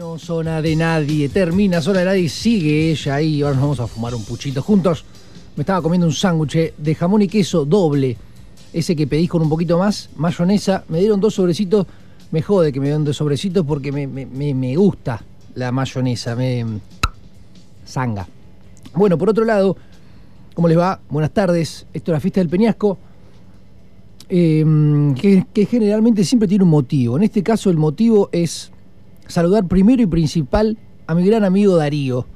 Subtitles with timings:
[0.00, 3.42] No zona de nadie, termina zona de nadie, sigue ella ahí.
[3.42, 5.04] Ahora nos vamos a fumar un puchito juntos.
[5.56, 8.16] Me estaba comiendo un sándwich de jamón y queso doble.
[8.72, 10.84] Ese que pedís con un poquito más, mayonesa.
[10.88, 11.86] Me dieron dos sobrecitos.
[12.30, 15.22] Me jode que me den dos sobrecitos porque me, me- me- gusta
[15.54, 16.34] la mayonesa.
[16.34, 16.64] Me.
[17.86, 18.26] Zanga.
[18.94, 19.76] Bueno, por otro lado,
[20.54, 20.98] ¿cómo les va?
[21.10, 21.84] Buenas tardes.
[21.92, 22.96] Esto es la fiesta del Peñasco.
[24.30, 27.18] eh, que generalmente siempre tiene un motivo.
[27.18, 28.72] En este caso el motivo es
[29.30, 32.26] saludar primero y principal a mi gran amigo Darío.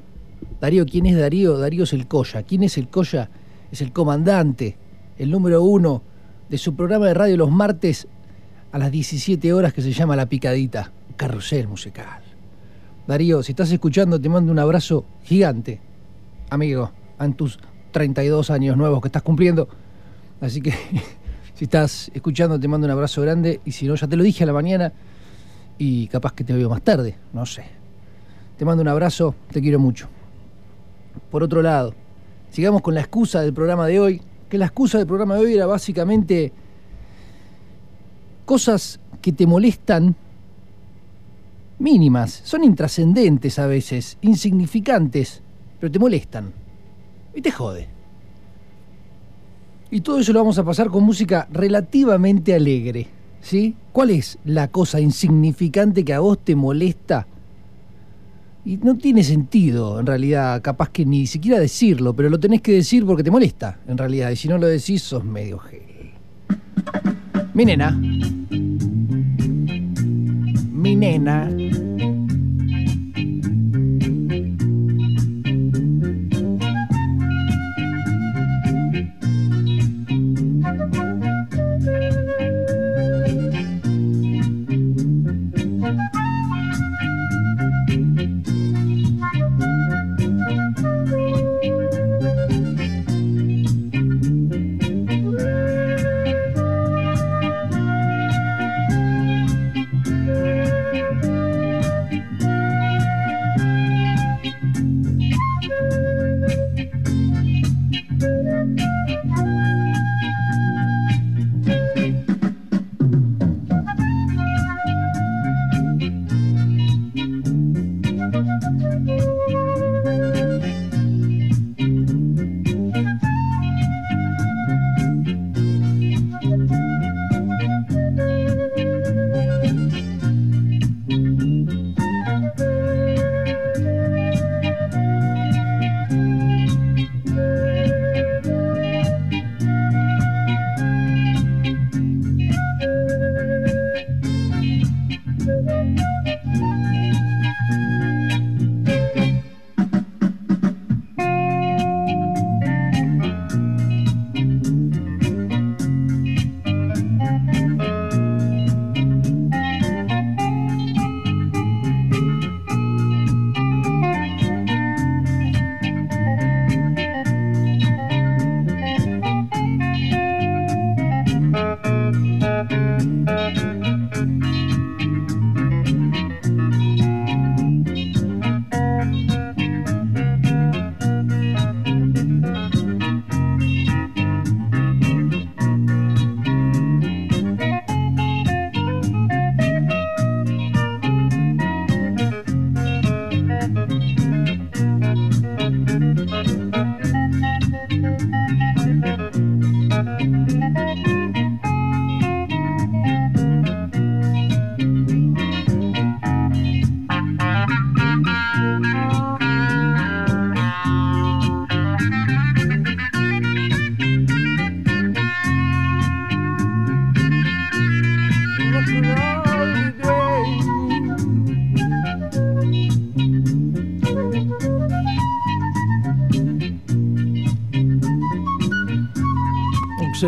[0.60, 1.59] Darío, ¿quién es Darío?
[1.59, 2.42] Darío es el Coya.
[2.42, 3.30] ¿Quién es el Coya?
[3.70, 4.77] Es el comandante,
[5.18, 6.02] el número uno
[6.48, 8.06] de su programa de radio los martes
[8.73, 12.23] a las 17 horas que se llama La Picadita, Carrusel Musical.
[13.06, 15.80] Darío, si estás escuchando, te mando un abrazo gigante,
[16.51, 16.90] amigo,
[17.20, 17.59] en tus
[17.92, 19.68] 32 años nuevos que estás cumpliendo.
[20.40, 20.73] Así que
[21.54, 23.60] si estás escuchando, te mando un abrazo grande.
[23.65, 24.92] Y si no, ya te lo dije a la mañana
[25.78, 27.64] y capaz que te veo más tarde, no sé.
[28.56, 30.09] Te mando un abrazo, te quiero mucho.
[31.30, 31.95] Por otro lado,
[32.51, 35.54] sigamos con la excusa del programa de hoy, que la excusa del programa de hoy
[35.54, 36.52] era básicamente
[38.45, 40.15] cosas que te molestan
[41.79, 45.43] mínimas, son intrascendentes a veces, insignificantes,
[45.80, 46.52] pero te molestan
[47.35, 47.88] y te jode.
[49.91, 53.09] Y todo eso lo vamos a pasar con música relativamente alegre,
[53.45, 53.76] ¿sí?
[53.92, 57.26] ¿Cuál es la cosa insignificante que a vos te molesta?
[58.64, 62.73] Y no tiene sentido, en realidad, capaz que ni siquiera decirlo, pero lo tenés que
[62.73, 64.31] decir porque te molesta, en realidad.
[64.31, 65.82] Y si no lo decís, sos medio gel.
[67.53, 67.91] Mi nena.
[70.72, 71.50] Mi nena.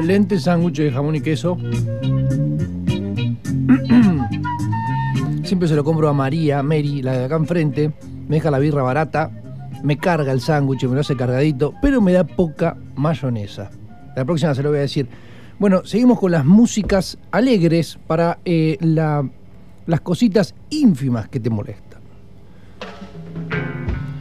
[0.00, 1.56] Excelente sándwich de jamón y queso.
[5.42, 7.92] Siempre se lo compro a María, Mary, la de acá enfrente.
[8.28, 9.30] Me deja la birra barata,
[9.82, 13.70] me carga el sándwich, me lo hace cargadito, pero me da poca mayonesa.
[14.14, 15.08] La próxima se lo voy a decir.
[15.58, 19.26] Bueno, seguimos con las músicas alegres para eh, la-
[19.86, 22.00] las cositas ínfimas que te molestan.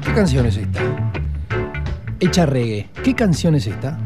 [0.06, 0.80] ¿Qué canción es esta?
[2.22, 2.88] Hecha reggae.
[3.04, 4.00] ¿Qué canción es esta?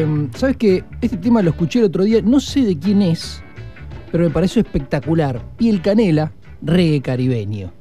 [0.00, 0.84] Eh, ¿sabes qué?
[1.00, 3.42] Este tema lo escuché el otro día, no sé de quién es,
[4.10, 5.42] pero me pareció espectacular.
[5.56, 6.32] Piel Canela,
[6.62, 7.72] reggae caribeño.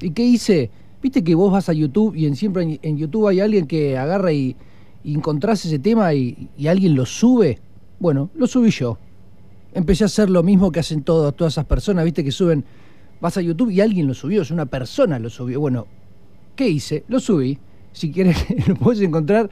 [0.00, 0.70] ¿Y qué hice?
[1.02, 4.32] Viste que vos vas a YouTube y en, siempre en, YouTube hay alguien que agarra
[4.32, 4.56] y,
[5.02, 7.58] y encontrás ese tema y, y, alguien lo sube.
[7.98, 8.98] Bueno, lo subí yo.
[9.74, 12.64] Empecé a hacer lo mismo que hacen todos, todas esas personas, viste, que suben,
[13.20, 15.58] vas a YouTube y alguien lo subió, es una persona lo subió.
[15.60, 15.86] Bueno,
[16.54, 17.04] ¿qué hice?
[17.08, 17.58] Lo subí.
[17.92, 18.36] Si quieres,
[18.68, 19.50] lo puedes encontrar.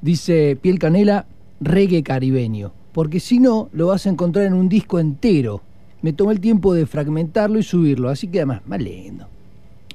[0.00, 1.26] Dice Piel Canela,
[1.62, 2.72] reggae caribeño.
[2.92, 5.62] Porque si no, lo vas a encontrar en un disco entero.
[6.02, 9.28] Me tomé el tiempo de fragmentarlo y subirlo, así que además, más lindo.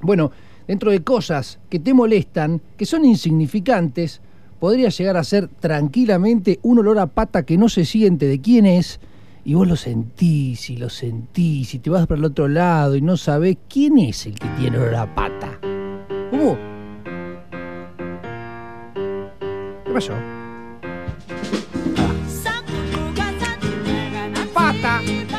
[0.01, 0.31] Bueno,
[0.67, 4.21] dentro de cosas que te molestan, que son insignificantes,
[4.59, 8.65] podría llegar a ser tranquilamente un olor a pata que no se siente de quién
[8.65, 8.99] es,
[9.47, 13.01] y vos lo sentís y lo sentís y te vas para el otro lado y
[13.01, 15.57] no sabés quién es el que tiene olor a pata.
[16.31, 16.57] ¿Cómo?
[19.85, 20.36] ¿Qué pasó?
[24.99, 25.36] Ah.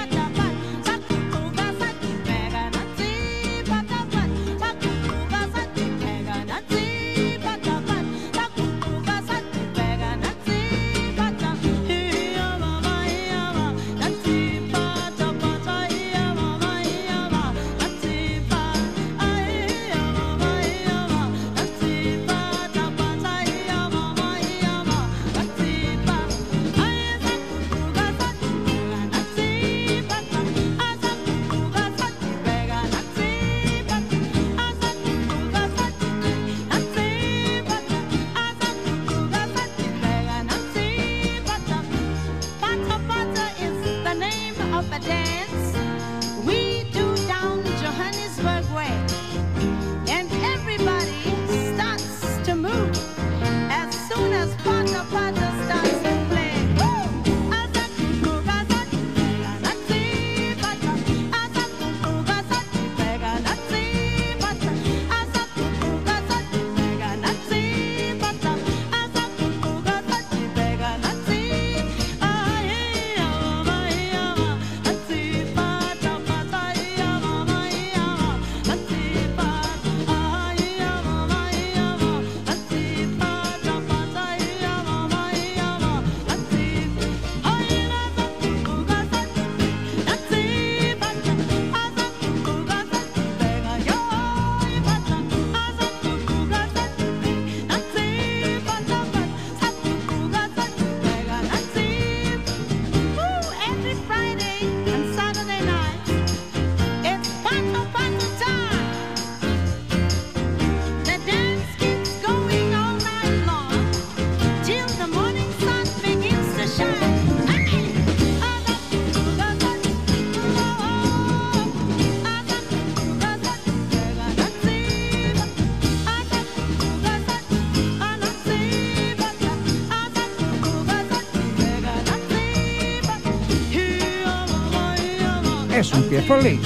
[136.22, 136.60] Feliz.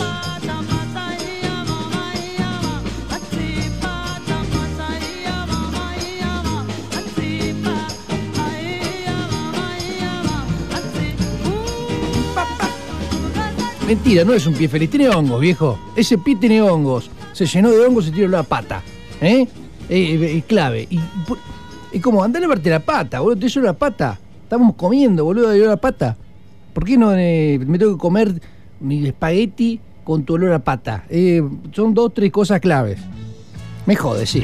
[13.87, 15.79] Mentira, no es un pie feliz, tiene hongos, viejo.
[15.95, 17.11] Ese pie tiene hongos.
[17.33, 18.83] Se llenó de hongos y tiró la pata.
[19.21, 19.47] ¿Eh?
[19.89, 20.87] Es clave.
[20.89, 20.99] Y,
[21.93, 24.19] y como, andale a verte la pata, boludo, te hizo la pata.
[24.45, 26.17] Estamos comiendo, boludo, de la pata.
[26.73, 28.41] ¿Por qué no eh, me tengo que comer
[28.83, 31.05] mi espagueti con tu olor a pata.
[31.09, 32.99] Eh, son dos, tres cosas claves.
[33.87, 34.43] Me jode, sí.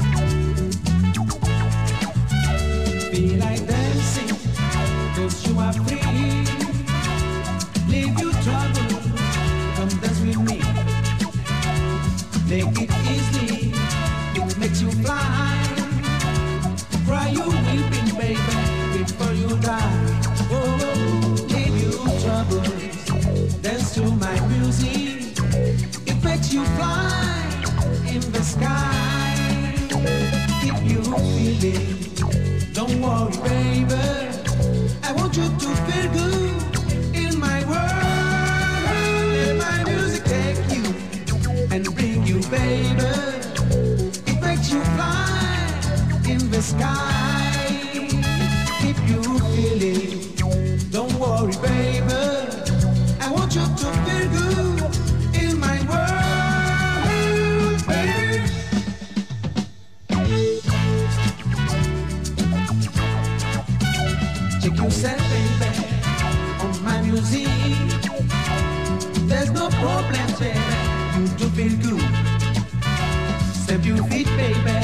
[73.68, 74.80] Step your feet, baby.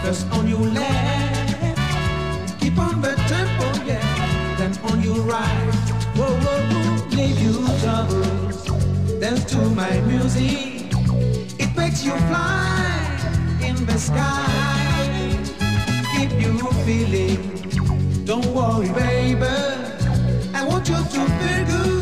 [0.00, 1.80] First on your left.
[2.60, 4.54] Keep on the tempo, yeah.
[4.56, 5.74] Then on your right.
[6.14, 7.16] Whoa, whoa, whoa.
[7.16, 8.62] Leave you troubles.
[9.20, 10.92] Dance to my music.
[11.58, 15.42] It makes you fly in the sky.
[16.14, 18.24] Keep you feeling.
[18.24, 19.46] Don't worry, baby.
[20.54, 21.95] I want you to feel good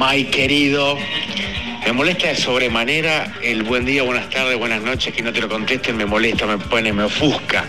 [0.00, 0.96] My querido,
[1.84, 5.48] me molesta de sobremanera el buen día, buenas tardes, buenas noches, que no te lo
[5.50, 7.66] contesten, me molesta, me pone, me ofusca.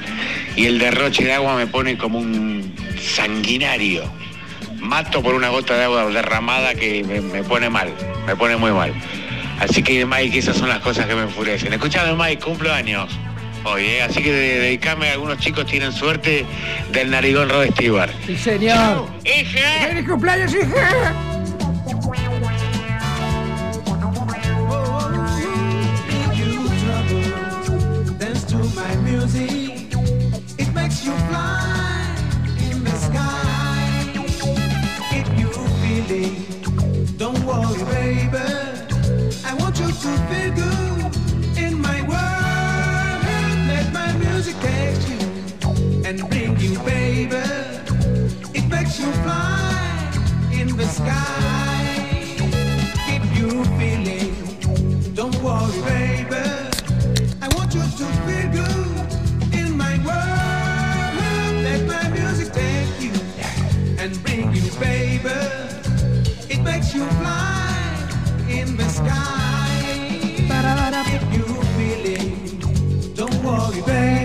[0.56, 4.04] Y el derroche de agua me pone como un sanguinario.
[4.80, 7.90] Mato por una gota de agua derramada que me, me pone mal,
[8.26, 8.94] me pone muy mal.
[9.60, 11.74] Así que Mike, esas son las cosas que me enfurecen.
[11.74, 13.10] Escuchame Mike, cumplo años
[13.66, 14.02] hoy, ¿eh?
[14.04, 16.46] así que de- dedicame, algunos chicos tienen suerte
[16.94, 18.10] del narigón Rod Stewart.
[18.26, 19.08] Sí, señor.
[19.26, 19.88] ¡Hija!
[19.90, 21.14] ¡Feliz cumpleaños, hija!
[66.94, 69.51] You fly in the sky.
[73.86, 74.21] 背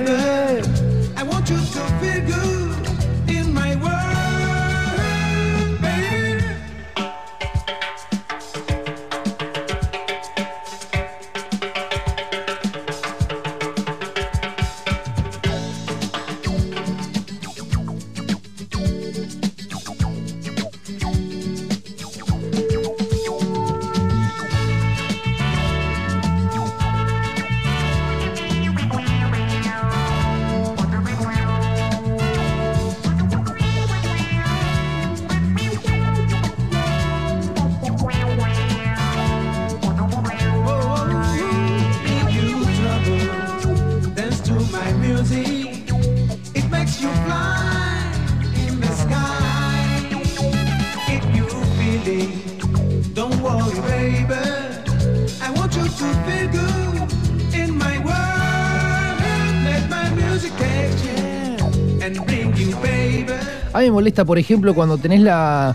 [63.96, 65.74] molesta, por ejemplo, cuando tenés la.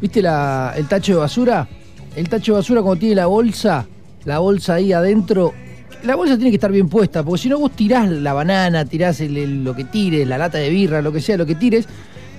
[0.00, 1.66] ¿Viste la, el tacho de basura?
[2.14, 3.84] El tacho de basura cuando tiene la bolsa,
[4.24, 5.52] la bolsa ahí adentro.
[6.04, 9.20] La bolsa tiene que estar bien puesta, porque si no vos tirás la banana, tirás
[9.20, 11.86] lo que tires, la lata de birra, lo que sea, lo que tires,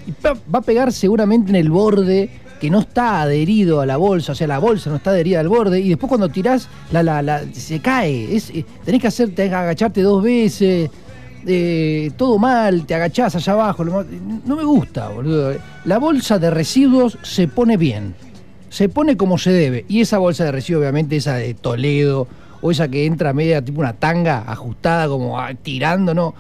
[0.08, 2.30] y va a pegar seguramente en el borde
[2.62, 5.50] que no está adherido a la bolsa, o sea, la bolsa no está adherida al
[5.50, 8.34] borde, y después cuando tirás, la, la- la- se cae.
[8.34, 10.90] Es, eh, tenés que hacer, tenés que agacharte dos veces,
[12.18, 13.84] todo mal, te agachás allá abajo.
[13.86, 15.56] no me gusta, boludo.
[15.86, 18.16] La bolsa de residuos se pone bien.
[18.70, 19.86] Se pone como se debe.
[19.88, 22.28] Y esa bolsa de residuos, obviamente, esa de Toledo,
[22.62, 26.34] o esa que entra media tipo una tanga ajustada, como ah, tirando, no.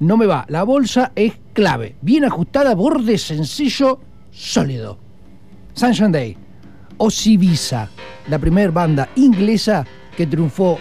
[0.00, 0.44] No me va.
[0.48, 1.96] La bolsa es clave.
[2.00, 4.98] Bien ajustada, borde sencillo, sólido.
[5.74, 6.36] Sunshine Day.
[6.98, 7.88] Osibisa,
[8.28, 9.84] la primera banda inglesa
[10.16, 10.78] que triunfó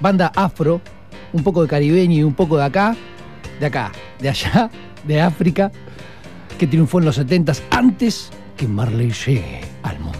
[0.00, 0.80] banda afro,
[1.32, 2.96] un poco de caribeño y un poco de acá,
[3.58, 4.70] de acá, de allá,
[5.04, 5.70] de África,
[6.58, 10.19] que triunfó en los 70 antes que Marley llegue al mundo.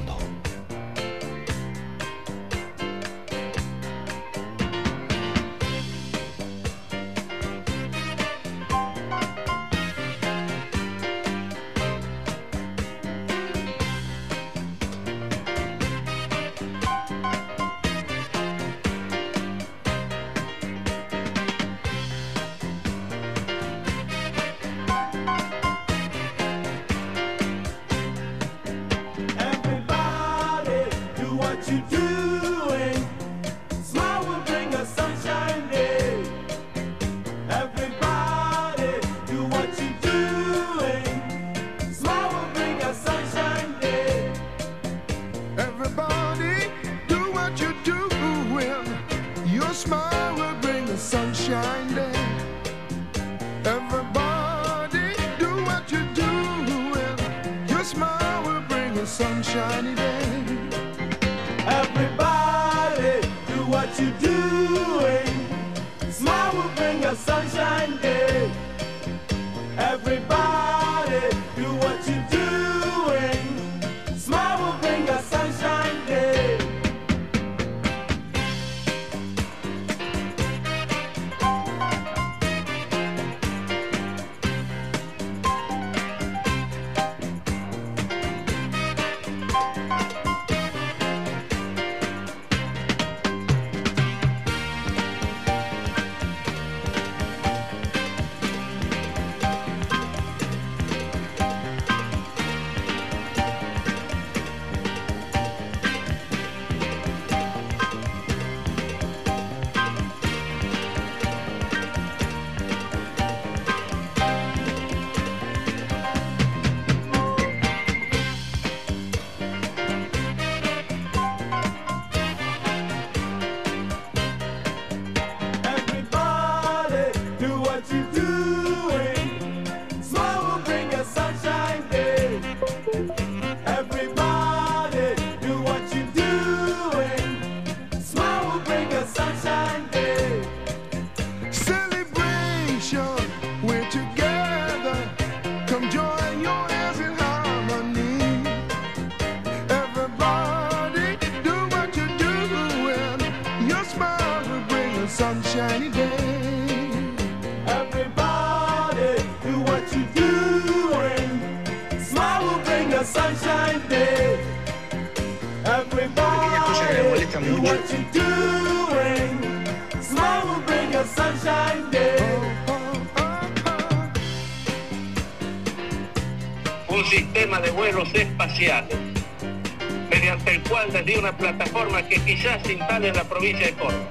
[183.41, 184.11] Provincia de Córdoba,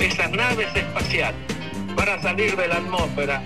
[0.00, 1.40] esas naves espaciales
[1.94, 3.40] van a salir de la atmósfera,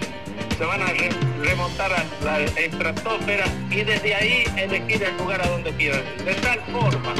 [0.57, 1.11] se van a re-
[1.43, 6.03] remontar a la estratosfera y desde ahí elegir el lugar a donde quieran.
[6.25, 7.15] De tal forma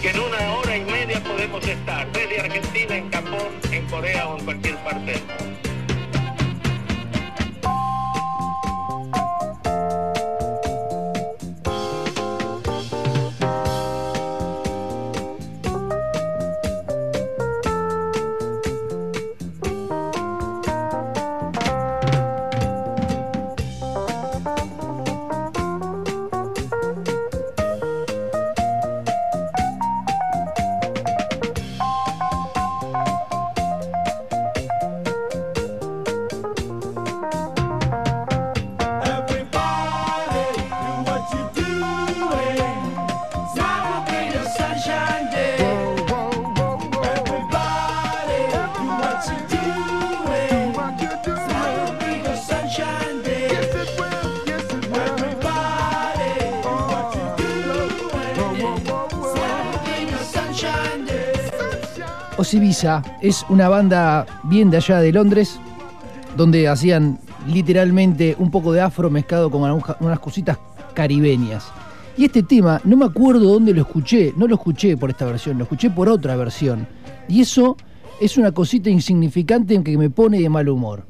[0.00, 4.38] que en una hora y media podemos estar desde Argentina, en Japón, en Corea o
[4.38, 5.33] en cualquier parte del mundo.
[63.20, 65.60] Es una banda bien de allá de Londres,
[66.36, 70.58] donde hacían literalmente un poco de afro mezclado con unas cositas
[70.92, 71.70] caribeñas.
[72.16, 75.56] Y este tema, no me acuerdo dónde lo escuché, no lo escuché por esta versión,
[75.58, 76.88] lo escuché por otra versión.
[77.28, 77.76] Y eso
[78.20, 81.06] es una cosita insignificante que me pone de mal humor.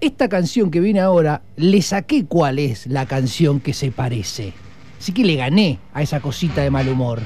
[0.00, 4.54] Esta canción que viene ahora, le saqué cuál es la canción que se parece.
[4.98, 7.20] Así que le gané a esa cosita de mal humor.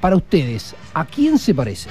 [0.00, 1.90] Para ustedes, ¿a quién se parece?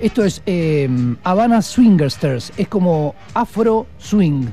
[0.00, 0.88] Esto es eh,
[1.24, 4.46] Havana Swingersters, es como Afro Swing.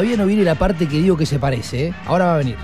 [0.00, 1.94] Todavía no viene la parte que digo que se parece, ¿eh?
[2.06, 2.56] Ahora va a venir.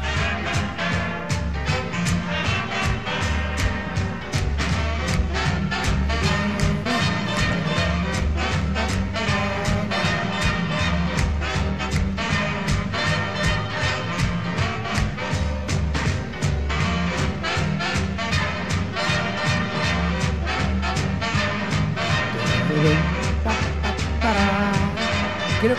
[25.61, 25.77] Creo,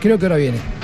[0.00, 0.83] creo que ahora viene.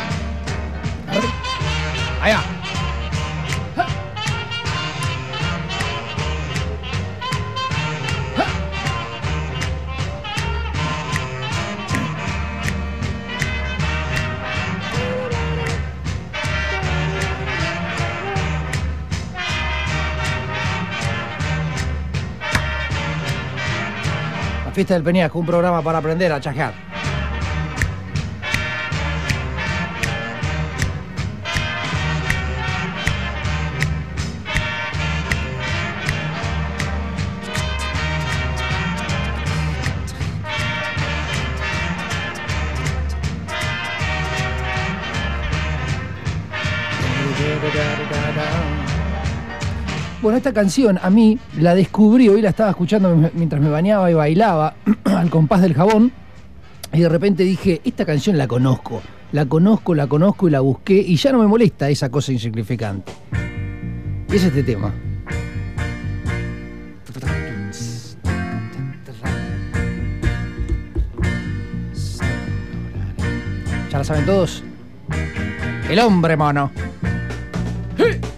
[24.80, 26.89] Fiesta del Peñasco, un programa para aprender a chajear.
[50.40, 54.74] Esta canción a mí la descubrí, hoy la estaba escuchando mientras me bañaba y bailaba
[55.05, 56.12] al compás del jabón.
[56.94, 60.94] Y de repente dije, esta canción la conozco, la conozco, la conozco y la busqué
[60.94, 63.12] y ya no me molesta esa cosa insignificante.
[64.33, 64.94] Y es este tema.
[73.90, 74.64] ¿Ya la saben todos?
[75.90, 76.70] El hombre mono.
[77.98, 78.29] Es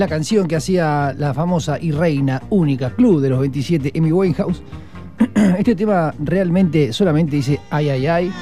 [0.00, 4.62] la canción que hacía la famosa y reina única Club de los 27, Amy Winehouse.
[5.58, 8.32] Este tema realmente solamente dice ay, ay, ay.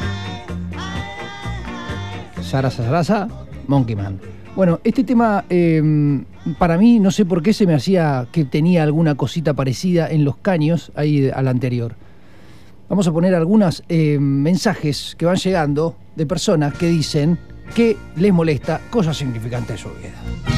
[2.40, 3.26] Sarasa, sarasa,
[3.66, 4.20] Monkey Man.
[4.54, 5.82] Bueno, este tema eh,
[6.60, 10.24] para mí no sé por qué se me hacía que tenía alguna cosita parecida en
[10.24, 11.96] los caños ahí al anterior.
[12.88, 17.36] Vamos a poner algunos mensajes que van llegando de personas que dicen
[17.74, 20.57] que les molesta cosas significantes de su vida.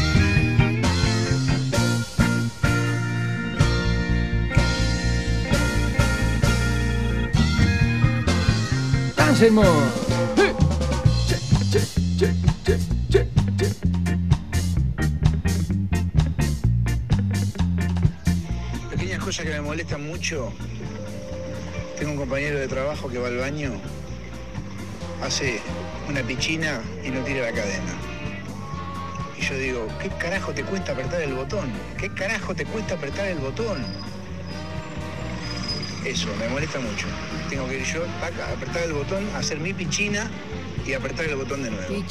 [9.40, 9.66] Dancemos.
[18.90, 20.53] Pequeñas cosas que me molestan mucho.
[21.98, 23.72] Tengo un compañero de trabajo que va al baño,
[25.22, 25.62] hace
[26.07, 27.94] una pichina y no tira la cadena.
[29.38, 31.70] Y yo digo, ¿qué carajo te cuesta apretar el botón?
[31.96, 34.09] ¿Qué carajo te cuesta apretar el botón?
[36.04, 37.06] Eso, me molesta mucho.
[37.48, 38.04] Tengo que ir yo,
[38.54, 40.30] apretar el botón, hacer mi pichina
[40.86, 41.94] y apretar el botón de nuevo.
[41.94, 42.02] Y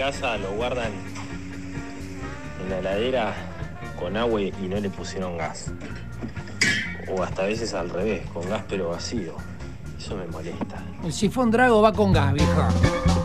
[0.00, 0.92] casa lo guardan
[2.62, 3.34] en la heladera
[3.98, 5.70] con agua y no le pusieron gas.
[7.06, 9.34] O hasta veces al revés, con gas pero vacío.
[9.98, 10.82] Eso me molesta.
[11.04, 12.70] El sifón Drago va con gas, vieja.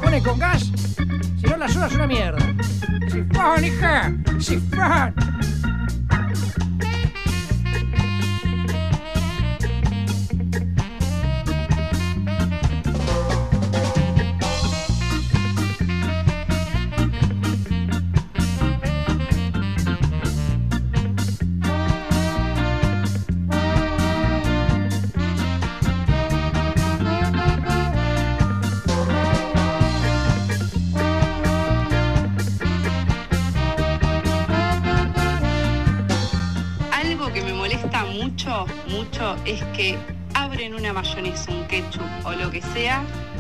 [0.04, 0.70] Pone con gas,
[1.40, 2.40] si no la ayuda es una mierda.
[3.10, 5.25] Sifón, hija, sifón.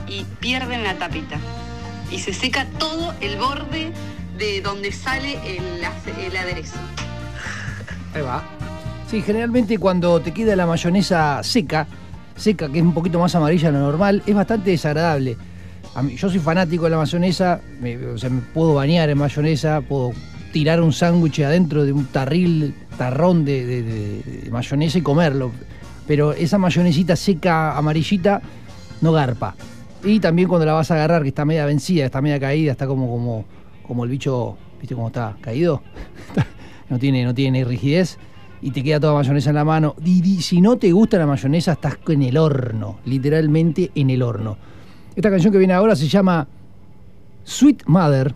[0.07, 1.37] Y pierden la tapita.
[2.09, 3.91] Y se seca todo el borde
[4.37, 6.77] de donde sale el, aderezo.
[8.13, 8.43] Ahí va.
[9.09, 11.85] Sí, generalmente cuando te queda la mayonesa seca,
[12.35, 15.37] seca, que es un poquito más amarilla de lo normal, es bastante desagradable.
[16.15, 20.13] Yo soy fanático de la mayonesa, me, o sea, me puedo bañar en mayonesa, puedo
[20.51, 25.51] tirar un sándwich adentro de un tarril, tarrón de- de mayonesa y comerlo.
[26.07, 28.41] Pero esa mayonesita seca, amarillita,
[29.05, 29.55] no garpa.
[30.03, 32.85] Y también cuando la vas a agarrar, que está media vencida, está media caída, está
[32.85, 33.45] como, como,
[33.87, 35.37] como el bicho, ¿viste cómo está?
[35.41, 35.81] ¿Caído?
[36.89, 38.17] no tiene, no tiene rigidez
[38.61, 39.95] y te queda toda mayonesa en la mano.
[40.03, 44.57] Y, si no te gusta la mayonesa, estás en el horno, literalmente en el horno.
[45.15, 46.47] Esta canción que viene ahora se llama
[47.43, 48.33] Sweet Mother,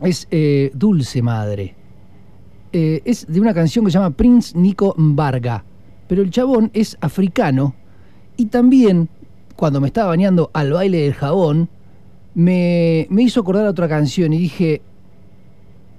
[0.00, 1.74] es eh, Dulce Madre.
[2.72, 5.64] Eh, es de una canción que se llama Prince Nico Varga,
[6.08, 7.74] pero el chabón es africano
[8.36, 9.08] y también
[9.62, 11.68] cuando me estaba bañando al baile del jabón,
[12.34, 14.82] me, me hizo acordar otra canción y dije,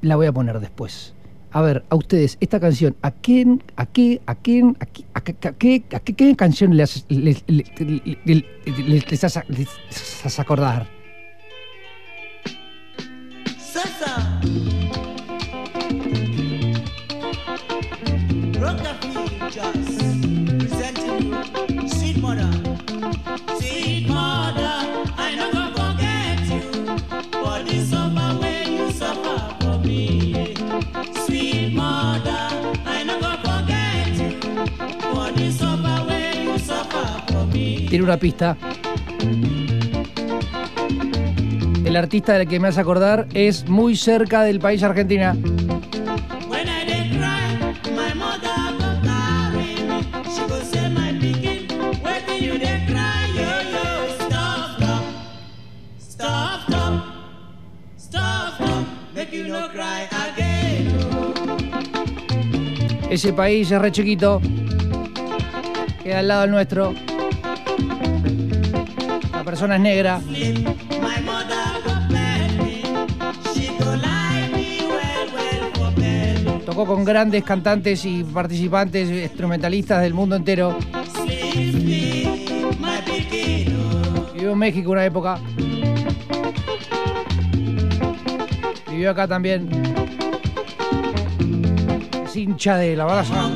[0.02, 1.14] la voy a poner después.
[1.50, 5.22] A ver, a ustedes, esta canción, ¿a quién, a qué, a quién, a qué, a
[5.22, 7.66] qué, a qué, canción les, les, les,
[8.26, 8.44] les-
[8.86, 10.90] les- les acordar?
[37.94, 38.58] Tiene una pista.
[41.86, 45.38] El artista del que me hace acordar es muy cerca del país Argentina.
[63.12, 64.42] Ese país es re chiquito.
[66.04, 67.13] Queda al lado del nuestro.
[69.64, 69.72] For
[75.96, 76.48] bed.
[76.66, 80.78] Tocó con grandes cantantes y participantes, instrumentalistas del mundo entero.
[84.34, 85.40] Vivió en México una época.
[88.90, 89.70] Vivió acá también.
[92.26, 93.50] Es hincha de la baraza.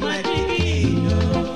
[0.00, 1.54] My pikin, oh.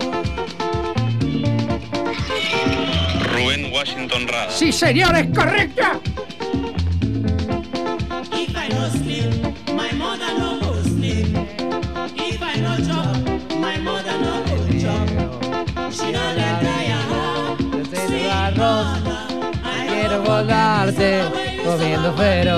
[3.34, 4.50] Rubén Washington Rada.
[4.50, 6.01] Sí, señor, es correcta.
[21.64, 22.48] Comiendo well.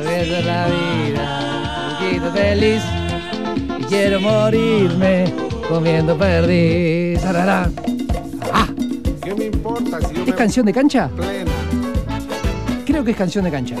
[0.00, 1.40] Viviendo la vida,
[1.90, 2.82] un poquito feliz.
[3.78, 5.24] Y quiero morirme
[5.68, 7.20] comiendo perdiz.
[7.24, 8.66] Ah,
[9.22, 11.08] ¿Qué me importa si yo ¿es me canción de cancha?
[11.16, 11.50] plena?
[12.84, 13.76] Creo que es canción de cancha.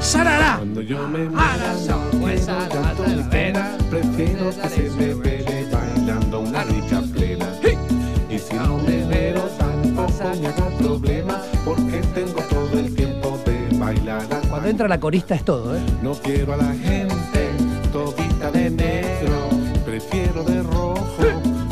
[0.00, 0.56] ¡Sarará!
[0.56, 1.54] cuando yo me Ah,
[2.20, 3.16] pues, ah, la- la-
[3.52, 5.37] la- prefiero que se me pegue
[14.68, 15.80] Cuando entra la corista es todo, ¿eh?
[16.02, 17.52] no quiero a la gente
[17.90, 19.48] todita de negro,
[19.86, 21.24] prefiero de rojo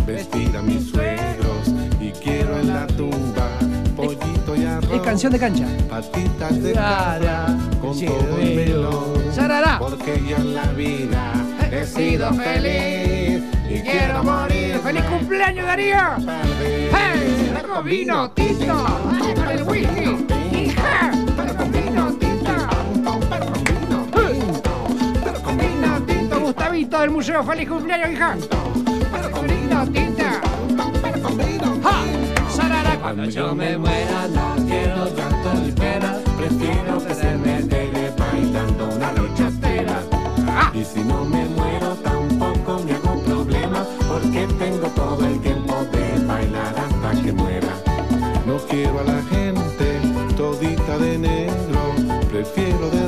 [0.07, 3.51] vestir a mis suegros y quiero en la tumba
[3.95, 4.93] pollito y arroz.
[4.95, 5.67] Es canción de cancha.
[5.91, 9.25] Patitas de Cara, con sí, todo el melón.
[9.31, 9.79] Sarará.
[9.79, 11.35] Porque yo en la vida
[11.71, 14.81] he sido feliz y quiero morir.
[14.83, 15.99] ¡Feliz cumpleaños, Darío!
[16.93, 17.53] ¡Hey!
[17.71, 18.87] ¡Con vino tinto!
[19.23, 20.26] ¡Ay, con el whisky!
[26.87, 27.43] ¡Gustavito del museo!
[27.43, 28.37] ¡Feliz cumpleaños, hija!
[29.13, 30.23] ¡Pero con vino tinto!
[31.83, 32.99] ¡Ja!
[33.01, 38.89] Cuando yo me muera no quiero tanto ni pena, prefiero que se me quede bailando
[38.95, 40.01] una rechastera.
[40.75, 46.25] Y si no me muero tampoco me hago problema, porque tengo todo el tiempo de
[46.25, 47.73] bailar hasta que muera.
[48.47, 50.01] No quiero a la gente
[50.37, 51.95] todita de negro,
[52.31, 53.06] prefiero de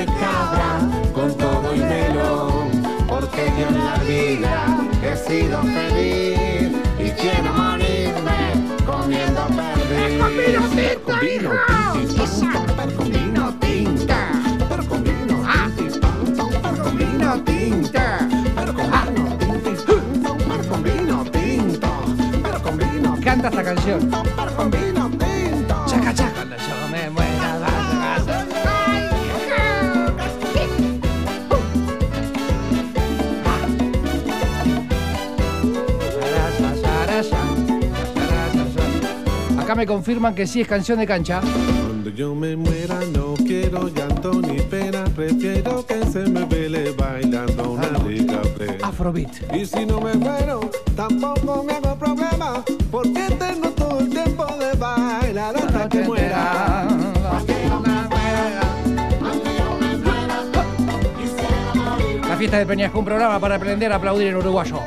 [0.00, 0.80] de cabra
[1.14, 2.70] con todo y melón,
[3.06, 8.54] porque yo en la vida he sido feliz y quiero morirme
[8.86, 10.18] comiendo perdiz.
[10.20, 10.62] Con vino
[13.10, 14.14] vino tinto,
[14.64, 15.44] con vino pero con vino
[15.76, 15.92] pero
[16.82, 17.40] con vino con
[20.82, 21.24] vino
[22.62, 24.10] con vino con Canta esta canción.
[24.56, 24.99] con vino
[39.80, 41.40] me confirman que sí es canción de cancha.
[41.40, 47.70] Cuando yo me muera no quiero llanto ni pena, prefiero que se me vele bailando
[47.70, 48.86] una rica plena.
[48.86, 49.56] Afrobeat.
[49.56, 54.76] Y si no me muero, tampoco me hago problema, porque tengo todo el tiempo de
[54.76, 56.86] bailar hasta que muera.
[62.28, 64.78] La fiesta de Peñasco, un programa para aprender a aplaudir en uruguayo.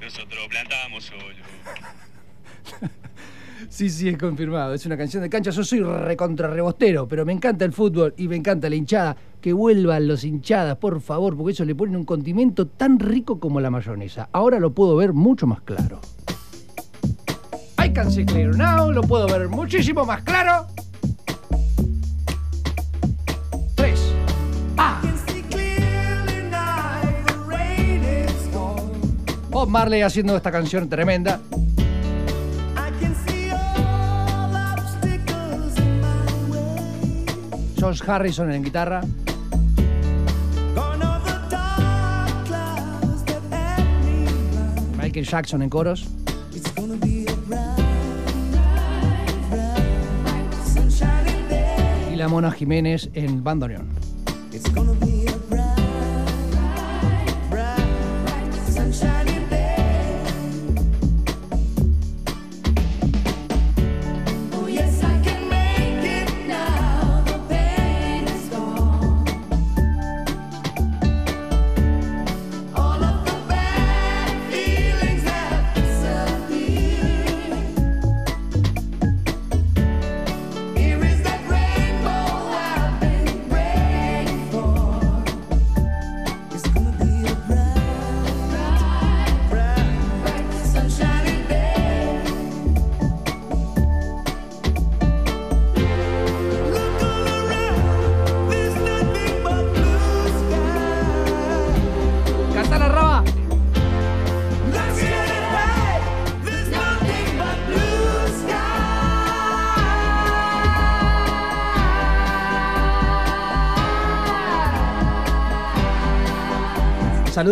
[0.00, 1.24] Nosotros plantamos solo.
[3.68, 4.72] Sí, sí, es confirmado.
[4.72, 5.50] Es una canción de cancha.
[5.50, 9.16] Yo soy recontra rebostero, pero me encanta el fútbol y me encanta la hinchada.
[9.40, 13.60] Que vuelvan los hinchadas, por favor, porque eso le ponen un condimento tan rico como
[13.60, 14.28] la mayonesa.
[14.32, 16.00] Ahora lo puedo ver mucho más claro.
[17.82, 20.66] I can see clear now, lo puedo ver muchísimo más claro.
[23.74, 24.12] Tres.
[24.76, 25.00] Ah.
[29.66, 31.40] Marley haciendo esta canción tremenda.
[37.76, 39.00] George Harrison en guitarra.
[45.00, 46.06] Michael Jackson en coros.
[52.12, 53.88] Y la Mona Jiménez en bandoneón.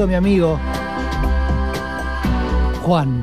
[0.04, 0.58] Mi amigo
[2.82, 3.22] Juan.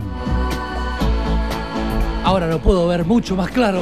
[2.23, 3.81] Ahora lo puedo ver mucho más claro.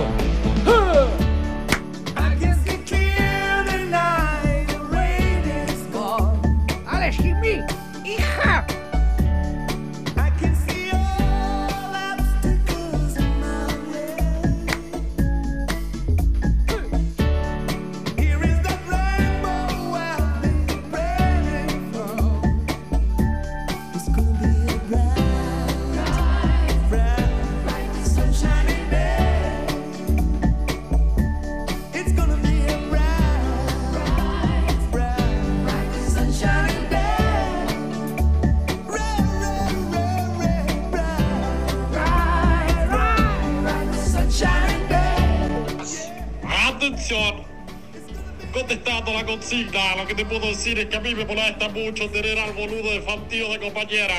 [50.22, 53.50] Que puedo decir es que a mí me molesta mucho tener al boludo de Fantío
[53.54, 54.14] de compañera.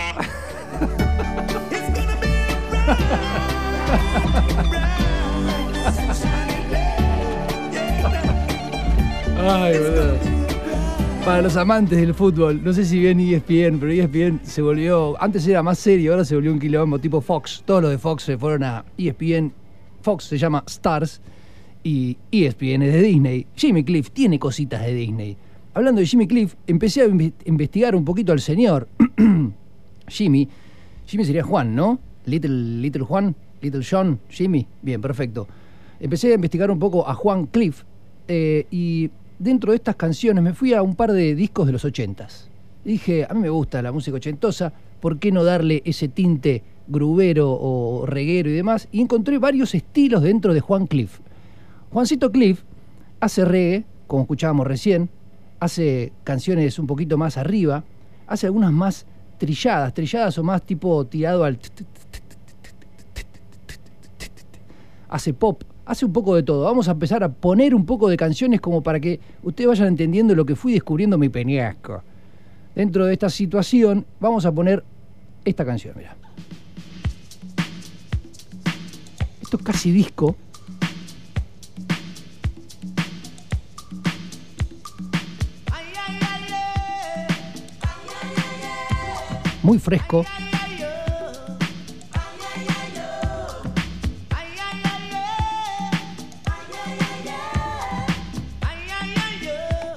[9.38, 10.18] Ay, boludo.
[11.24, 15.14] Para los amantes del fútbol, no sé si bien ESPN, pero ESPN se volvió.
[15.22, 17.62] Antes era más serio, ahora se volvió un quilombo tipo Fox.
[17.64, 19.52] Todos los de Fox se fueron a ESPN.
[20.00, 21.20] Fox se llama Stars
[21.84, 23.46] y ESPN es de Disney.
[23.54, 25.36] Jimmy Cliff tiene cositas de Disney.
[25.74, 28.88] Hablando de Jimmy Cliff, empecé a inve- investigar un poquito al señor.
[30.08, 30.48] Jimmy.
[31.06, 31.98] Jimmy sería Juan, ¿no?
[32.26, 32.50] Little,
[32.80, 34.66] Little Juan, Little John, Jimmy.
[34.82, 35.48] Bien, perfecto.
[35.98, 37.84] Empecé a investigar un poco a Juan Cliff
[38.28, 41.84] eh, y dentro de estas canciones me fui a un par de discos de los
[41.84, 42.48] ochentas.
[42.84, 47.52] Dije, a mí me gusta la música ochentosa, ¿por qué no darle ese tinte grubero
[47.52, 48.88] o reguero y demás?
[48.92, 51.20] Y encontré varios estilos dentro de Juan Cliff.
[51.90, 52.62] Juancito Cliff
[53.20, 55.08] hace reggae, como escuchábamos recién,
[55.62, 57.84] hace canciones un poquito más arriba,
[58.26, 59.06] hace algunas más
[59.38, 61.56] trilladas, trilladas o más tipo tirado al...
[65.08, 66.64] Hace pop, hace un poco de todo.
[66.64, 70.34] Vamos a empezar a poner un poco de canciones como para que ustedes vayan entendiendo
[70.34, 72.02] lo que fui descubriendo mi peñasco.
[72.74, 74.82] Dentro de esta situación vamos a poner
[75.44, 76.16] esta canción, mira.
[79.40, 80.34] Esto es casi disco.
[89.62, 90.24] Muy fresco.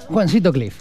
[0.08, 0.80] Juancito Cliff.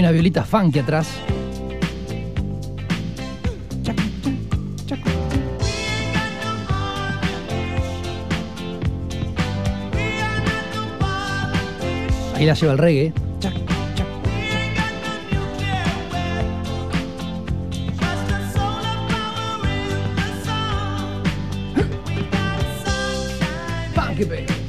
[0.00, 1.08] Hay una violita funky atrás.
[12.34, 13.12] Ahí la lleva el reggae.
[23.94, 24.59] Funky baby.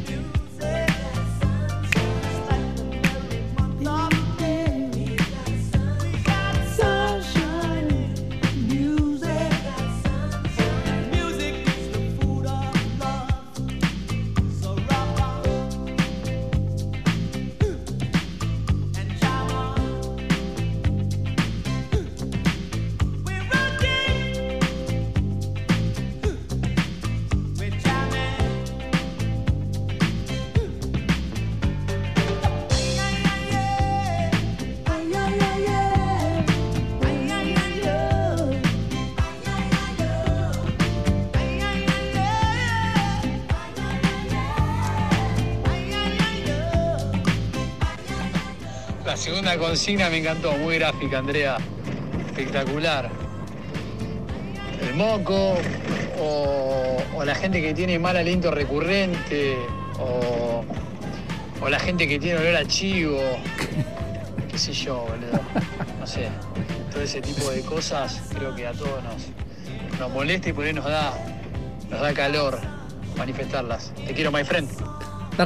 [49.51, 51.57] Segunda consigna me encantó, muy gráfica, Andrea.
[52.27, 53.09] Espectacular.
[54.81, 55.57] El moco,
[56.19, 59.57] o, o la gente que tiene mal aliento recurrente,
[59.99, 60.63] o,
[61.61, 63.19] o la gente que tiene olor a chivo,
[64.49, 65.41] qué sé yo, boludo.
[65.99, 66.29] No sé.
[66.91, 70.73] Todo ese tipo de cosas creo que a todos nos, nos molesta y por ahí
[70.73, 71.13] nos da,
[71.89, 72.59] nos da calor
[73.17, 73.93] manifestarlas.
[74.07, 74.69] Te quiero, my friend.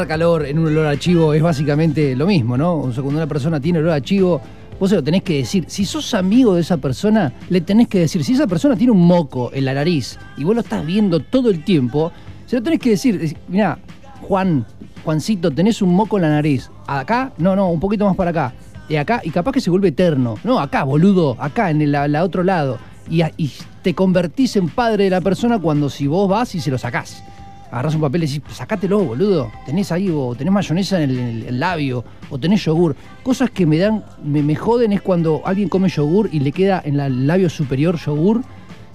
[0.04, 2.76] Calor en un olor a chivo es básicamente lo mismo, ¿no?
[2.76, 4.42] O sea, cuando una persona tiene olor a chivo,
[4.78, 5.64] vos se lo tenés que decir.
[5.68, 8.24] Si sos amigo de esa persona, le tenés que decir.
[8.24, 11.50] Si esa persona tiene un moco en la nariz y vos lo estás viendo todo
[11.50, 12.12] el tiempo,
[12.46, 13.38] se lo tenés que decir.
[13.48, 13.80] Mira,
[14.22, 14.66] Juan,
[15.06, 16.70] Juancito, tenés un moco en la nariz.
[16.88, 17.32] ¿Acá?
[17.38, 18.54] No, no, un poquito más para acá.
[18.90, 20.36] Y acá, y capaz que se vuelve eterno.
[20.44, 22.78] No, acá, boludo, acá, en el otro lado.
[23.10, 26.70] Y, y te convertís en padre de la persona cuando si vos vas y se
[26.70, 27.24] lo sacás.
[27.72, 29.52] Agarrás un papel y decís, sacátelo, boludo.
[29.66, 32.96] Tenés ahí, o tenés mayonesa en el, labio, o tenés yogur.
[33.24, 36.82] Cosas que me dan, me, me joden es cuando alguien come yogur y le queda
[36.86, 38.42] en el labio superior yogur.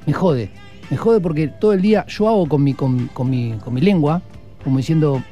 [0.07, 0.51] Me jode.
[0.91, 4.23] Me jode porque todo el día yo hago con mi, con, mi, con mi lengua,
[4.65, 5.23] como diciendo,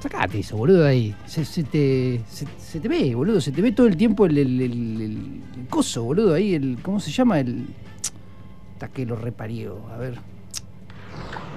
[0.00, 1.14] sacate eso, boludo, de ahí.
[1.26, 3.40] Se, te, se, te ve, boludo.
[3.40, 6.34] Se te ve todo el tiempo el coso, boludo.
[6.34, 7.40] Ahí, el, ¿cómo se llama?
[7.40, 7.66] El...
[8.74, 9.78] Hasta que lo reparió.
[9.92, 10.37] A ver.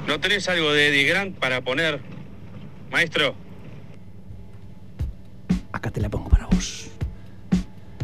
[0.07, 2.01] ¿No tenés algo de Eddie Grant para poner,
[2.91, 3.35] maestro?
[5.71, 6.89] Acá te la pongo para vos.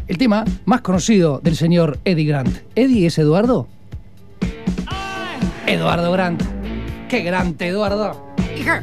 [0.06, 2.56] El tema más conocido del señor Eddie Grant.
[2.74, 3.68] ¿Eddie es Eduardo?
[5.66, 6.42] Eduardo Grant.
[7.08, 8.34] ¡Qué grande, Eduardo!
[8.58, 8.80] Hija.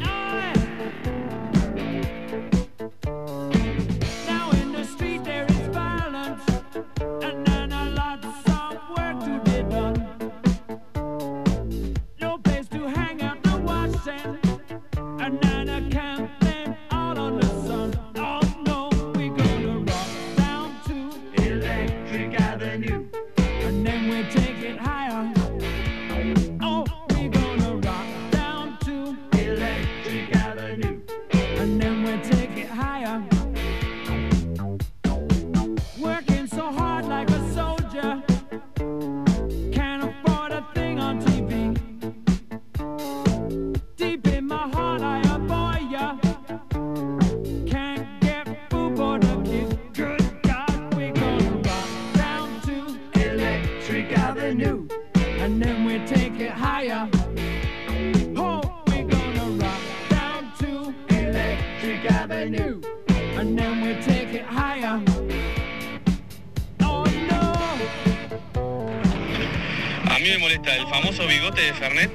[71.00, 72.10] Famoso bigote de Fernet,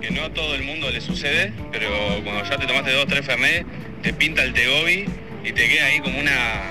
[0.00, 1.88] que no a todo el mundo le sucede, pero
[2.22, 3.66] cuando ya te tomaste dos, tres Fernet,
[4.00, 5.06] te pinta el tegobi
[5.44, 6.70] y te queda ahí como una,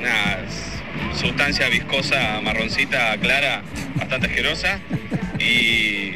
[0.00, 3.62] una sustancia viscosa, marroncita, clara,
[3.94, 4.80] bastante asquerosa.
[5.38, 6.14] Y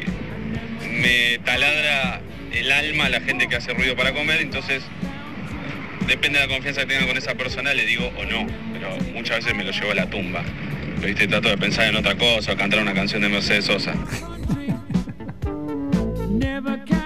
[0.89, 2.19] me taladra
[2.51, 4.83] el alma a la gente que hace ruido para comer, entonces
[6.05, 9.37] depende de la confianza que tenga con esa persona, le digo o no, pero muchas
[9.37, 10.43] veces me lo llevo a la tumba.
[11.01, 11.27] ¿Viste?
[11.27, 13.93] Trato de pensar en otra cosa, cantar una canción de Mercedes Sosa.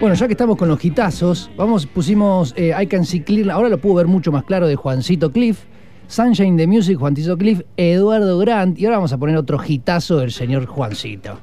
[0.00, 3.68] Bueno, ya que estamos con los hitazos, vamos, pusimos eh, I Can See Clear, ahora
[3.68, 5.64] lo puedo ver mucho más claro de Juancito Cliff,
[6.06, 10.32] Sunshine the Music, Juancito Cliff, Eduardo Grant, y ahora vamos a poner otro hitazo del
[10.32, 11.38] señor Juancito.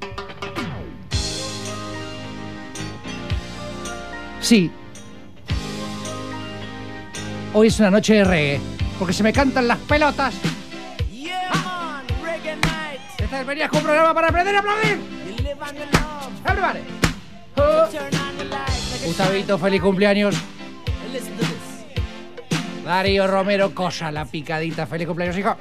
[4.42, 4.72] Sí.
[7.54, 8.60] Hoy es una noche de reggae,
[9.00, 10.57] porque se me cantan las pelotas.
[13.28, 15.00] Estas venías con programa para aprender a aplaudir.
[16.46, 16.80] Everybody.
[17.58, 17.90] Oh.
[19.06, 20.34] Gustavito, feliz cumpleaños.
[22.86, 24.88] Darío Romero Cosa, la picadita.
[24.88, 25.58] Feliz cumpleaños, hijo.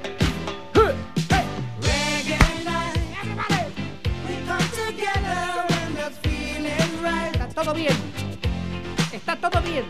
[7.49, 7.93] Está todo bien.
[9.11, 9.83] Está todo bien.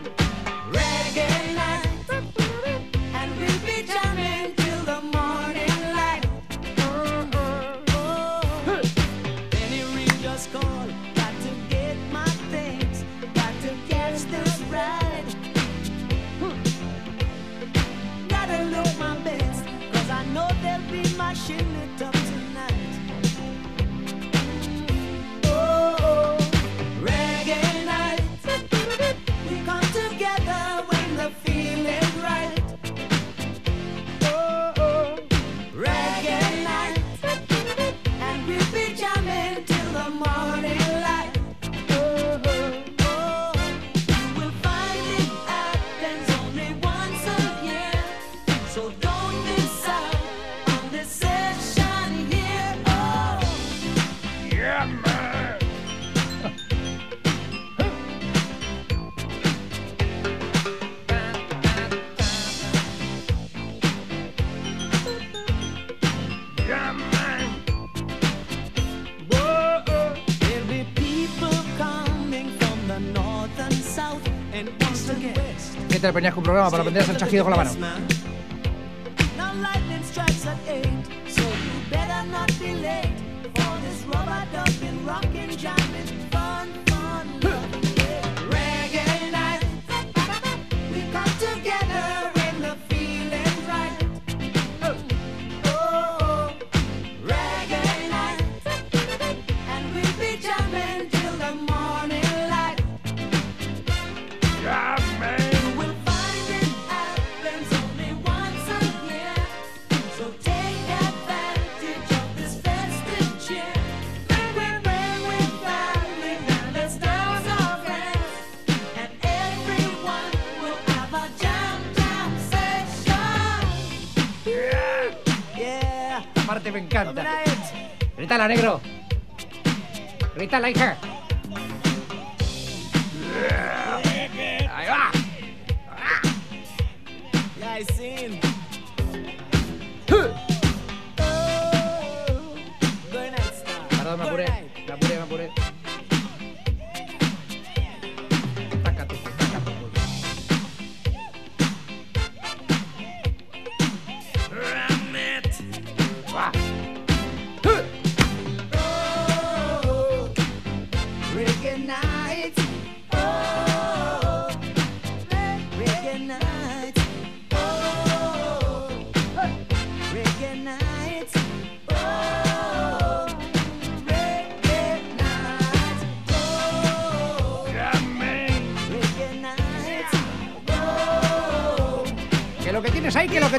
[75.98, 77.70] te ponías un programa para aprender a hacer chasquidos con la mano.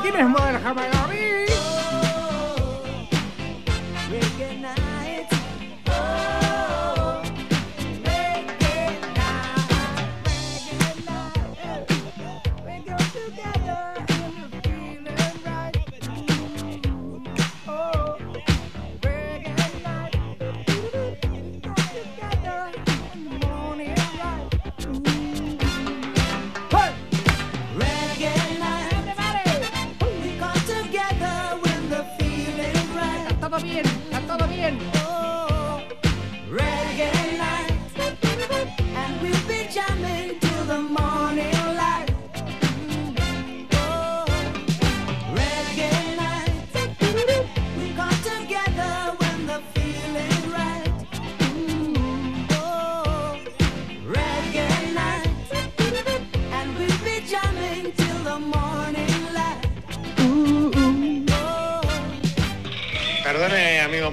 [0.09, 0.38] aquí mismo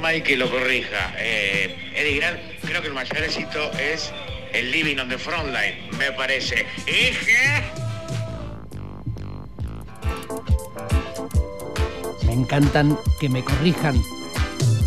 [0.06, 1.14] Mike que lo corrija.
[1.18, 4.12] Eh, Eddie Grant, creo que el mayor éxito es
[4.52, 6.64] el Living on the Frontline, me parece.
[6.86, 7.62] ¡Hija!
[12.24, 14.00] Me encantan que me corrijan.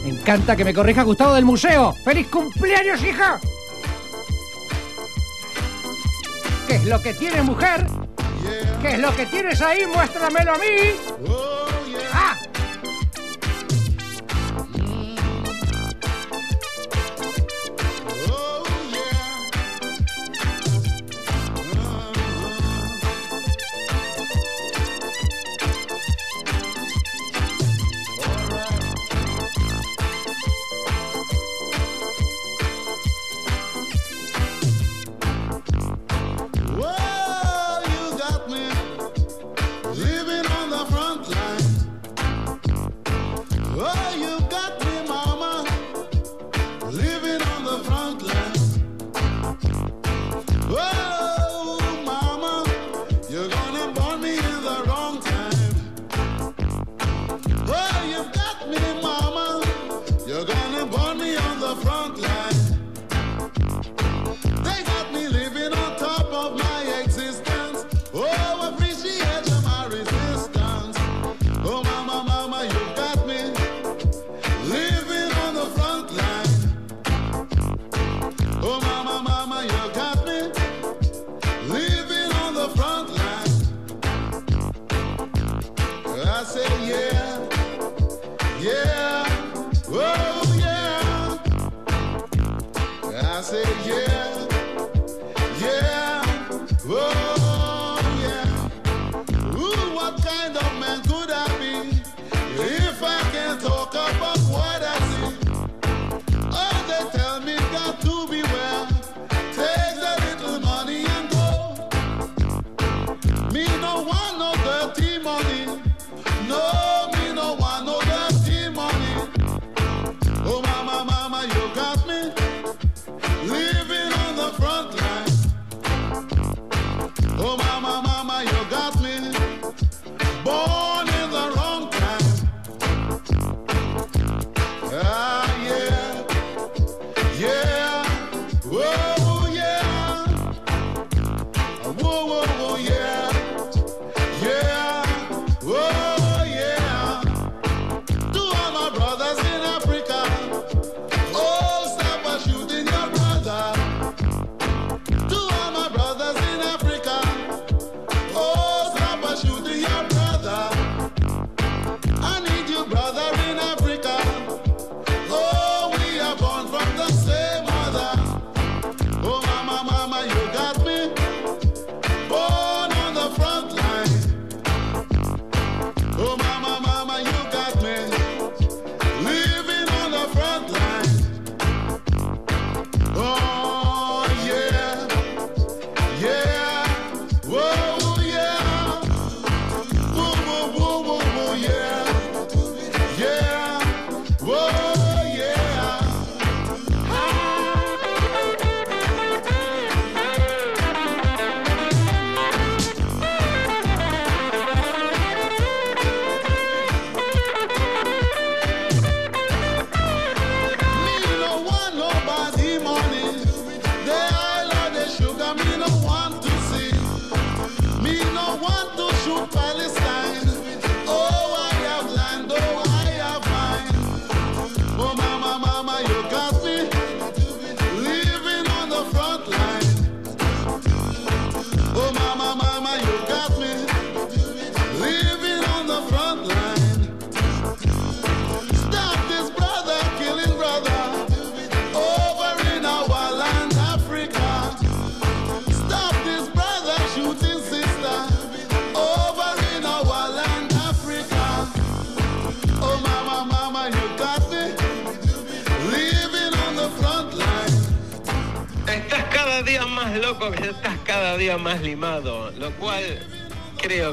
[0.04, 1.94] Me encanta que me corrija Gustavo del Museo.
[2.06, 3.42] ¡Feliz cumpleaños, hija!
[6.68, 7.86] ¿Qué es lo que tiene mujer?
[8.82, 9.86] ¿Qué es lo que tienes ahí?
[9.86, 11.09] Muéstramelo a mí.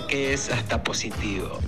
[0.07, 1.61] Que es hasta positivo.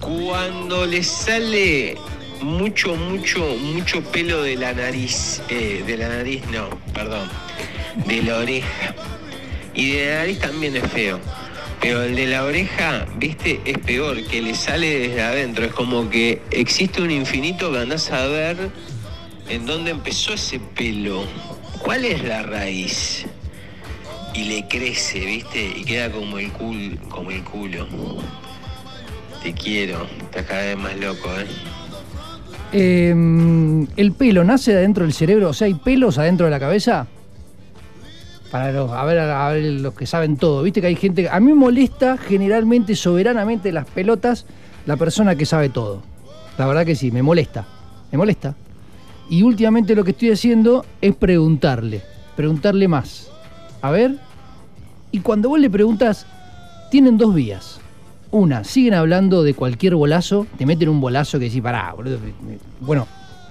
[0.00, 1.96] Cuando le sale
[2.40, 7.28] mucho, mucho, mucho pelo de la nariz, eh, de la nariz no, perdón,
[8.06, 8.94] de la oreja.
[9.74, 11.20] Y de la nariz también es feo.
[11.80, 15.64] Pero el de la oreja, viste, es peor, que le sale desde adentro.
[15.64, 18.70] Es como que existe un infinito que andás a ver
[19.48, 21.24] en dónde empezó ese pelo.
[21.80, 23.26] ¿Cuál es la raíz?
[24.34, 27.86] Y le crece, viste, y queda como el culo, como el culo.
[29.42, 31.46] Te quiero, estás cada vez más loco, ¿eh?
[32.72, 35.50] Eh, ¿El pelo nace de adentro del cerebro?
[35.50, 37.06] O sea, ¿hay pelos adentro de la cabeza?
[38.50, 40.62] Para los, ver, a ver los que saben todo.
[40.62, 41.28] Viste que hay gente.
[41.28, 44.46] A mí molesta generalmente, soberanamente, las pelotas,
[44.86, 46.02] la persona que sabe todo.
[46.56, 47.66] La verdad que sí, me molesta.
[48.10, 48.54] Me molesta.
[49.28, 52.02] Y últimamente lo que estoy haciendo es preguntarle.
[52.36, 53.31] Preguntarle más.
[53.82, 54.16] A ver.
[55.10, 56.24] Y cuando vos le preguntas,
[56.90, 57.80] tienen dos vías.
[58.30, 62.18] Una, siguen hablando de cualquier bolazo, te meten un bolazo que decís, pará, boludo.
[62.80, 63.06] Bueno,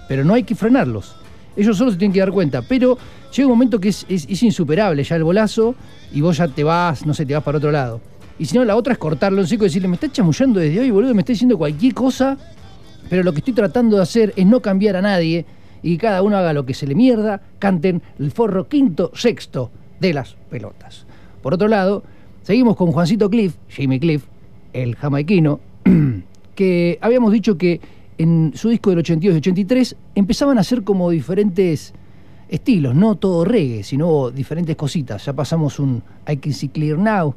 [0.07, 1.15] pero no hay que frenarlos.
[1.55, 2.63] Ellos solo se tienen que dar cuenta.
[2.63, 2.97] Pero
[3.35, 5.75] llega un momento que es, insuperable ya el bolazo
[6.11, 8.01] y vos ya te vas, no sé, te vas para otro lado.
[8.39, 10.79] Y si no, la otra es cortarlo en seco y decirle, me está chamullando desde
[10.79, 12.37] hoy, boludo, me está diciendo cualquier cosa,
[13.07, 15.45] pero lo que estoy tratando de hacer es no cambiar a nadie
[15.83, 19.69] y que cada uno haga lo que se le mierda, canten el forro quinto, sexto
[20.01, 21.05] de las pelotas.
[21.41, 22.03] Por otro lado,
[22.41, 24.25] seguimos con Juancito Cliff, Jamie Cliff,
[24.73, 25.59] el jamaiquino,
[26.55, 27.79] que habíamos dicho que
[28.17, 31.93] en su disco del 82 y 83 empezaban a hacer como diferentes
[32.49, 35.25] estilos, no todo reggae, sino diferentes cositas.
[35.25, 37.33] Ya pasamos un I Can See Clear Now,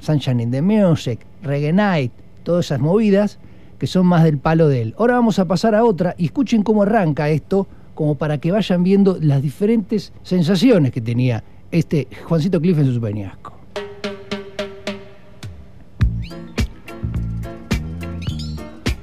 [0.00, 2.12] Sunshine in the Music, Reggae Night,
[2.42, 3.38] todas esas movidas
[3.78, 4.94] que son más del palo de él.
[4.98, 8.82] Ahora vamos a pasar a otra y escuchen cómo arranca esto, como para que vayan
[8.82, 11.44] viendo las diferentes sensaciones que tenía
[11.78, 13.52] este Juancito Cliff en su peñasco.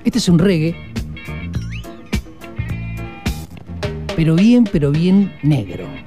[0.04, 0.76] Este es un reggae,
[4.16, 6.03] pero bien, pero bien negro.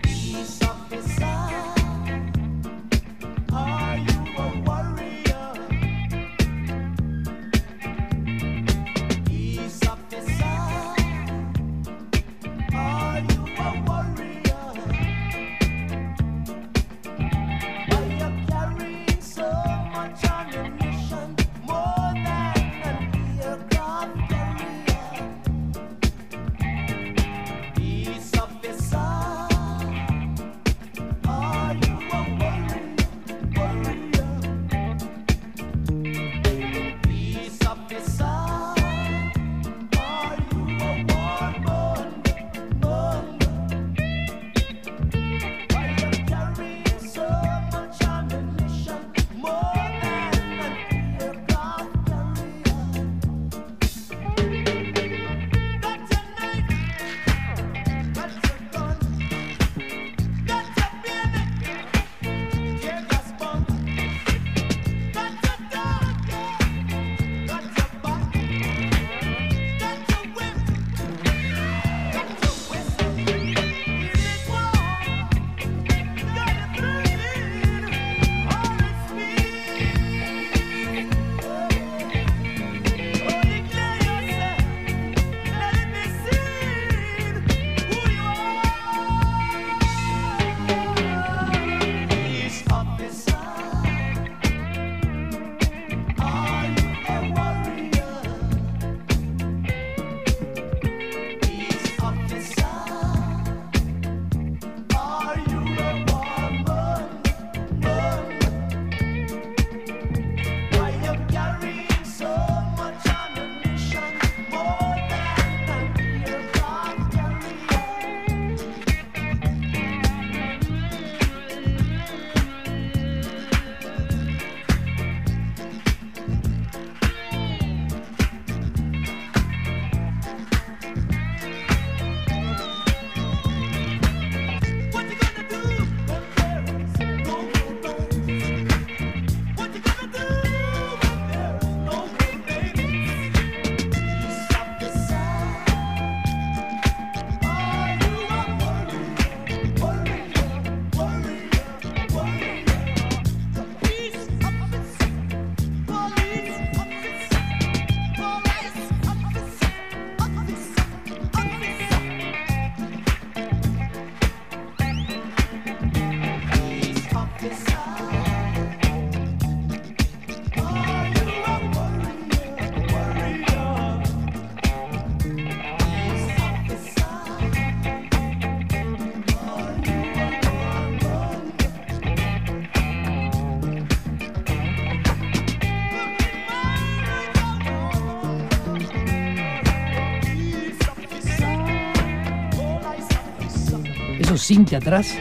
[194.47, 195.13] cinta atrás.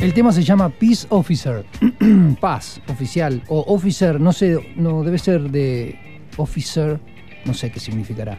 [0.00, 1.66] El tema se llama Peace Officer,
[2.40, 6.98] paz oficial o officer, no sé, no debe ser de officer,
[7.44, 8.38] no sé qué significará.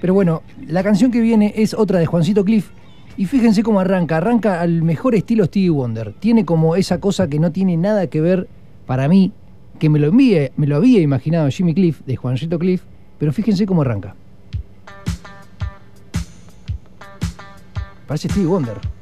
[0.00, 2.70] Pero bueno, la canción que viene es otra de Juancito Cliff.
[3.16, 4.18] Y fíjense cómo arranca.
[4.18, 6.12] Arranca al mejor estilo Stevie Wonder.
[6.12, 8.48] Tiene como esa cosa que no tiene nada que ver
[8.86, 9.32] para mí,
[9.78, 12.82] que me lo, envíe, me lo había imaginado Jimmy Cliff, de Juancito Cliff.
[13.18, 14.14] Pero fíjense cómo arranca.
[18.06, 18.97] Parece Stevie Wonder.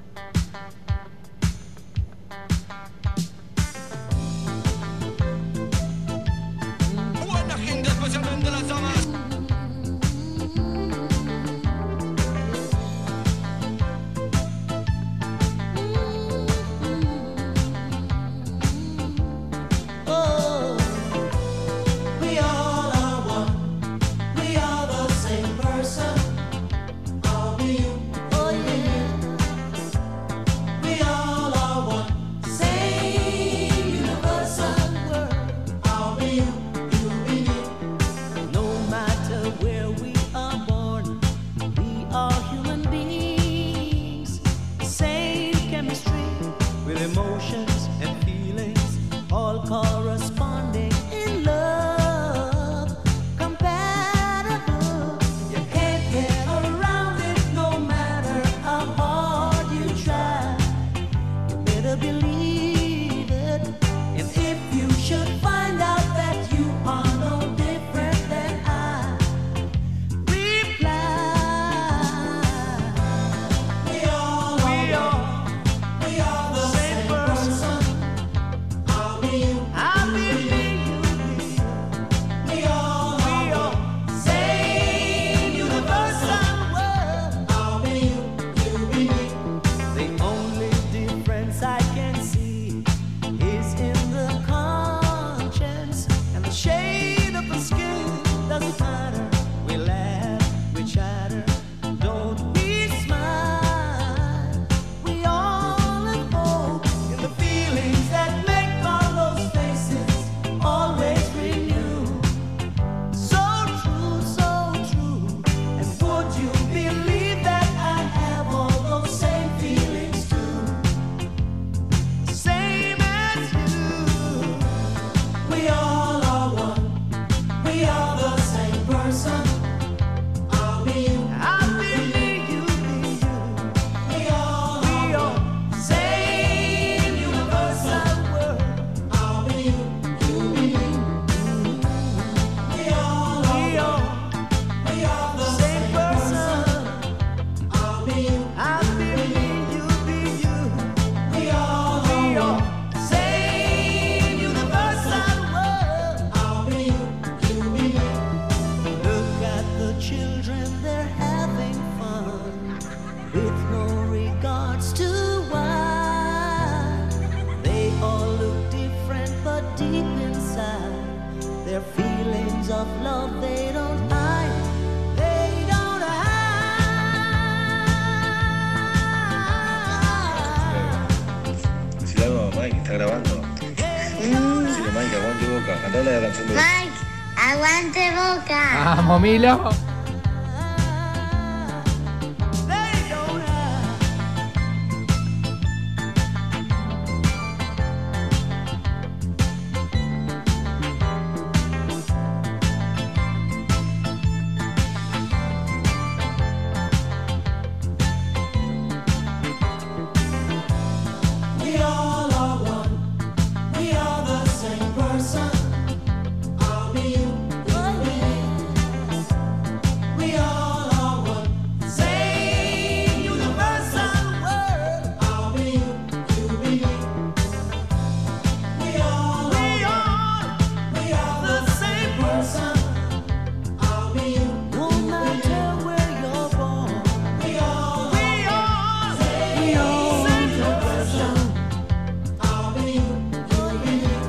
[188.48, 189.85] Ah, Vamos, Milo.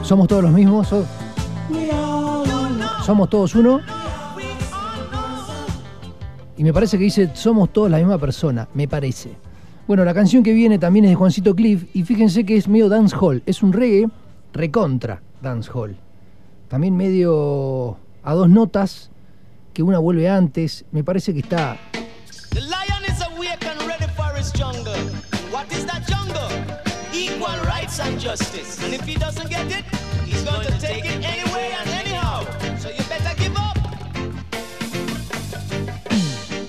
[0.07, 0.87] Somos todos los mismos.
[3.05, 3.81] Somos todos uno.
[6.55, 9.33] Y me parece que dice, somos todos la misma persona, me parece.
[9.85, 12.87] Bueno, la canción que viene también es de Juancito Cliff y fíjense que es medio
[12.87, 14.07] dance hall, es un reggae
[14.53, 15.97] recontra dance hall.
[16.69, 19.11] También medio a dos notas,
[19.73, 21.75] que una vuelve antes, me parece que está...
[22.51, 24.93] The lion is awake and ready for his jungle.
[25.51, 26.26] What is that jungle?
[27.97, 28.83] Rights and justice.
[28.83, 29.83] And if he doesn't get it,
[30.25, 32.45] he's going to take it anyway and anyhow.
[32.77, 33.77] So you better give up.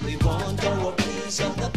[0.05, 1.69] We want our piece of the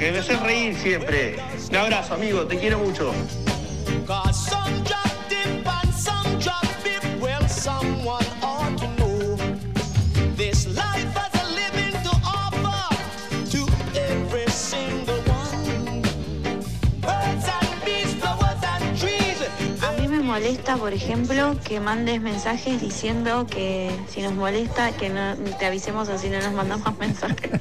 [0.00, 1.36] que me haces reír siempre.
[1.68, 3.12] Un abrazo, amigo, te quiero mucho.
[19.82, 25.10] A mí me molesta, por ejemplo, que mandes mensajes diciendo que si nos molesta que
[25.10, 27.59] no te avisemos así no nos mandamos mensajes.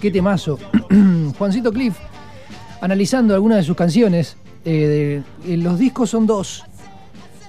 [0.00, 0.58] Qué temazo.
[1.38, 1.96] Juancito Cliff,
[2.80, 6.64] analizando algunas de sus canciones, eh, eh, los discos son dos.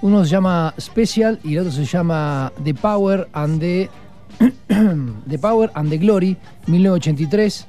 [0.00, 3.90] Uno se llama Special y el otro se llama The Power and the,
[5.28, 6.36] the Power and the Glory,
[6.66, 7.66] 1983.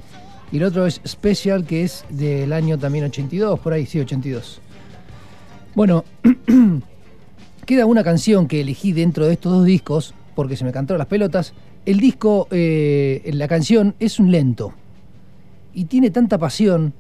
[0.52, 4.62] Y el otro es Special, que es del año también 82, por ahí, sí, 82.
[5.76, 6.06] Bueno,
[7.66, 11.08] queda una canción que elegí dentro de estos dos discos, porque se me cantaron las
[11.08, 11.54] pelotas.
[11.86, 14.74] El disco, eh, la canción es un lento.
[15.74, 16.94] Y tiene tanta pasión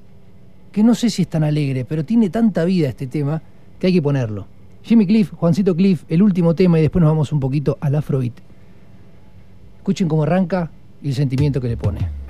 [0.71, 3.41] que no sé si es tan alegre, pero tiene tanta vida este tema
[3.79, 4.47] que hay que ponerlo.
[4.81, 8.33] Jimmy Cliff, Juancito Cliff, el último tema y después nos vamos un poquito al Afrobeat.
[9.77, 12.22] Escuchen cómo arranca y el sentimiento que le pone.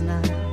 [0.00, 0.45] The darkest night.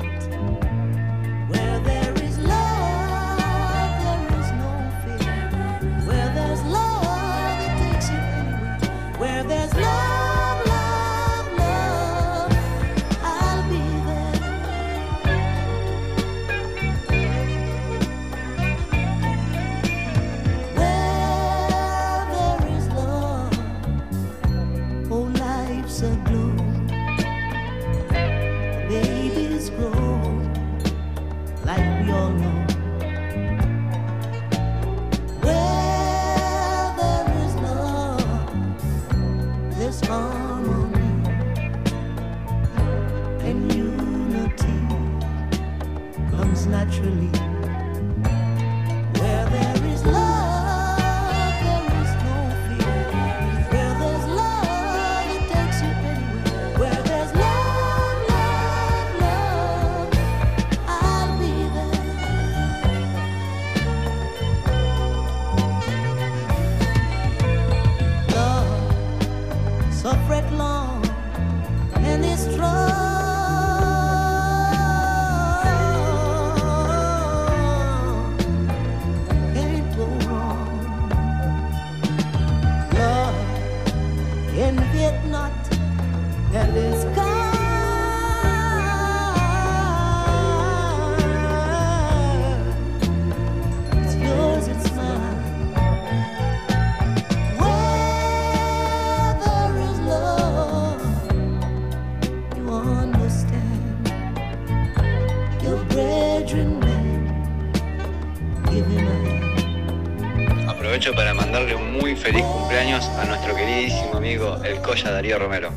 [112.24, 115.72] Feliz cumpleaños a nuestro queridísimo amigo el Colla Darío Romero.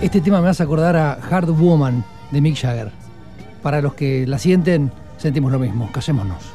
[0.00, 2.92] Este tema me hace acordar a Hard Woman de Mick Jagger.
[3.60, 5.90] Para los que la sienten, sentimos lo mismo.
[5.90, 6.49] Casémonos.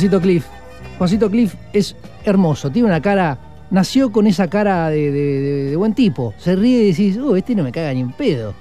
[0.00, 0.46] Juancito Cliff.
[0.96, 1.94] Juancito Cliff es
[2.24, 3.36] hermoso, tiene una cara.
[3.70, 6.32] Nació con esa cara de, buen tipo.
[6.38, 8.54] Se ríe y decís, uh, este no me caga ni en pedo.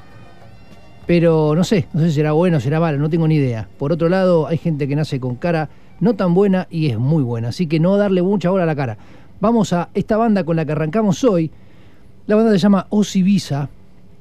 [1.08, 3.70] Pero no sé, no sé si será bueno, será malo, no tengo ni idea.
[3.78, 5.70] Por otro lado, hay gente que nace con cara
[6.02, 7.48] no tan buena y es muy buena.
[7.48, 8.98] Así que no darle mucha bola a la cara.
[9.40, 11.52] Vamos a esta banda con la que arrancamos hoy.
[12.28, 13.70] La banda se llama Osi Visa.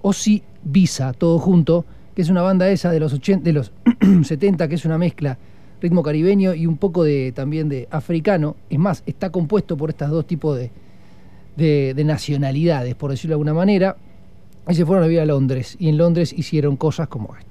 [0.03, 1.85] Osi Visa, todo junto.
[2.15, 3.73] Que es una banda esa de los, 80, de los
[4.23, 5.37] 70, que es una mezcla
[5.81, 8.57] ritmo caribeño y un poco de también de africano.
[8.71, 10.71] Es más, está compuesto por estos dos tipos de,
[11.57, 13.97] de- de nacionalidades, por decirlo de alguna manera.
[14.69, 15.77] Y se fueron a vivir a Londres.
[15.79, 17.48] Y en Londres hicieron cosas como esta.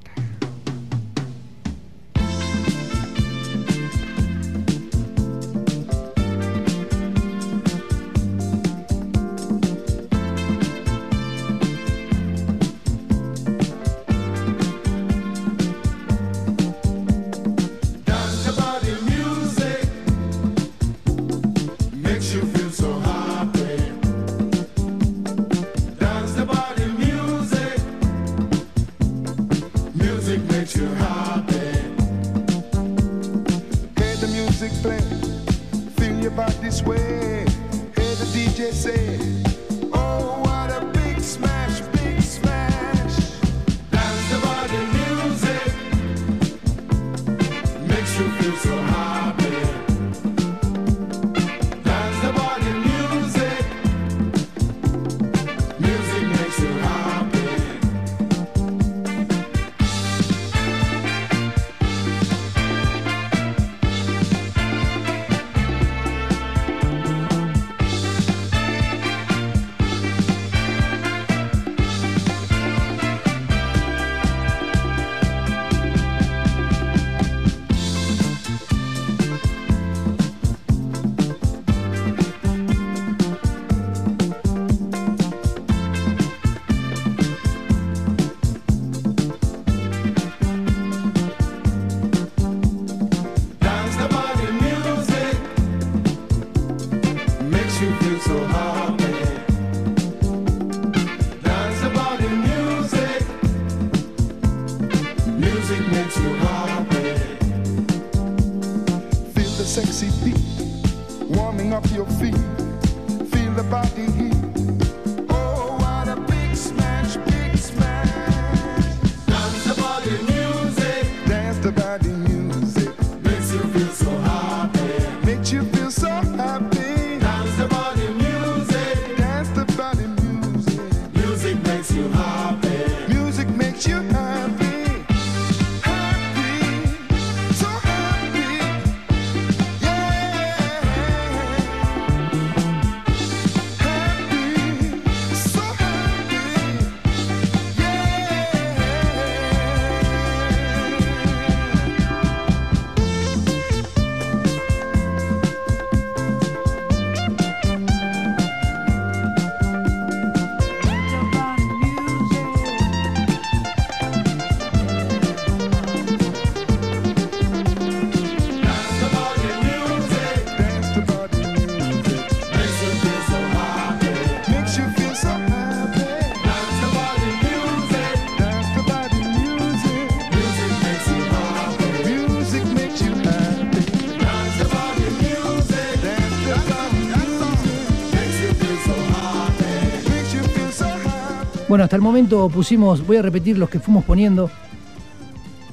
[191.77, 194.49] Bueno, hasta el momento pusimos, voy a repetir los que fuimos poniendo.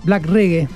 [0.03, 0.69] Black Reggae,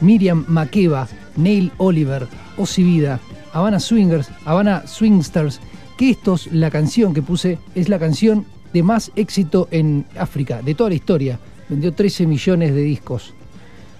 [0.00, 1.06] Miriam Makeba,
[1.36, 2.26] Neil Oliver,
[2.56, 3.20] Ozzy Vida,
[3.52, 5.60] Havana Swingers, Havana Swingsters,
[5.98, 10.74] que estos, la canción que puse, es la canción de más éxito en África, de
[10.74, 11.38] toda la historia.
[11.68, 13.34] Vendió 13 millones de discos.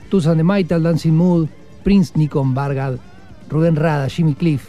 [0.08, 1.48] Toots and the Maytal, Dancing Mood,
[1.82, 2.94] Prince Nikon Bargad,
[3.50, 4.68] Rubén Rada, Jimmy Cliff,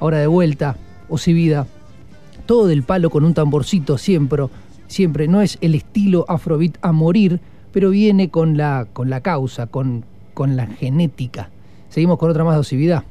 [0.00, 0.76] ahora de vuelta,
[1.08, 1.68] Ozzy Vida,
[2.44, 4.46] todo del palo con un tamborcito siempre,
[4.88, 5.28] siempre.
[5.28, 7.40] No es el estilo afrobeat a morir,
[7.72, 10.04] pero viene con la, con la causa, con,
[10.34, 11.50] con la genética.
[11.88, 13.04] Seguimos con otra más dosividad.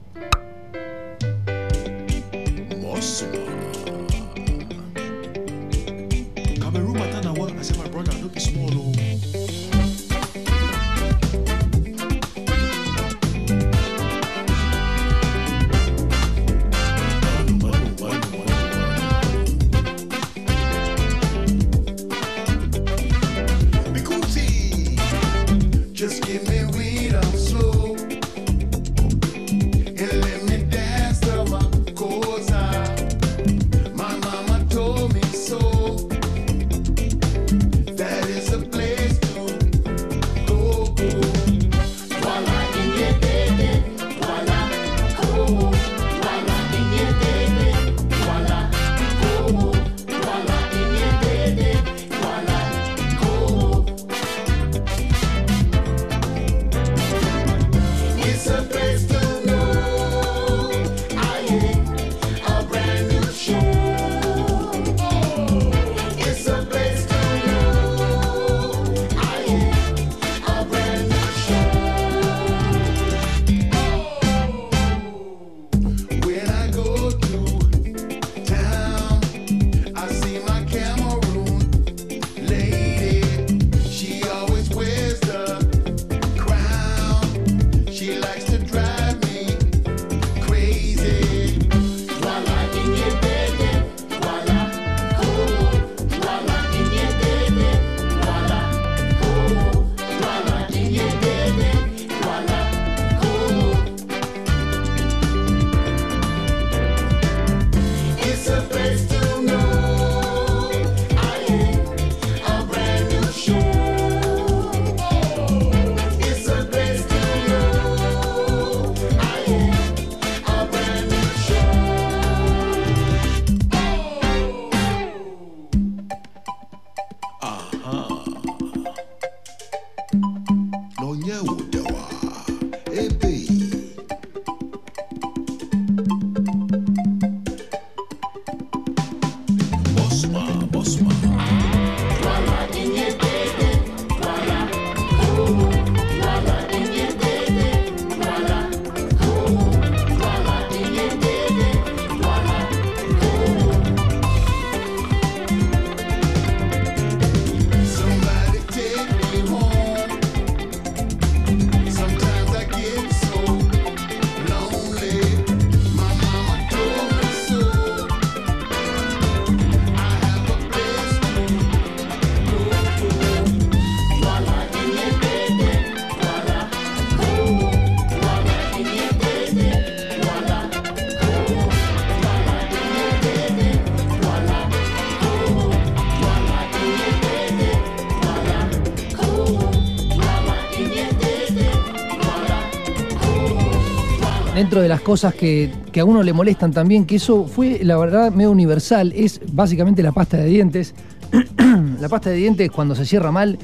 [194.75, 198.33] Dentro de las cosas que, a uno le molestan también, que eso fue, la verdad,
[198.33, 200.93] medio universal, es básicamente la pasta de dientes.
[202.01, 203.57] la pasta de dientes, cuando se cierra mal,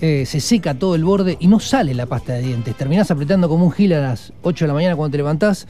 [0.00, 2.76] eh, se seca todo el borde y no sale la pasta de dientes.
[2.76, 5.66] Terminás apretando como un gil a las 8 de la mañana cuando te levantás.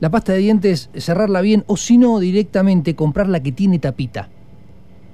[0.00, 4.28] La pasta de dientes, cerrarla bien, o si no, directamente comprar la que tiene tapita.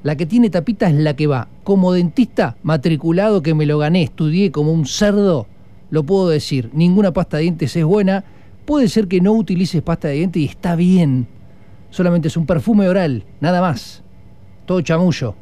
[0.02, 1.46] La que tiene tapita es la que va.
[1.62, 5.46] Como dentista matriculado que me lo gané, estudié como un cerdo,
[5.90, 6.70] lo puedo decir.
[6.72, 8.24] Ninguna pasta de dientes es buena.
[8.66, 11.28] Puede ser que no utilices pasta de dientes y está bien.
[11.90, 14.02] Solamente es un perfume oral, nada más.
[14.66, 15.36] Todo chamullo.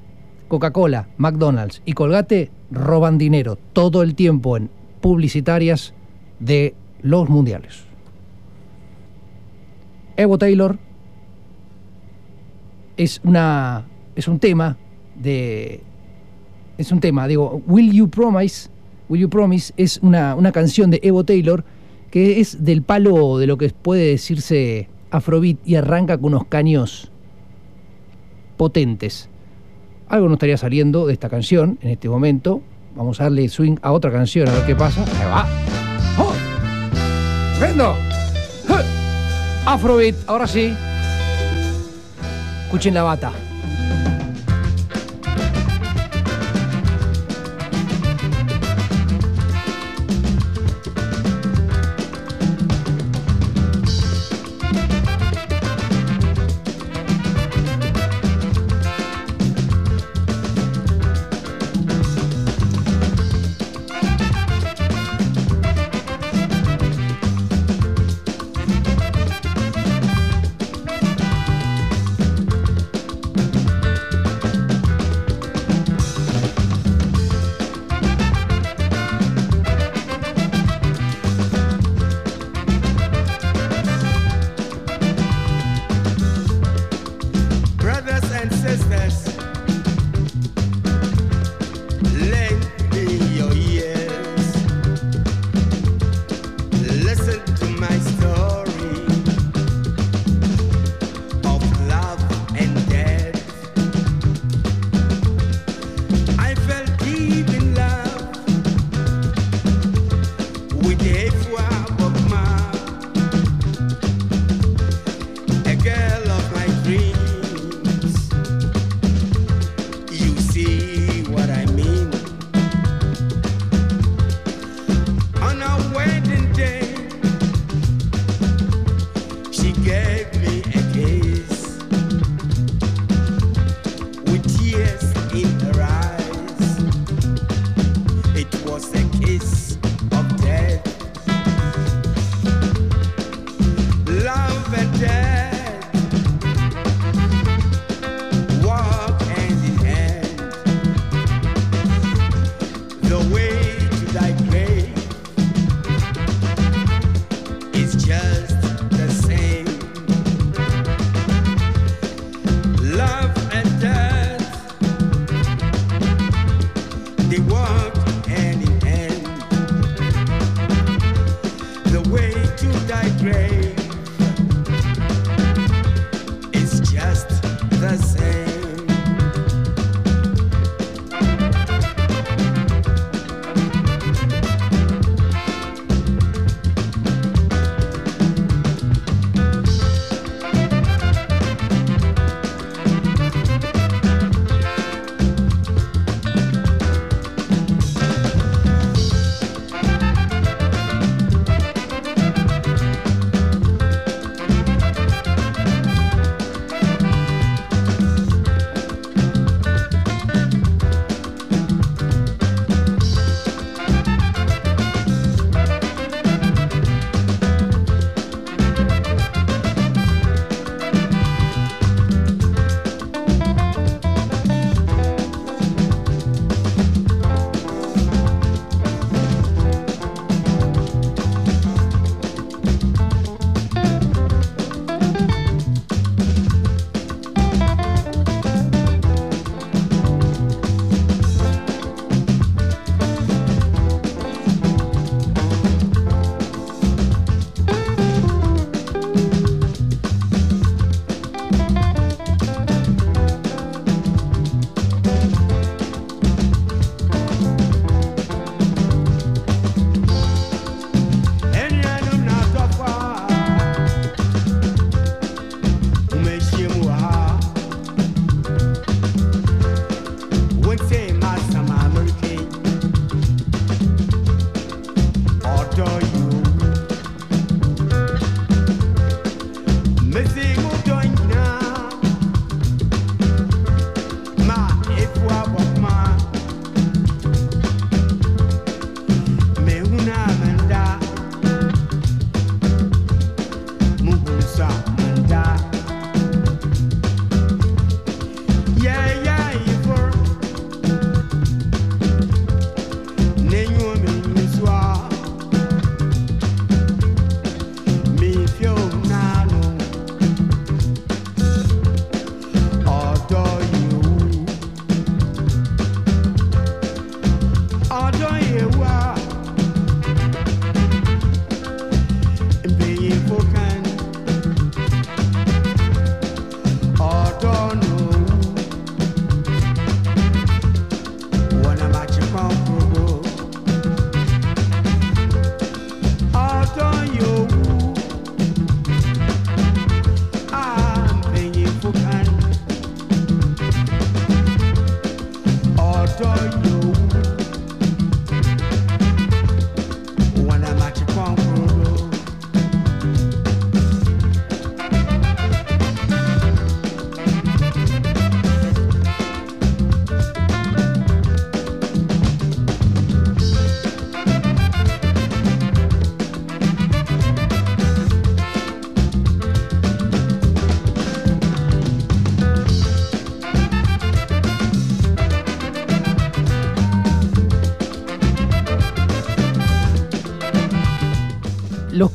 [0.48, 4.70] Coca-Cola, McDonald's y Colgate roban dinero todo el tiempo en
[5.01, 5.94] publicitarias
[6.38, 7.84] de los mundiales.
[10.16, 10.78] Evo Taylor
[12.96, 14.76] es una es un tema
[15.16, 15.82] de
[16.78, 18.68] es un tema, digo, Will You Promise,
[19.09, 21.64] Will You Promise es una, una canción de Evo Taylor
[22.14, 27.10] que es del palo de lo que puede decirse Afrobeat y arranca con unos caños
[28.56, 29.28] potentes.
[30.06, 32.62] Algo no estaría saliendo de esta canción en este momento.
[32.94, 35.02] Vamos a darle swing a otra canción a ver qué pasa.
[35.02, 35.48] Ahí va.
[36.16, 36.32] ¡Oh!
[37.60, 37.96] ¡Vendo!
[39.66, 40.72] Afrobeat, ahora sí.
[42.66, 43.32] Escuchen la bata.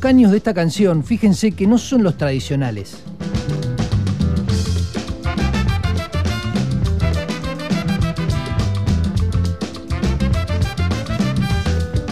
[0.00, 2.96] Caños de esta canción, fíjense que no son los tradicionales.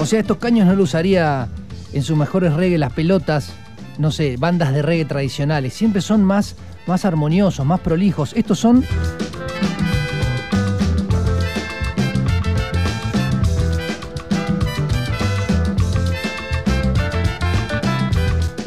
[0.00, 1.48] O sea, estos caños no lo usaría
[1.92, 3.52] en sus mejores reggae las pelotas,
[3.98, 5.74] no sé, bandas de reggae tradicionales.
[5.74, 6.56] Siempre son más,
[6.86, 8.32] más armoniosos, más prolijos.
[8.34, 8.84] Estos son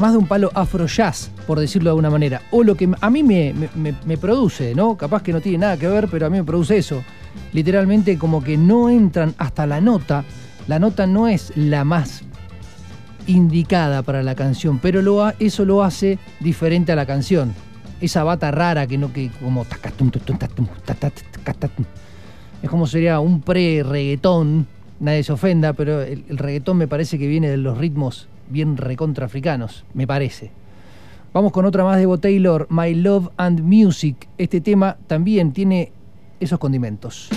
[0.02, 2.42] más de un palo afro jazz, por decirlo de alguna manera.
[2.52, 4.98] O lo que a mí me, me- produce, ¿no?
[4.98, 7.04] Capaz que no tiene nada que ver, pero a mí me produce eso.
[7.54, 10.26] Literalmente como que no entran hasta la nota.
[10.68, 12.24] La nota no es la más
[13.28, 17.54] indicada para la canción, pero eso lo hace diferente a la canción.
[18.02, 19.66] Esa bata rara que no que como
[22.64, 24.68] es como sería un pre-reggaetón,
[25.00, 28.78] nadie se ofenda, pero el, el reggaetón me parece que viene de los ritmos bien
[28.78, 30.52] recontraafricanos, me parece.
[31.34, 34.28] Vamos con otra más de Bo Taylor, My Love and Music.
[34.38, 35.92] Este tema también tiene
[36.40, 37.30] esos condimentos.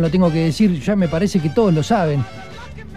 [0.00, 2.24] Lo tengo que decir, ya me parece que todos lo saben.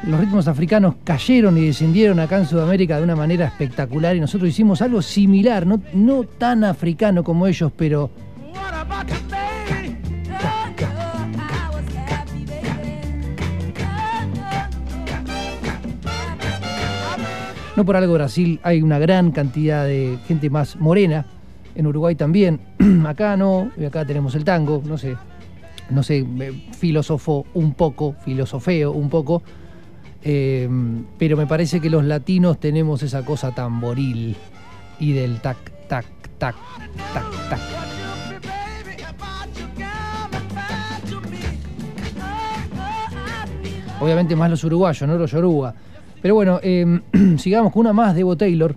[0.04, 4.50] Los ritmos africanos cayeron y descendieron acá en Sudamérica de una manera espectacular y nosotros
[4.50, 8.12] hicimos algo similar, no, no tan africano como ellos, pero
[17.76, 21.26] no por algo Brasil hay una gran cantidad de gente más morena,
[21.76, 22.60] en Uruguay también,
[23.06, 25.16] acá no, y acá tenemos el tango, no sé,
[25.90, 29.44] no sé, me filosofo un poco, filosofeo un poco,
[30.24, 30.68] eh,
[31.18, 34.36] pero me parece que los latinos tenemos esa cosa tamboril
[35.00, 35.58] y del tac,
[35.88, 36.06] tac,
[36.38, 36.56] tac,
[37.14, 37.60] tac, tac.
[44.00, 45.74] Obviamente más los uruguayos, no los yoruba.
[46.22, 47.02] Pero bueno, eh,
[47.38, 48.76] sigamos con una más de Evo Taylor.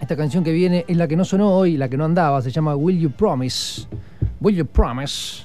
[0.00, 2.50] Esta canción que viene es la que no sonó hoy, la que no andaba, se
[2.50, 3.86] llama Will You Promise.
[4.40, 5.44] Will You Promise.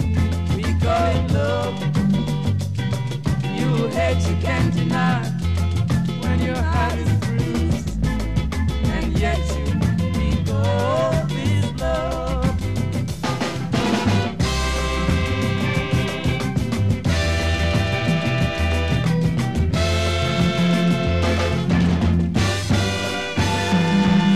[0.91, 1.75] it love.
[3.59, 5.23] You hate you can't deny
[6.21, 9.65] when your heart is bruised, and yet you
[10.53, 12.59] of this love.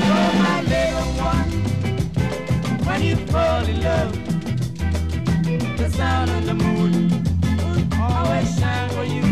[0.02, 1.50] So my little one,
[2.86, 4.25] when you fall in love,
[5.96, 9.25] the sun and the moon will always shine for you.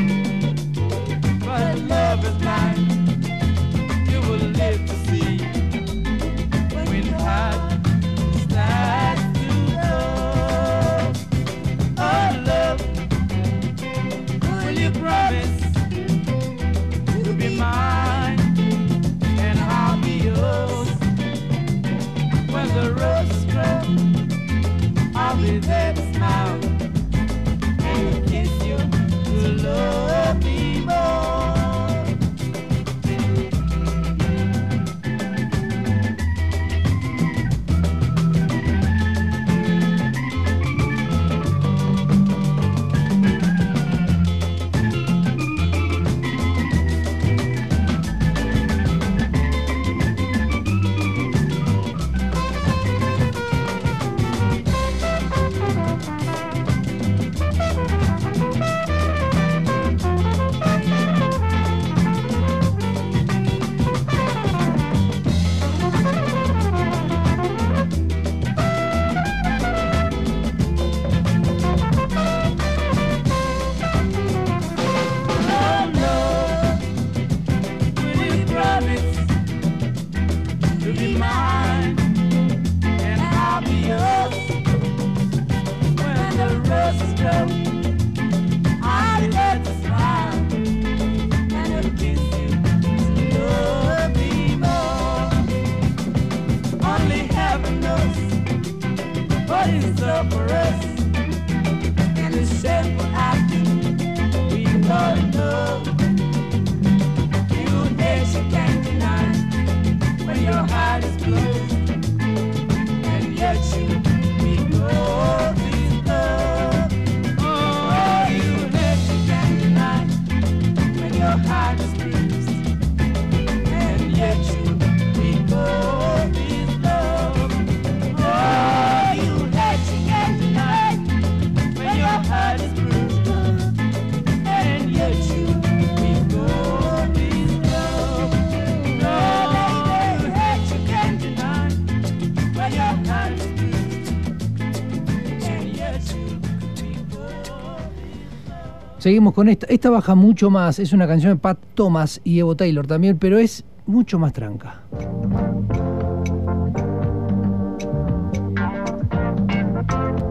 [149.04, 149.68] Seguimos con esta.
[149.68, 150.80] Esta baja mucho más.
[150.80, 154.82] Es una canción de Pat Thomas y Evo Taylor también, pero es mucho más tranca.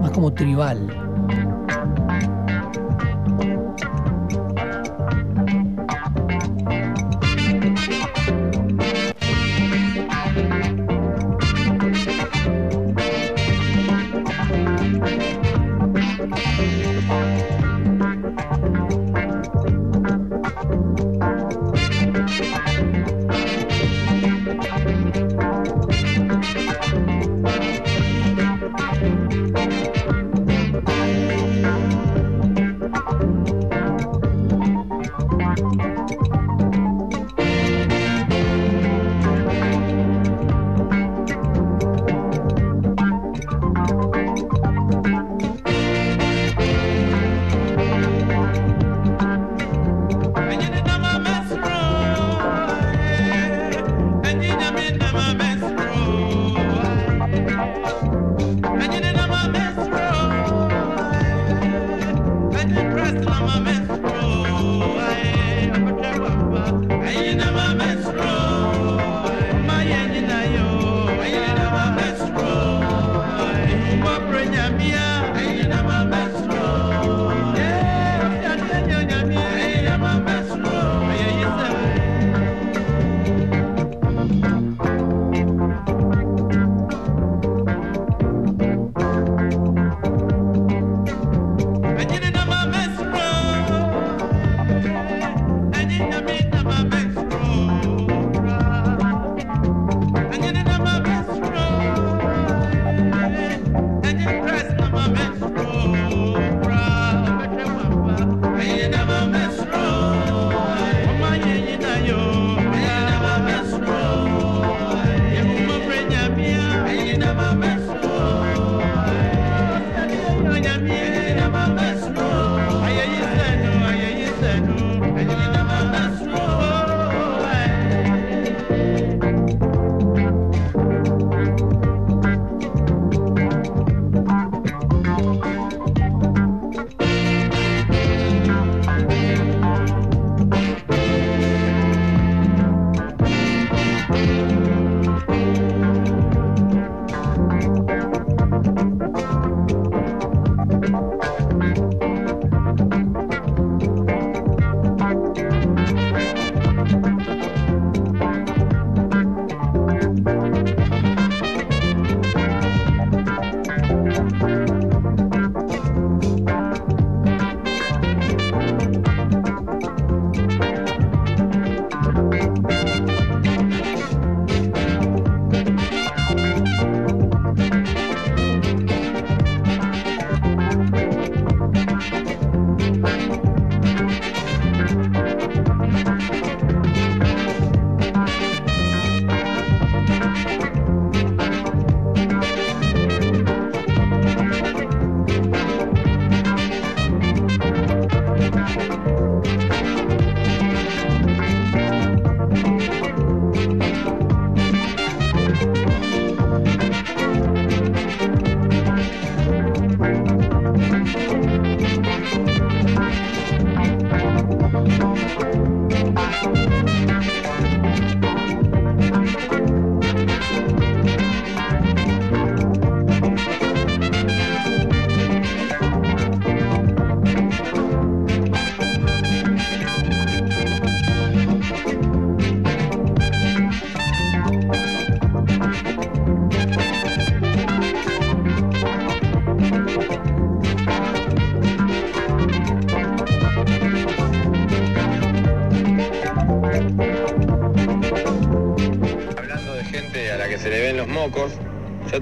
[0.00, 1.01] Más como tribal.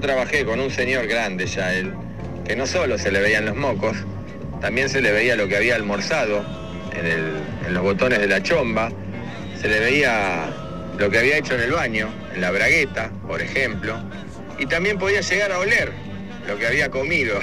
[0.01, 1.93] trabajé con un señor grande ya él,
[2.45, 3.95] que no solo se le veían los mocos,
[4.59, 6.43] también se le veía lo que había almorzado
[6.93, 8.91] en, los botones de la chomba,
[9.59, 10.49] se le veía
[10.97, 13.97] lo que había hecho en el baño, en la bragueta, por ejemplo,
[14.59, 15.93] y también podía llegar a oler
[16.47, 17.39] lo que había comido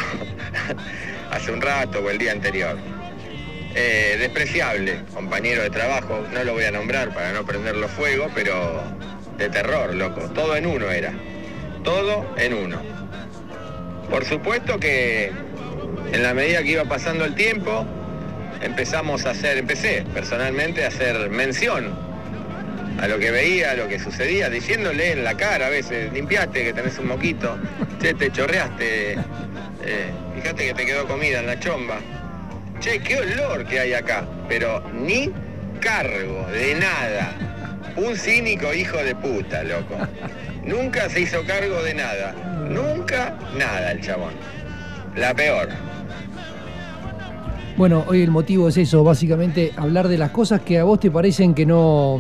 [1.31, 2.77] hace un rato o el día anterior.
[3.75, 8.83] Eh, despreciable, compañero de trabajo, no lo voy a nombrar para no prenderlo fuego, pero
[9.39, 11.13] de terror, loco, todo en uno era.
[11.89, 12.83] Todo en uno.
[14.11, 15.33] Por supuesto que
[16.13, 17.87] en la medida que iba pasando el tiempo,
[18.61, 21.99] empezamos a hacer, empecé personalmente a hacer mención
[23.01, 26.63] a lo que veía, a lo que sucedía, diciéndole en la cara a veces, limpiate
[26.63, 27.57] que tenés un moquito,
[28.03, 32.01] che, te chorreaste, eh, fíjate que te quedó comida en la chomba.
[32.81, 35.33] Che, qué olor que hay acá, pero ni
[35.81, 37.33] cargo de nada.
[37.97, 39.97] Un cínico hijo de puta, loco.
[40.69, 42.35] Nunca se hizo cargo de nada.
[42.69, 44.35] Nunca nada el chabón.
[45.17, 45.71] La peor.
[47.79, 51.11] Bueno, hoy el motivo es eso, básicamente hablar de las cosas que a vos te
[51.11, 52.19] parecen que no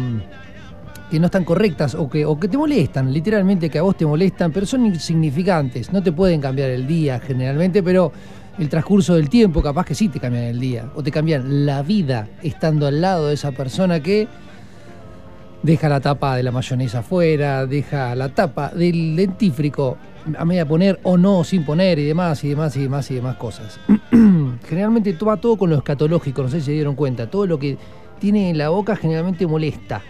[1.11, 4.05] que no están correctas o que, o que te molestan, literalmente que a vos te
[4.05, 8.13] molestan, pero son insignificantes, no te pueden cambiar el día generalmente, pero
[8.59, 11.83] el transcurso del tiempo capaz que sí te cambian el día o te cambian la
[11.83, 14.29] vida estando al lado de esa persona que
[15.69, 19.99] deja la tapa de la mayonesa afuera, deja la tapa del dentífrico
[20.39, 23.37] a media poner o no sin poner y demás y demás y demás y demás
[23.37, 23.79] cosas.
[24.67, 27.77] generalmente va todo con lo escatológico, no sé si se dieron cuenta, todo lo que
[28.19, 30.01] tiene en la boca generalmente molesta.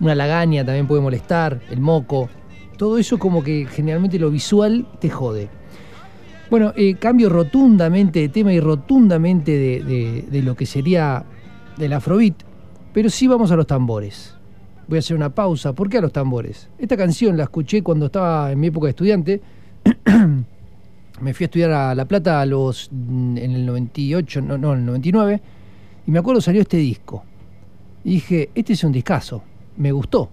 [0.00, 2.28] Una lagaña también puede molestar, el moco,
[2.76, 5.48] todo eso como que generalmente lo visual te jode.
[6.50, 11.24] Bueno, eh, cambio rotundamente de tema y rotundamente de, de- de lo que sería
[11.78, 12.34] del afrobeat,
[12.92, 14.34] pero sí vamos a los tambores.
[14.88, 15.74] Voy a hacer una pausa.
[15.74, 16.68] ¿Por qué a los tambores?
[16.78, 19.40] Esta canción la escuché cuando estaba en mi época de estudiante.
[21.20, 24.86] me fui a estudiar a La Plata mm, en el 98, no, no, en el
[24.86, 25.40] 99,
[26.06, 27.22] y me acuerdo salió este disco.
[28.04, 29.42] Y dije, este es un discazo,
[29.76, 30.30] me gustó.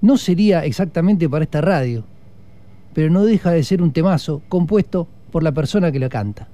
[0.00, 2.04] No sería exactamente para esta radio,
[2.92, 6.48] pero no deja de ser un temazo compuesto por la persona que la canta.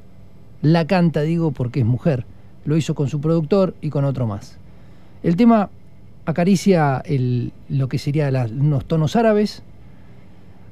[0.63, 2.27] La canta, digo, porque es mujer.
[2.65, 4.59] Lo hizo con su productor y con otro más.
[5.23, 5.71] El tema
[6.29, 9.63] acaricia el- lo que sería la- unos tonos árabes,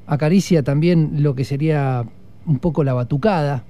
[0.05, 2.05] acaricia también lo que sería
[2.45, 3.63] un poco la batucada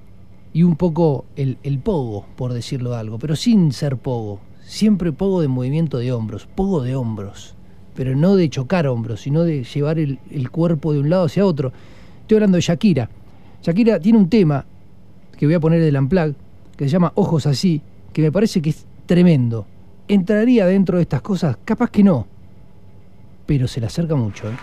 [0.52, 4.38] y un poco el, el pogo, por decirlo de algo, pero sin ser pogo.
[4.60, 7.54] Siempre pogo de movimiento de hombros, pogo de hombros,
[7.94, 11.46] pero no de chocar hombros, sino de llevar el, el cuerpo de un lado hacia
[11.46, 11.72] otro.
[12.20, 13.08] Estoy hablando de Shakira.
[13.62, 14.66] Shakira tiene un tema
[15.38, 16.34] que voy a poner del Unplugged,
[16.76, 17.80] que se llama Ojos así,
[18.12, 19.64] que me parece que es tremendo.
[20.08, 21.58] ¿Entraría dentro de estas cosas?
[21.64, 22.26] Capaz que no,
[23.44, 24.48] pero se le acerca mucho.
[24.48, 24.56] ¿eh?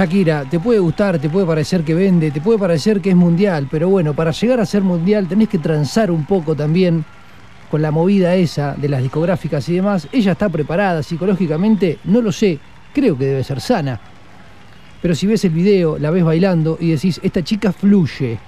[0.00, 3.68] Shakira, te puede gustar, te puede parecer que vende, te puede parecer que es mundial,
[3.70, 7.04] pero bueno, para llegar a ser mundial tenés que transar un poco también
[7.70, 10.08] con la movida esa de las discográficas y demás.
[10.10, 12.58] Ella está preparada psicológicamente, no lo sé,
[12.94, 14.00] creo que debe ser sana.
[15.02, 18.38] Pero si ves el video, la ves bailando y decís, esta chica fluye,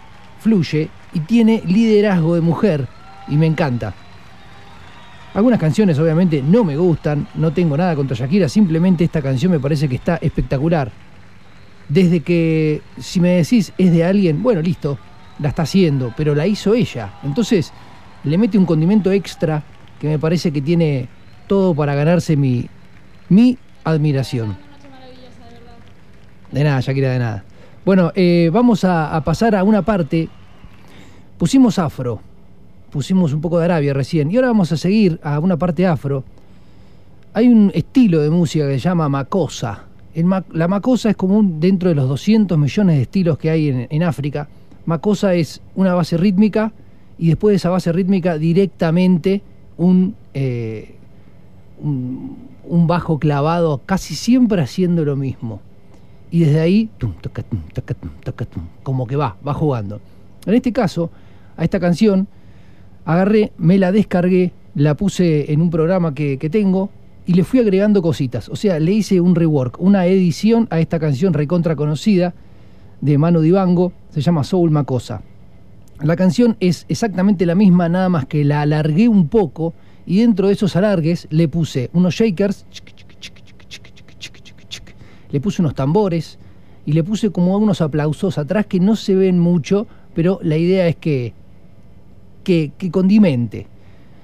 [0.40, 2.88] fluye y tiene liderazgo de mujer
[3.28, 3.92] y me encanta.
[5.34, 9.60] Algunas canciones obviamente no me gustan, no tengo nada contra Shakira, simplemente esta canción me
[9.60, 11.01] parece que está espectacular.
[11.88, 14.98] Desde que si me decís es de alguien, bueno, listo,
[15.38, 17.14] la está haciendo, pero la hizo ella.
[17.22, 17.72] Entonces
[18.24, 19.62] le mete un condimento extra
[20.00, 21.08] que me parece que tiene
[21.46, 22.68] todo para ganarse mi,
[23.28, 24.56] mi admiración.
[26.50, 27.44] De nada, Shakira, de nada.
[27.84, 30.28] Bueno, eh, vamos a, a pasar a una parte.
[31.38, 32.20] Pusimos afro,
[32.90, 36.24] pusimos un poco de Arabia recién, y ahora vamos a seguir a una parte afro.
[37.34, 39.86] Hay un estilo de música que se llama macosa.
[40.14, 44.48] La macosa es común dentro de los 200 millones de estilos que hay en, África.
[44.84, 46.72] Macosa es una base rítmica
[47.18, 49.40] y después de esa base rítmica directamente
[49.78, 50.96] un, eh,
[52.62, 55.62] bajo clavado, casi siempre haciendo lo mismo.
[56.30, 56.90] Y desde ahí,
[58.82, 60.00] como que va, va jugando.
[60.44, 61.10] En este caso,
[61.56, 62.28] a esta canción,
[63.06, 66.90] agarré, me la descargué, la puse en un programa que tengo
[67.26, 68.48] y le fui agregando cositas.
[68.48, 72.34] O sea, le hice un rework, una edición a esta canción recontra conocida
[73.00, 75.22] de Manu Dibango, se llama Soul Macosa.
[76.00, 79.72] La canción es exactamente la misma, nada más que la alargué un poco
[80.04, 82.66] y dentro de esos alargues le puse unos shakers,
[85.30, 86.38] le puse unos tambores
[86.84, 90.88] y le puse como unos aplausos atrás que no se ven mucho, pero la idea
[90.88, 91.32] es que,
[92.42, 93.68] que condimente.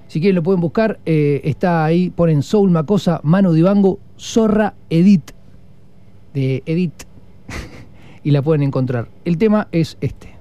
[0.09, 0.99] Si quieren lo pueden buscar.
[1.07, 5.33] eh, está ahí, ponen Soul Macosa, Manu Dibango, Zorra Edit.
[6.35, 7.05] De Edit.
[8.25, 9.09] y la pueden encontrar.
[9.25, 10.38] El tema es este.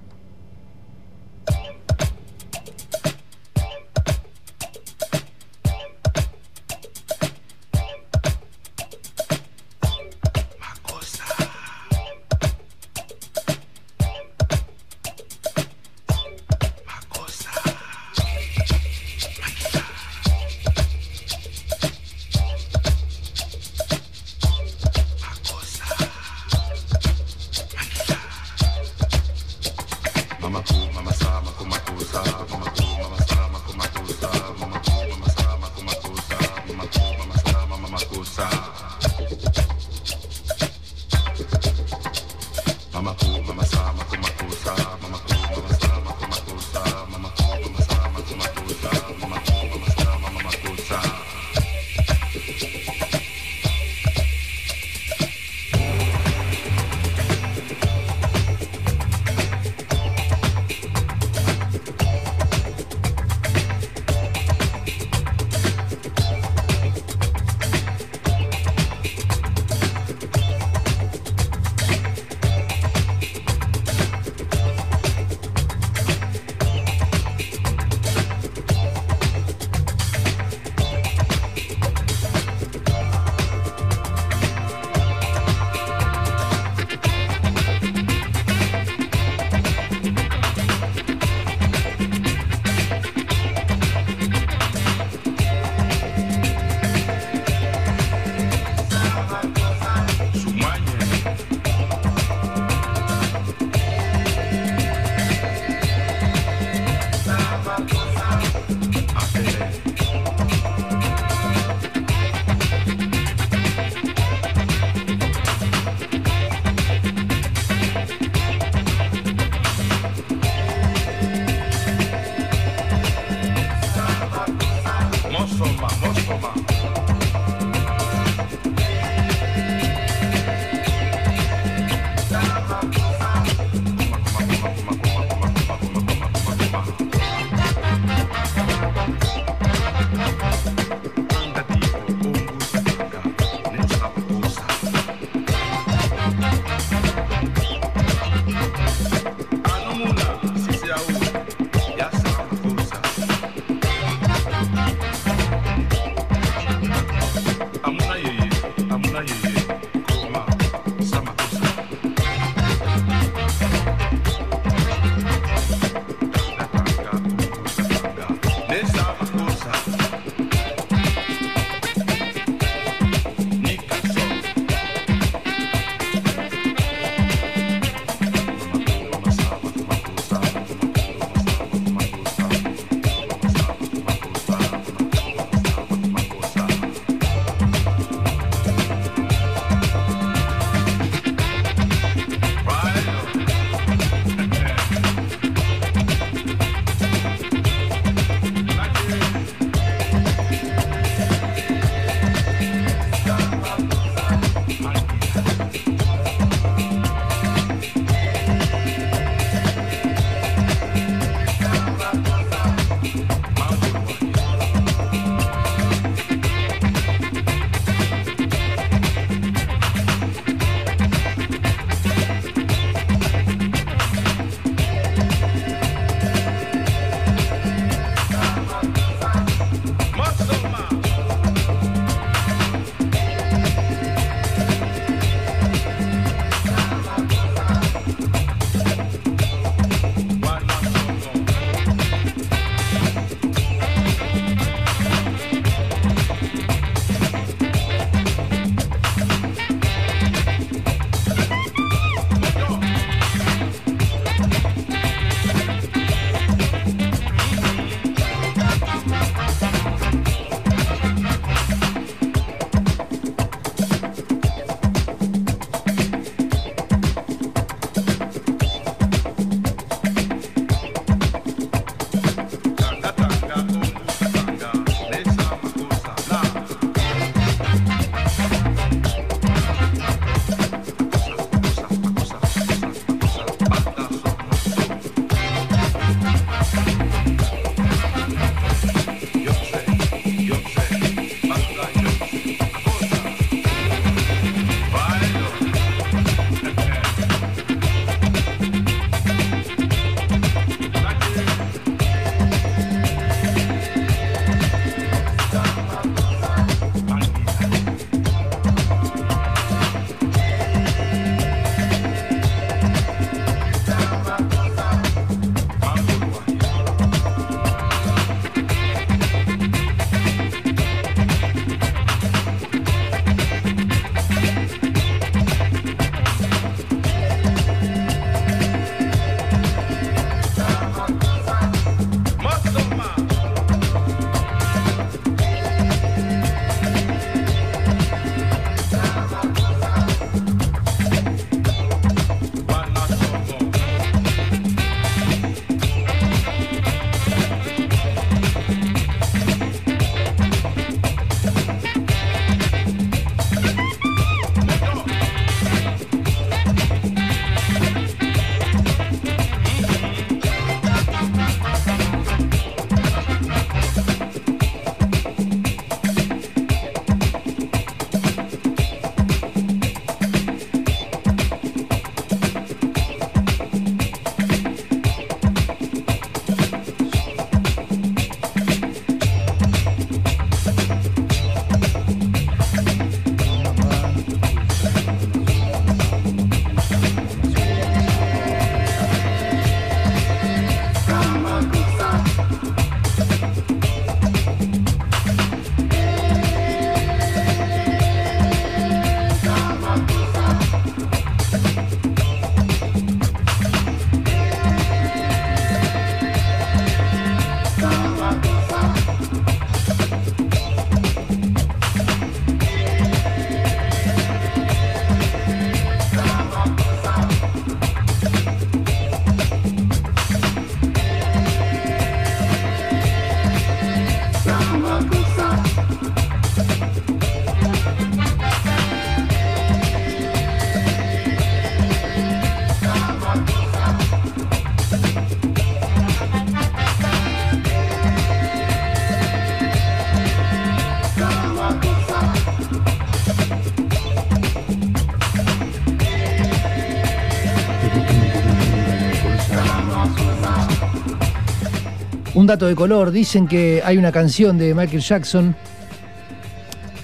[452.48, 455.56] Dato de color, dicen que hay una canción de Michael Jackson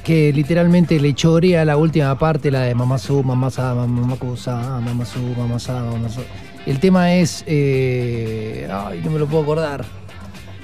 [0.04, 6.22] que literalmente le chorea la última parte, la de Mamazú, Mamazá, Mamacusa, Mamazú, Mamazá, Mamazú.
[6.66, 7.44] El tema es.
[7.48, 9.86] eh, ay, no me lo puedo acordar.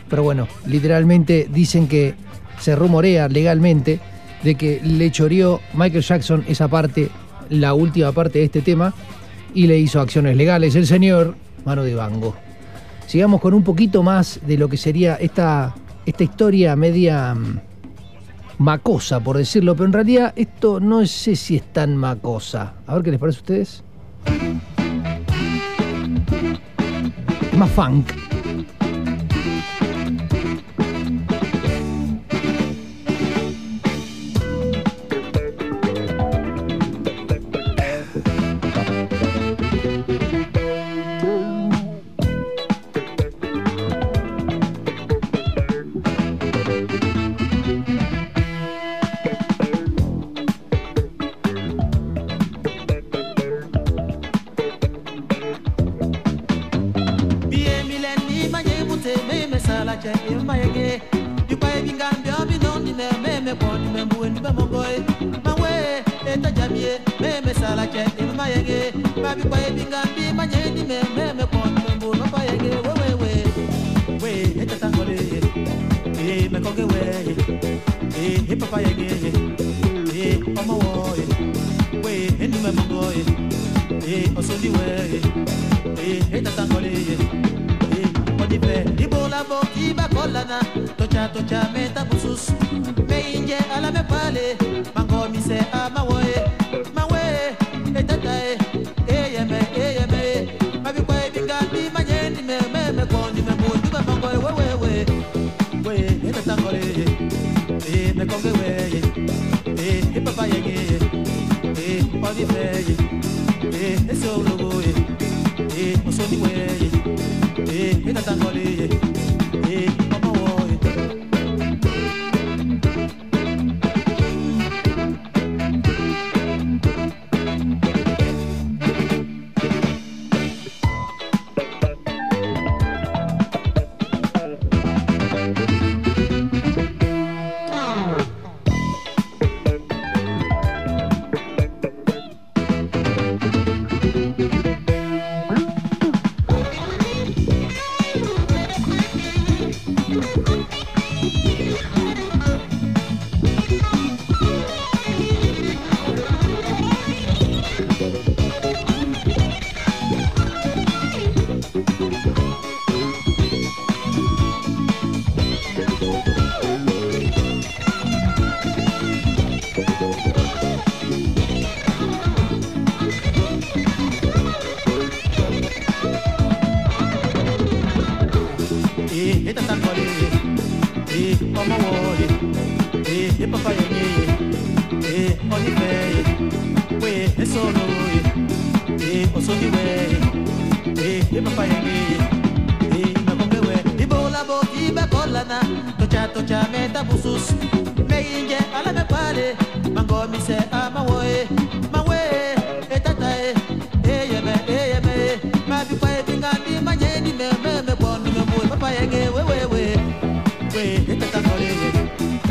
[0.09, 2.15] Pero bueno, literalmente dicen que
[2.59, 3.99] se rumorea legalmente
[4.43, 7.09] de que le choreó Michael Jackson esa parte,
[7.49, 8.93] la última parte de este tema,
[9.53, 11.35] y le hizo acciones legales el señor
[11.65, 12.35] Mano de Bango.
[13.09, 15.73] Sigamos con un poquito más de lo que sería esta,
[16.05, 17.59] esta historia media mm,
[18.59, 22.75] macosa, por decirlo, pero en realidad esto no sé si es tan macosa.
[22.85, 23.83] A ver qué les parece a ustedes.
[27.51, 28.28] Es más funk.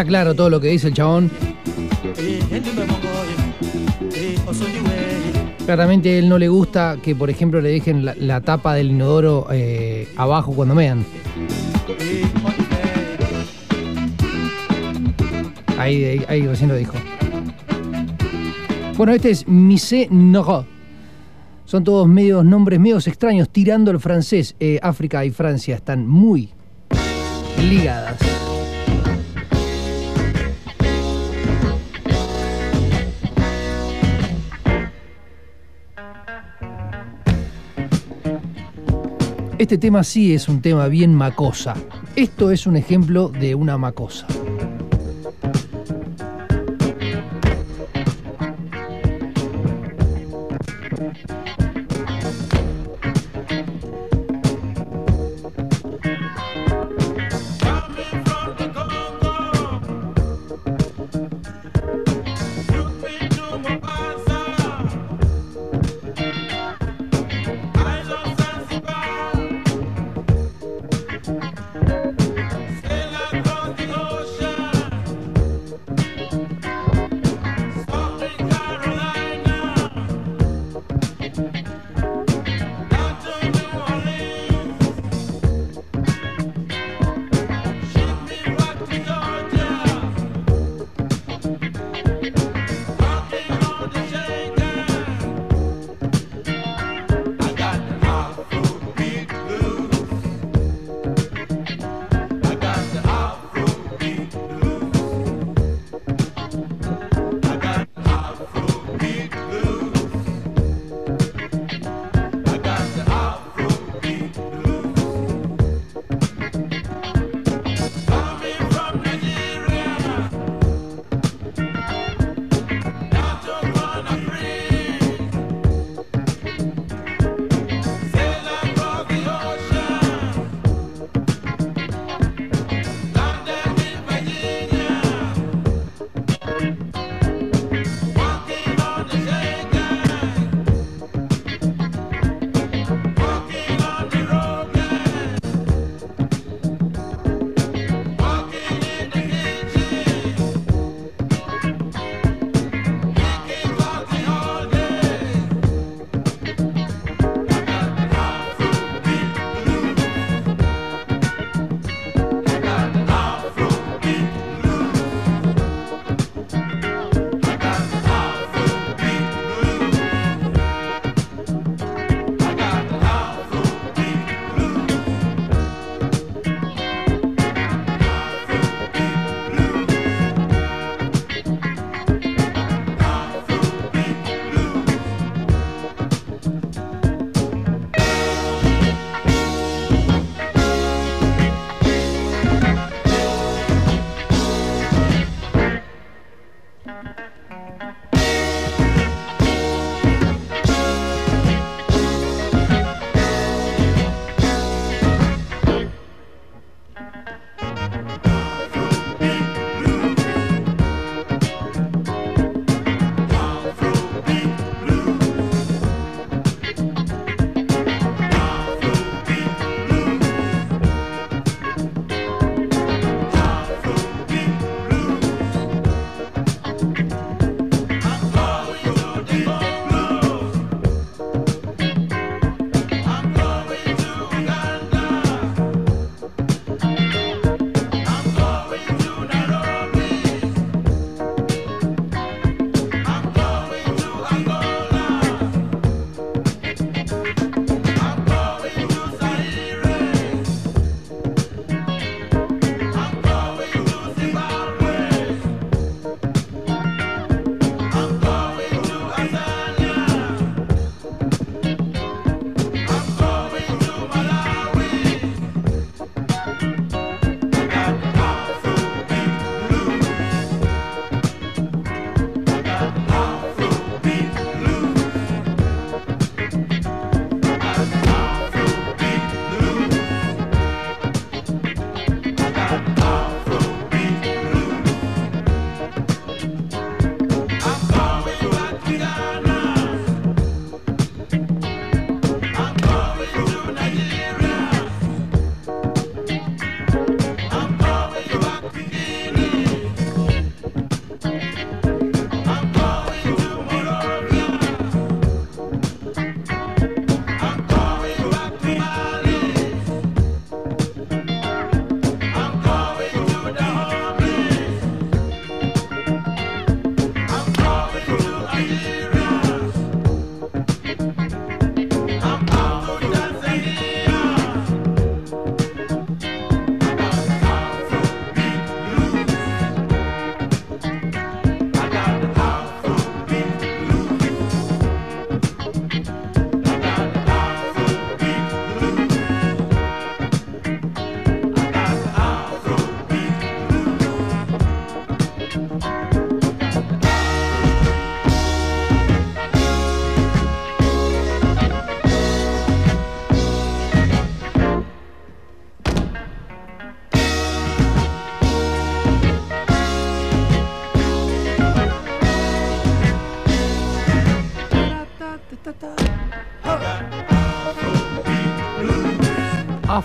[0.08, 1.30] Claro todo lo que dice el chabón.
[5.66, 9.46] Claramente a él no le gusta que, por ejemplo, le dejen la, tapa del inodoro
[9.52, 11.04] eh, abajo cuando mean.
[15.78, 16.94] Ahí, ahí, ahí recién lo dijo.
[18.96, 20.66] Bueno, este es Mise Noro.
[21.66, 24.56] Son todos medios nombres medios extraños, tirando el francés.
[24.58, 26.48] Eh, África y Francia están muy
[27.68, 28.27] ligadas.
[39.58, 41.74] Este tema sí es un tema bien macosa.
[42.14, 44.28] Esto es un ejemplo de una macosa.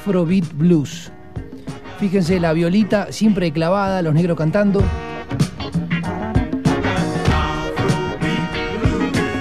[0.03, 1.09] Afrobeat Blues.
[1.97, 4.83] Fíjense, la violita siempre clavada, los negros cantando.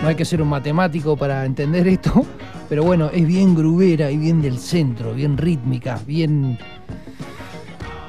[0.01, 2.25] No hay que ser un matemático para entender esto,
[2.69, 6.57] pero bueno, es bien grubera y bien del centro, bien rítmica, bien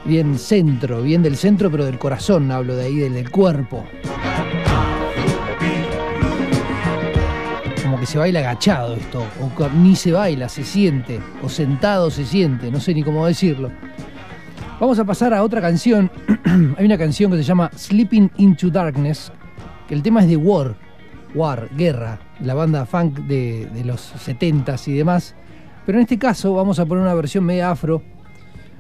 [0.06, 3.84] bien centro, bien del centro, pero del corazón, hablo de ahí, del, del cuerpo.
[8.06, 12.80] Se baila agachado esto, o ni se baila, se siente, o sentado se siente, no
[12.80, 13.72] sé ni cómo decirlo.
[14.80, 16.12] Vamos a pasar a otra canción.
[16.78, 19.32] Hay una canción que se llama Sleeping into Darkness,
[19.88, 20.76] que el tema es de War,
[21.34, 25.34] War, Guerra, la banda funk de, de los 70s y demás.
[25.86, 28.04] Pero en este caso vamos a poner una versión media afro.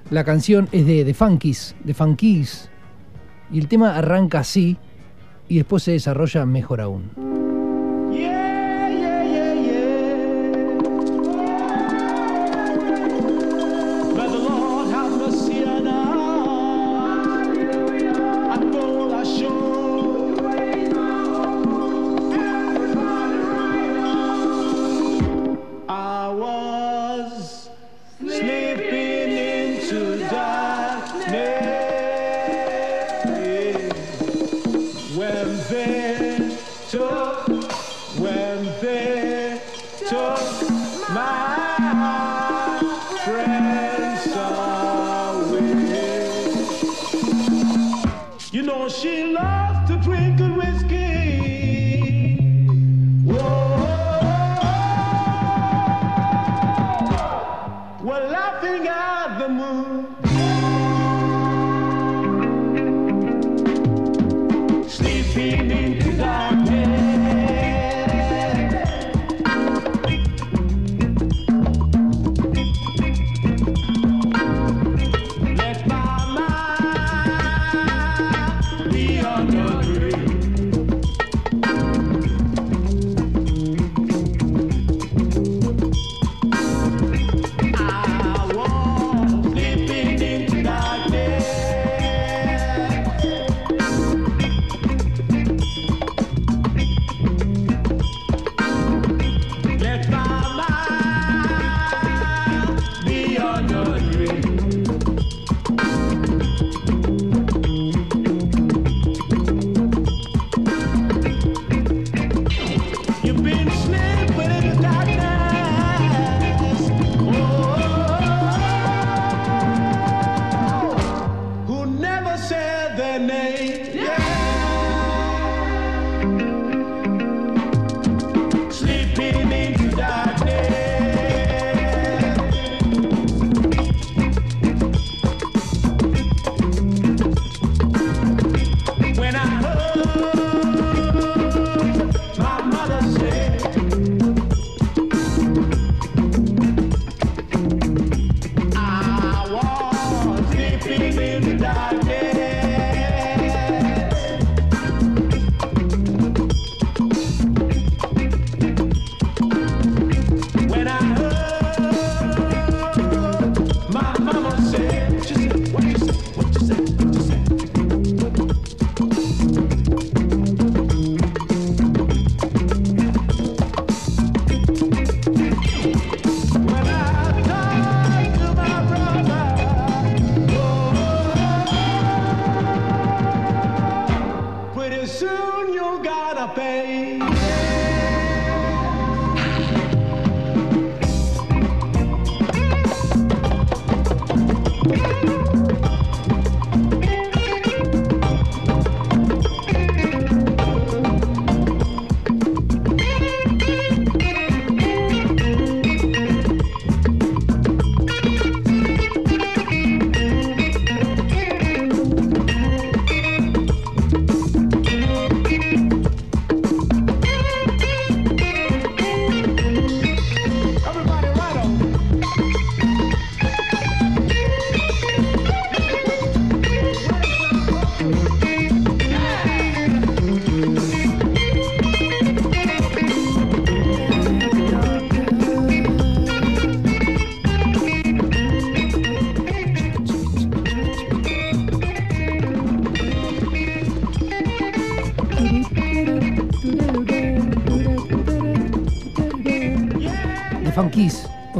[0.09, 2.69] La canción es de The Funkies, The Funkies.
[3.51, 4.77] Y el tema arranca así
[5.47, 7.32] y después se desarrolla mejor aún.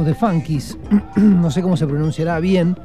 [0.04, 0.78] O The Funkies,
[1.16, 2.76] no sé cómo se pronunciará bien.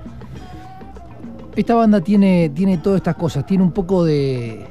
[1.55, 4.65] Esta banda tiene, tiene todas estas cosas, tiene un poco de...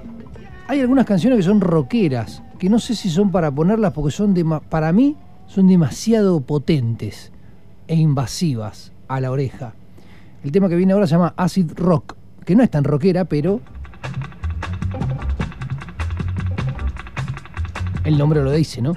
[0.68, 4.34] Hay algunas canciones que son rockeras, que no sé si son para ponerlas porque son
[4.34, 7.32] dema- para mí son demasiado potentes
[7.86, 9.74] e invasivas a la oreja.
[10.44, 13.60] El tema que viene ahora se llama Acid Rock, que no es tan rockera, pero
[18.04, 18.92] el nombre lo dice, ¿no?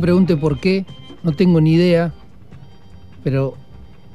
[0.00, 0.84] Pregunte por qué,
[1.22, 2.12] no tengo ni idea,
[3.22, 3.54] pero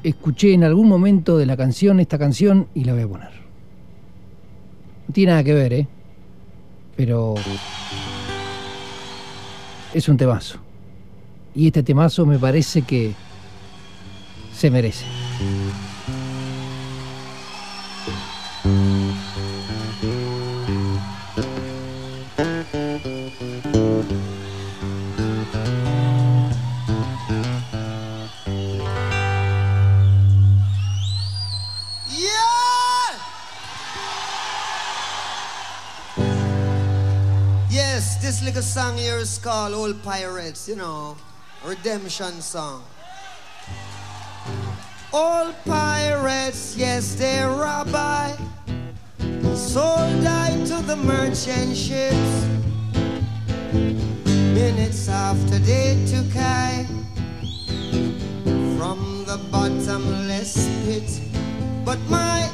[0.03, 3.31] escuché en algún momento de la canción esta canción y la voy a poner.
[5.07, 5.87] No tiene nada que ver, ¿eh?
[6.95, 7.35] Pero
[9.93, 10.59] es un temazo.
[11.53, 13.13] Y este temazo me parece que
[14.53, 15.05] se merece.
[39.45, 41.15] Called Old Pirates, you know,
[41.63, 42.81] redemption song.
[45.13, 48.35] All pirates, yes, they rob I,
[49.53, 52.33] sold I to the merchant ships.
[54.57, 56.87] Minutes after they took I
[58.79, 61.21] from the bottomless pit,
[61.85, 62.44] but my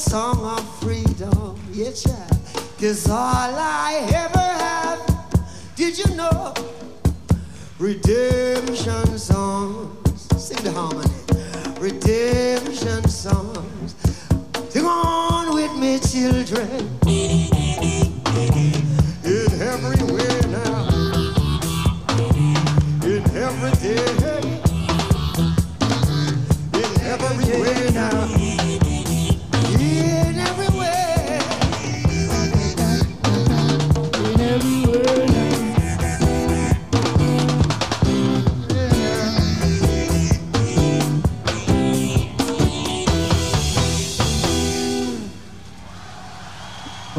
[0.00, 2.30] song of freedom, yeah, child.
[2.80, 6.54] Cause all I ever have, did you know?
[7.78, 10.26] Redemption songs.
[10.42, 11.10] Sing the harmony.
[11.78, 13.94] Redemption songs.
[14.70, 17.49] Sing on with me, children.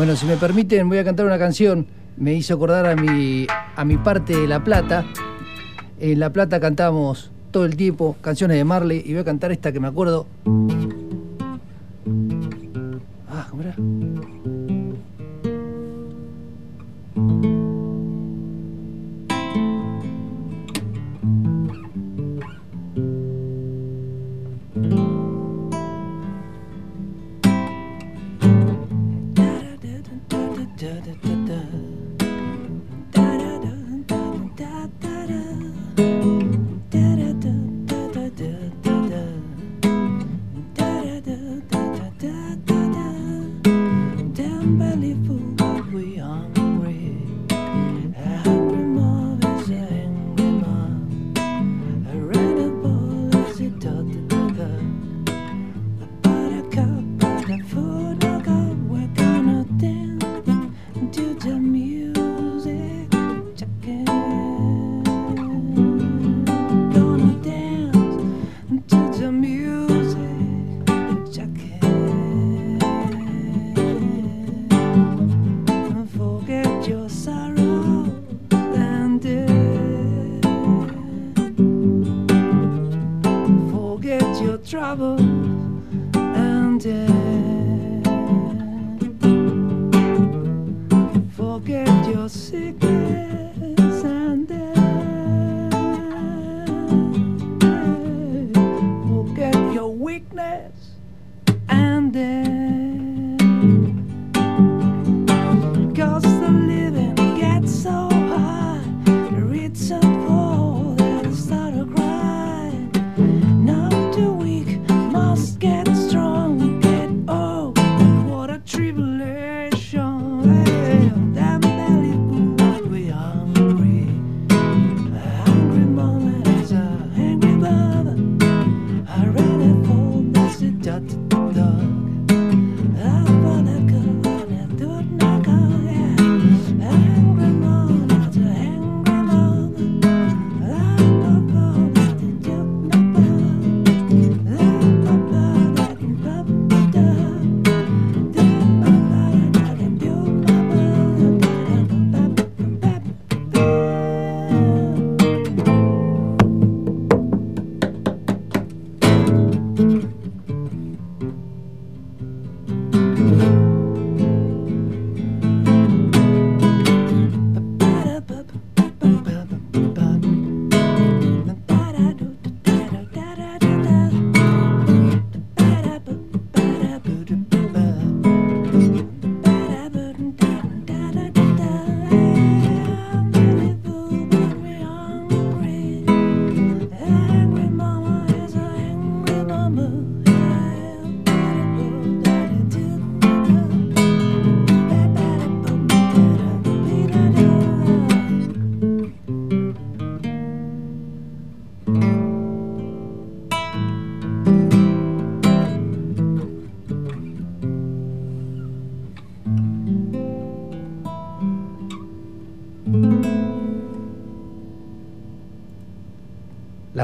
[0.01, 1.85] Bueno, si me permiten, voy a cantar una canción.
[2.17, 5.05] Me hizo acordar a mi, a mi parte de La Plata.
[5.99, 9.71] En La Plata cantamos todo el tiempo canciones de Marley y voy a cantar esta
[9.71, 10.25] que me acuerdo.
[13.29, 13.75] Ah, ¿cómo era?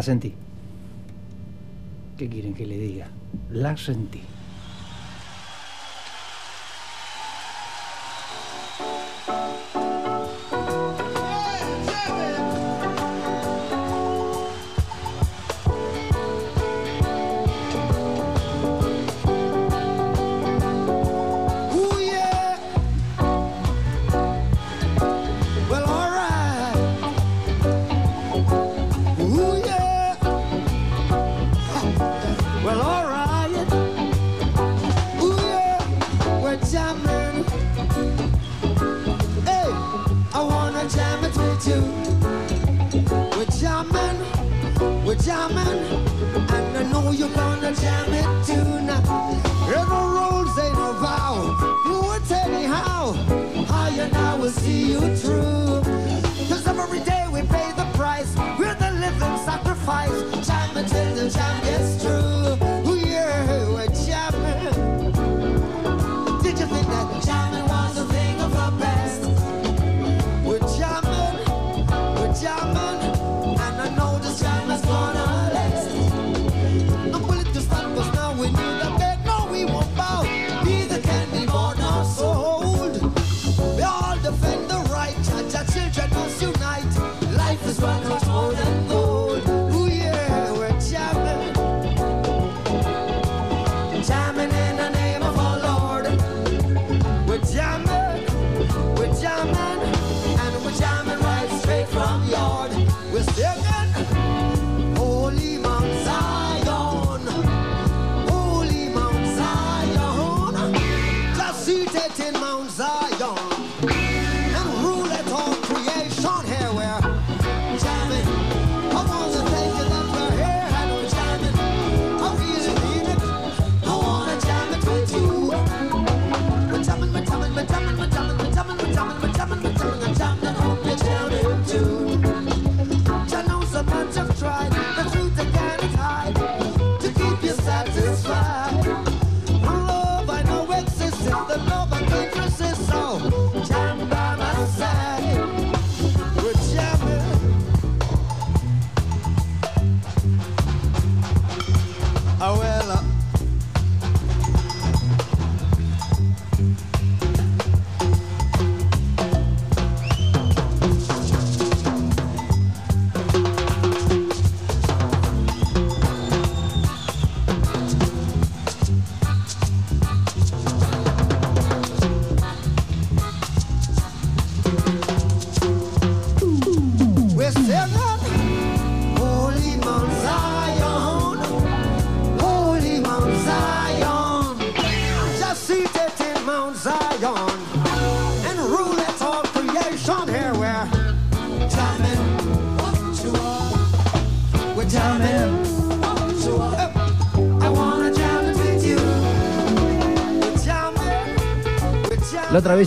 [0.07, 0.33] sentí.
[2.17, 3.07] ¿Qué quieren que le diga?
[3.51, 4.21] La sentí.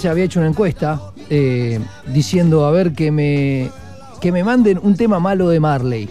[0.00, 3.70] Ya había hecho una encuesta eh, diciendo a ver que me,
[4.20, 6.08] que me manden un tema malo de Marley.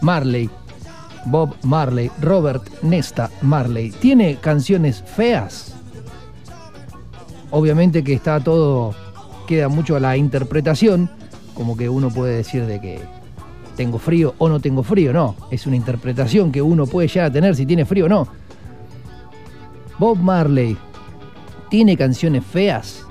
[0.00, 0.50] Marley,
[1.24, 5.74] Bob Marley, Robert Nesta Marley, ¿tiene canciones feas?
[7.50, 8.94] Obviamente que está todo,
[9.46, 11.10] queda mucho a la interpretación,
[11.54, 13.00] como que uno puede decir de que
[13.76, 17.32] tengo frío o no tengo frío, no, es una interpretación que uno puede llegar a
[17.32, 18.43] tener si tiene frío o no.
[19.98, 20.76] Bob Marley,
[21.68, 23.06] ¿tiene canciones feas?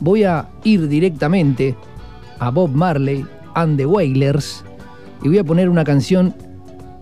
[0.00, 1.74] Voy a ir directamente
[2.38, 4.64] a Bob Marley and the Wailers
[5.22, 6.34] y voy a poner una canción,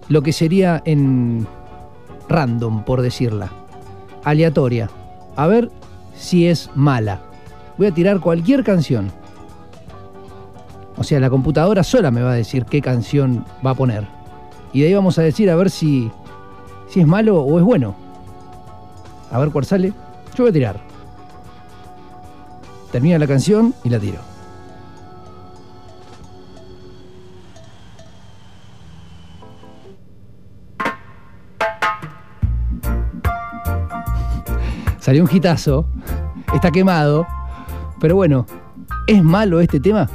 [0.09, 1.47] lo que sería en
[2.29, 3.53] random, por decirla,
[4.25, 4.89] aleatoria.
[5.37, 5.71] A ver
[6.17, 7.21] si es mala.
[7.77, 9.13] Voy a tirar cualquier canción.
[10.97, 14.07] O sea, la computadora sola me va a decir qué canción va a poner.
[14.73, 16.11] Y de ahí vamos a decir a ver si,
[16.89, 18.06] si es malo o es bueno.
[19.31, 19.93] A ver cuál sale.
[20.35, 20.81] Yo voy a tirar.
[22.93, 24.19] Termina la canción y la tiro.
[35.01, 35.87] Salió un hitazo.
[36.55, 37.27] Está quemado.
[38.01, 38.47] Pero bueno,
[39.07, 40.09] ¿es malo este tema?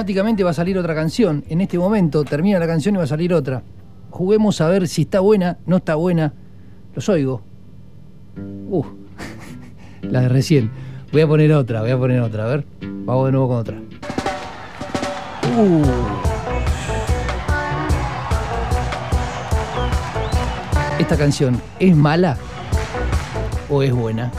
[0.00, 1.44] automáticamente va a salir otra canción.
[1.50, 3.62] En este momento termina la canción y va a salir otra.
[4.08, 6.32] Juguemos a ver si está buena, no está buena.
[6.94, 7.42] Los oigo.
[8.70, 8.82] Uh,
[10.02, 10.70] la de recién.
[11.12, 12.44] Voy a poner otra, voy a poner otra.
[12.44, 13.76] A ver, vamos de nuevo con otra.
[15.58, 15.82] Uh.
[20.98, 22.38] ¿Esta canción es mala
[23.68, 24.32] o es buena?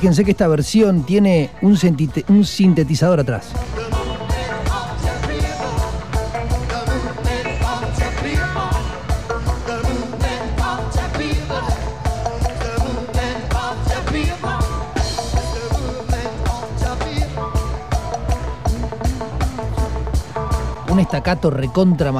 [0.00, 1.76] Fíjense que esta versión tiene un,
[2.28, 3.50] un sintetizador atrás.
[20.88, 22.10] Un estacato recontra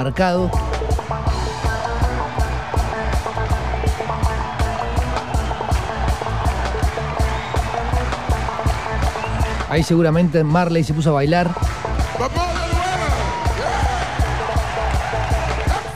[9.70, 11.48] Ahí seguramente Marley se puso a bailar.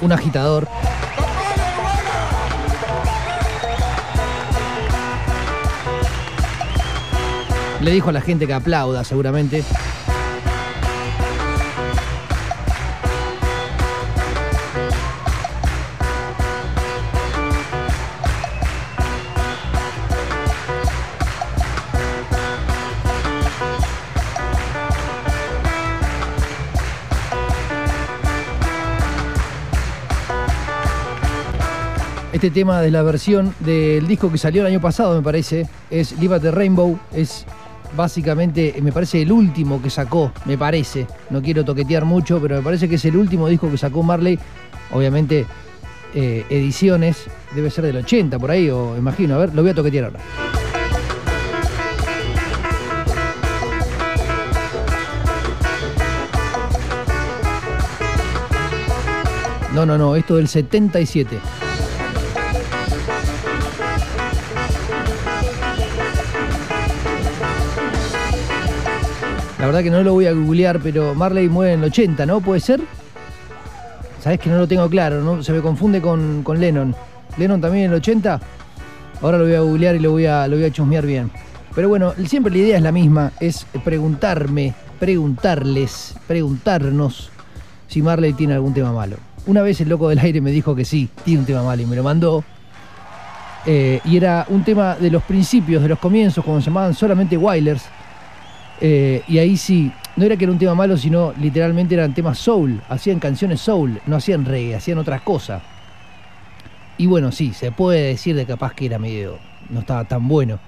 [0.01, 0.69] Un agitador.
[7.81, 9.65] Le dijo a la gente que aplauda seguramente.
[32.45, 36.13] Este tema de la versión del disco que salió el año pasado, me parece, es
[36.21, 36.99] Live at Rainbow.
[37.11, 37.47] Es
[37.97, 41.07] básicamente, me parece, el último que sacó, me parece.
[41.31, 44.39] No quiero toquetear mucho, pero me parece que es el último disco que sacó Marley.
[44.93, 45.47] Obviamente,
[46.15, 47.17] eh, ediciones,
[47.55, 49.37] debe ser del 80 por ahí, o imagino.
[49.37, 50.21] A ver, lo voy a toquetear ahora.
[59.73, 61.64] No, no, no, esto del 77.
[69.65, 72.43] La verdad que no lo voy a googlear, pero Marley muere en el 80, ¿no?
[72.43, 72.83] ¿Puede ser?
[74.21, 75.43] Sabes que no lo tengo claro.
[75.43, 76.95] Se me confunde con, con Lennon.
[77.39, 78.41] ¿Lennon también en el 80?
[79.23, 81.31] Ahora lo voy a googlear y lo voy a, lo voy a chusmear bien.
[81.75, 87.31] Pero bueno, siempre la idea es la misma, es preguntarme, preguntarles, preguntarnos
[87.89, 89.17] si Marley tiene algún tema malo.
[89.47, 91.87] Una vez el loco del aire me dijo que sí, tiene un tema malo y
[91.87, 92.45] me lo mandó.
[93.65, 97.39] Eh, y era un tema de los principios, de los comienzos, cuando se llamaban solamente
[97.39, 97.89] Wailers.
[98.81, 102.39] Eh, y ahí sí, no era que era un tema malo, sino literalmente eran temas
[102.39, 102.81] soul.
[102.89, 105.63] Hacían canciones soul, no hacían reggae, hacían otras cosas.
[106.97, 109.39] Y bueno, sí, se puede decir de capaz que era medio.
[109.71, 110.59] no estaba tan bueno.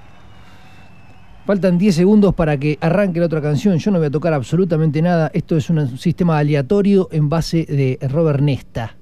[1.46, 3.78] Faltan 10 segundos para que arranque la otra canción.
[3.78, 5.30] Yo no voy a tocar absolutamente nada.
[5.32, 8.96] Esto es un sistema aleatorio en base de Robert Nesta.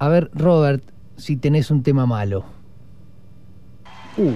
[0.00, 0.82] A ver, Robert,
[1.16, 2.44] si tenés un tema malo.
[4.16, 4.32] Uh.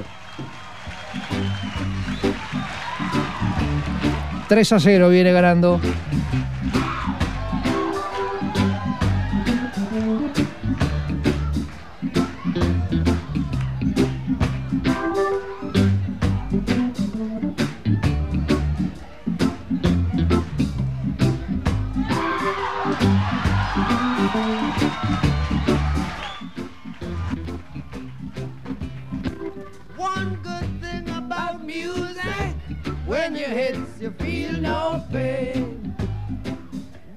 [4.53, 5.81] 3 a 0 viene ganando.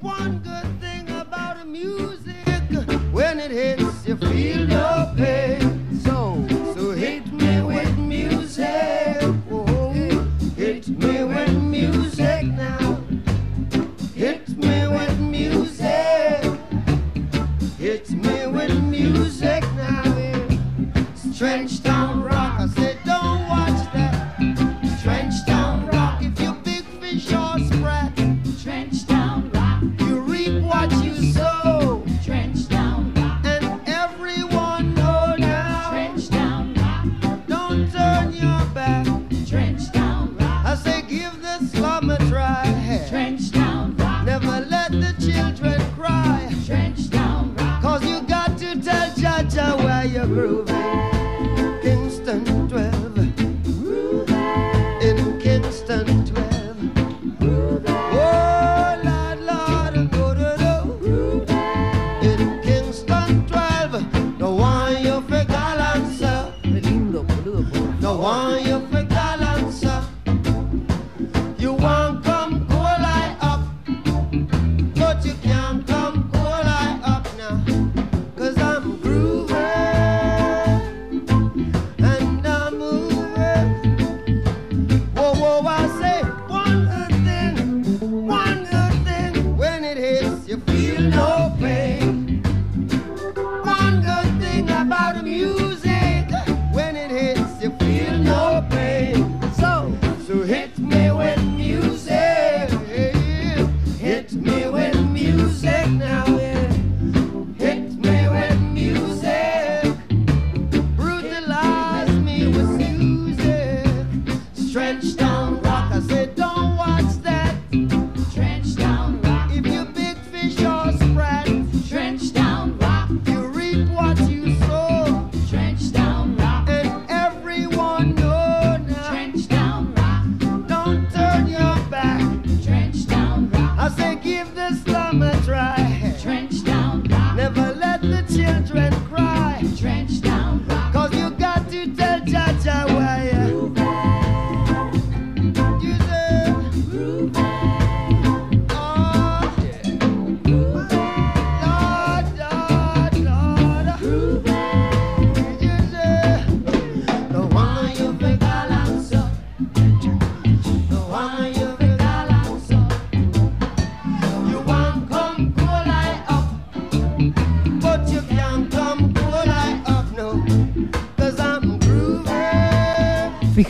[0.02, 2.36] One good thing about music,
[3.12, 5.65] when it hits, you feel no pain.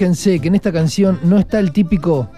[0.05, 2.29] fíjense que en esta canción no está el típico.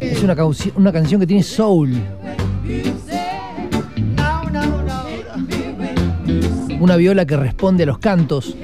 [0.00, 0.22] Es
[0.76, 1.92] una canción que tiene soul.
[6.78, 8.54] Una viola que responde a los cantos.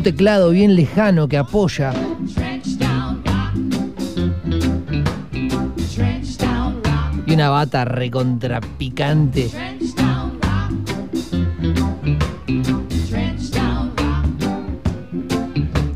[0.00, 1.92] un teclado bien lejano que apoya.
[7.26, 9.50] Y una bata recontra Picante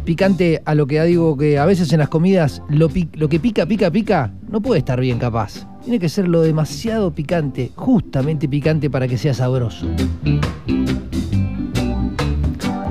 [0.05, 3.41] picante a lo que ya digo que a veces en las comidas lo, lo que
[3.41, 5.67] pica, pica, pica, no puede estar bien capaz.
[5.83, 9.87] Tiene que ser lo demasiado picante, justamente picante para que sea sabroso.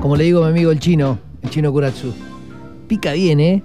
[0.04, 2.14] Como le digo a mi amigo el chino, el chino Kuratsu,
[2.88, 3.62] pica bien, ¿eh?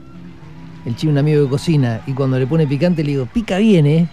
[0.85, 3.85] El chino, un amigo que cocina, y cuando le pone picante le digo, pica bien,
[3.85, 4.07] ¿eh?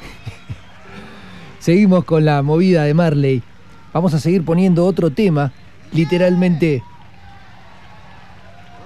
[1.60, 3.44] Seguimos con la movida de Marley.
[3.92, 5.52] Vamos a seguir poniendo otro tema,
[5.92, 6.82] literalmente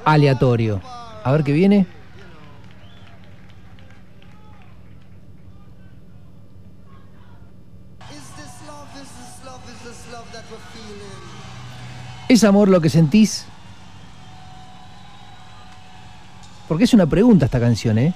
[0.04, 0.82] aleatorio.
[1.24, 1.86] A ver qué viene.
[12.30, 13.44] ¿Es amor lo que sentís?
[16.68, 18.14] Porque es una pregunta esta canción, ¿eh?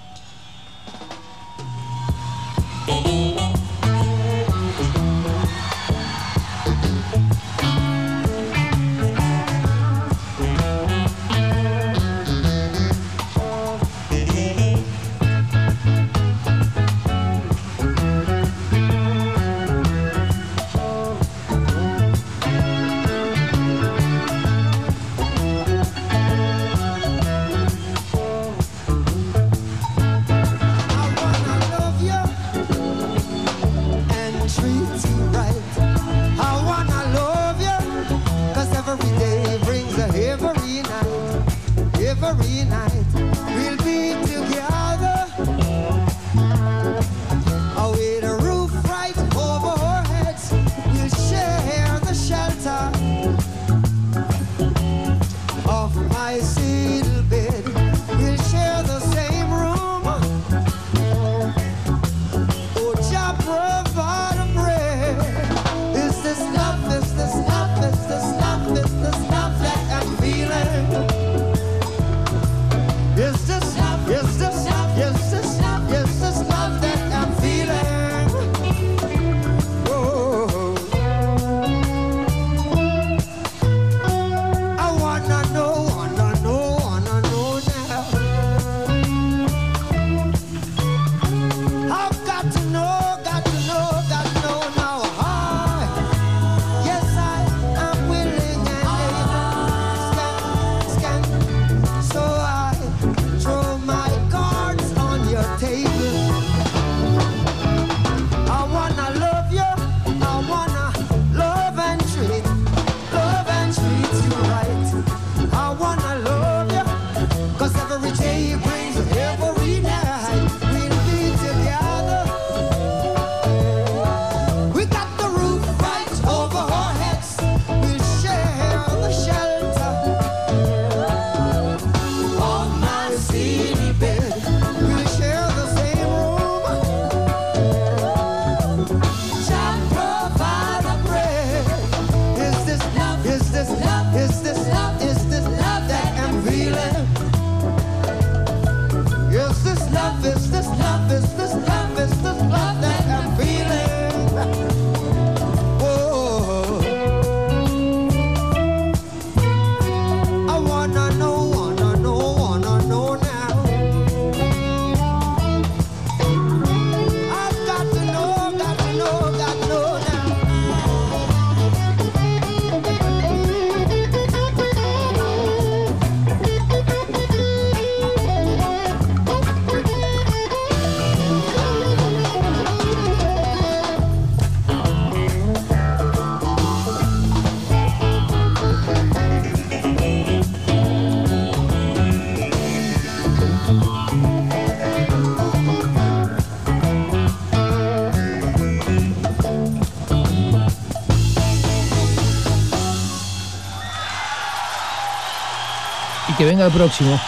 [206.70, 207.18] Próximo.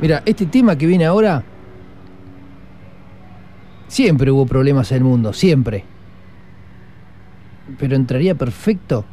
[0.00, 1.44] Mira, este tema que viene ahora.
[3.86, 5.84] Siempre hubo problemas en el mundo, siempre.
[7.78, 9.04] Pero entraría perfecto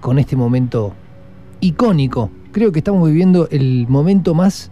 [0.00, 0.94] con este momento
[1.60, 2.30] icónico.
[2.52, 4.70] Creo que estamos viviendo el momento más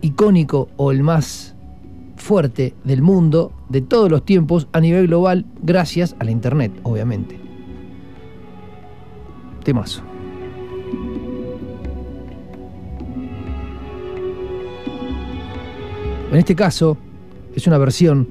[0.00, 1.54] icónico o el más
[2.16, 7.41] fuerte del mundo de todos los tiempos a nivel global gracias a la internet, obviamente.
[9.62, 10.02] Temazo.
[16.30, 16.96] En este caso
[17.54, 18.28] es una versión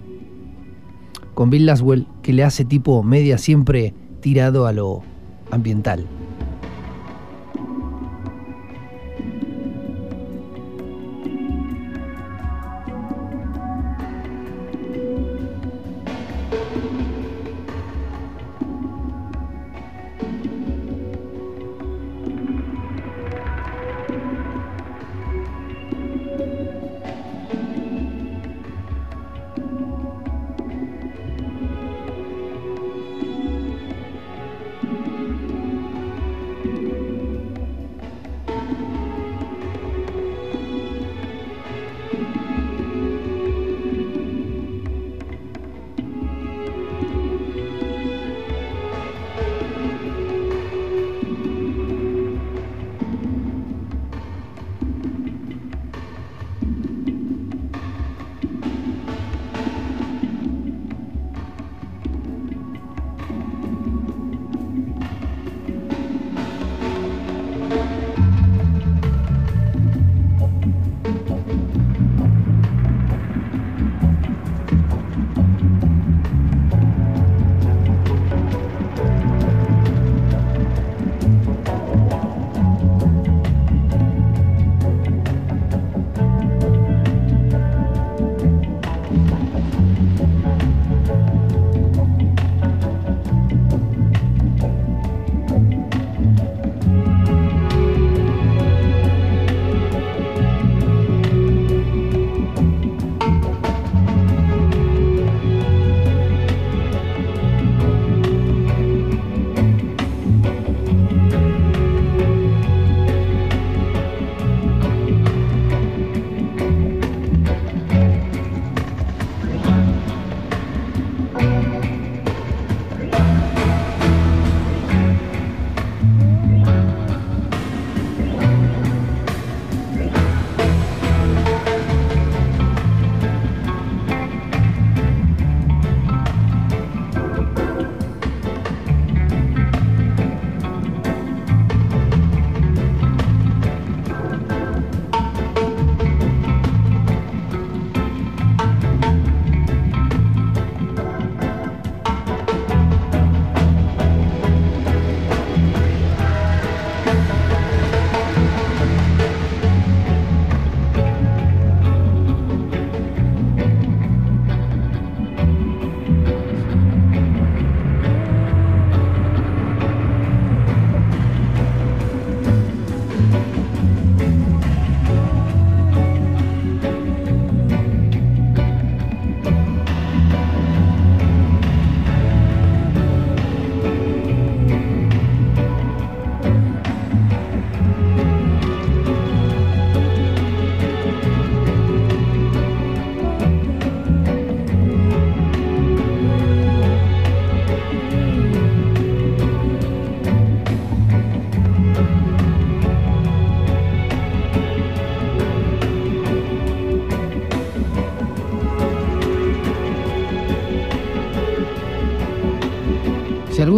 [1.34, 5.04] con Bill Laswell que le hace tipo media siempre tirado a lo
[5.52, 6.08] ambiental.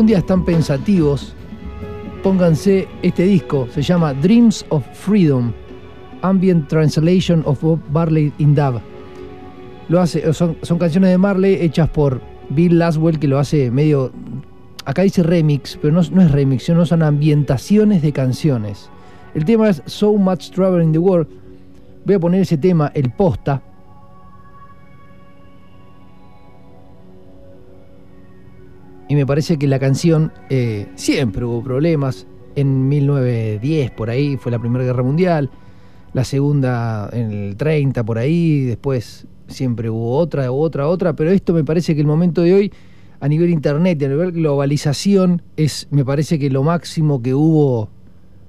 [0.04, 1.34] Algún día están pensativos,
[2.24, 3.70] pónganse este disco.
[3.74, 5.54] Se llama Dreams of Freedom,
[6.22, 8.82] Ambient Translation of Bob Marley in Dub.
[9.88, 14.12] Lo hace, son, canciones de Marley hechas por Bill Laswell, que lo hace medio.
[14.84, 18.90] Acá dice remix, pero no, no es remix, sino son ambientaciones de canciones.
[19.34, 21.30] El tema es So Much Trouble in the World.
[22.04, 23.62] Voy a poner ese tema, el posta.
[29.14, 32.26] Y me parece que la canción eh, siempre hubo problemas.
[32.56, 35.52] En 1910, por ahí, fue la Primera Guerra Mundial.
[36.14, 38.62] La segunda en el 30, por ahí.
[38.62, 41.16] Después siempre hubo otra, otra, otra.
[41.16, 42.74] Pero esto me parece que el momento de hoy
[43.20, 47.90] a nivel internet a nivel globalización es, me parece que lo máximo que hubo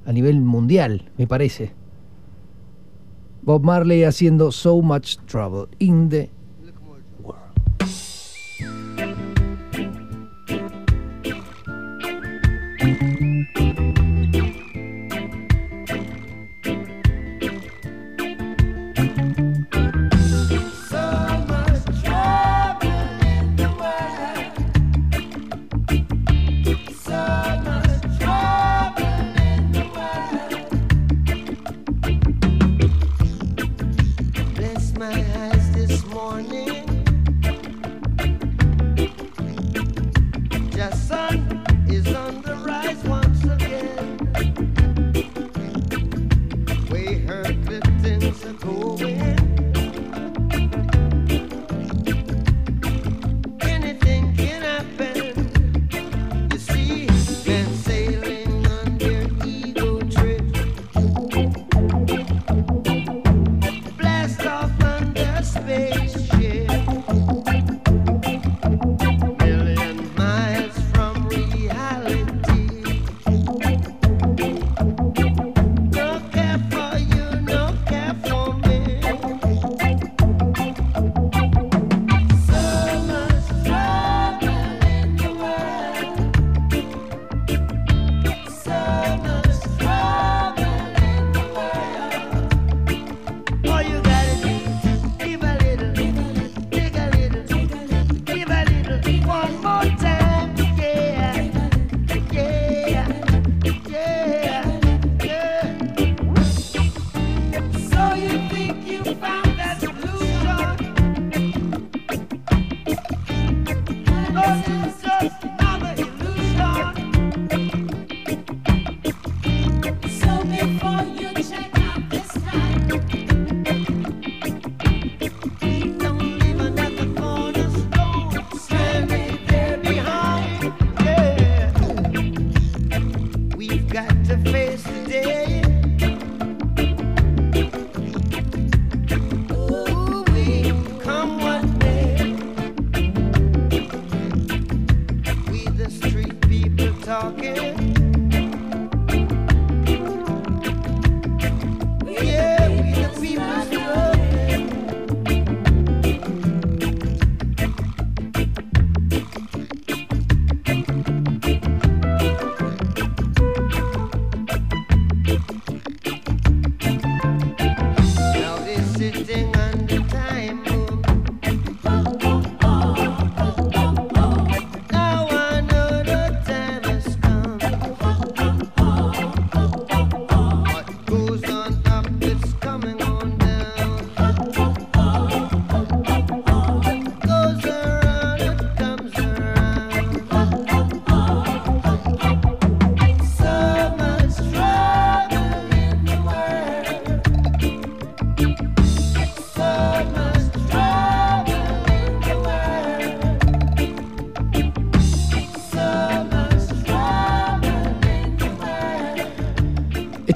[0.06, 1.72] a nivel mundial, me parece.
[3.42, 6.30] Bob Marley haciendo So Much Trouble in the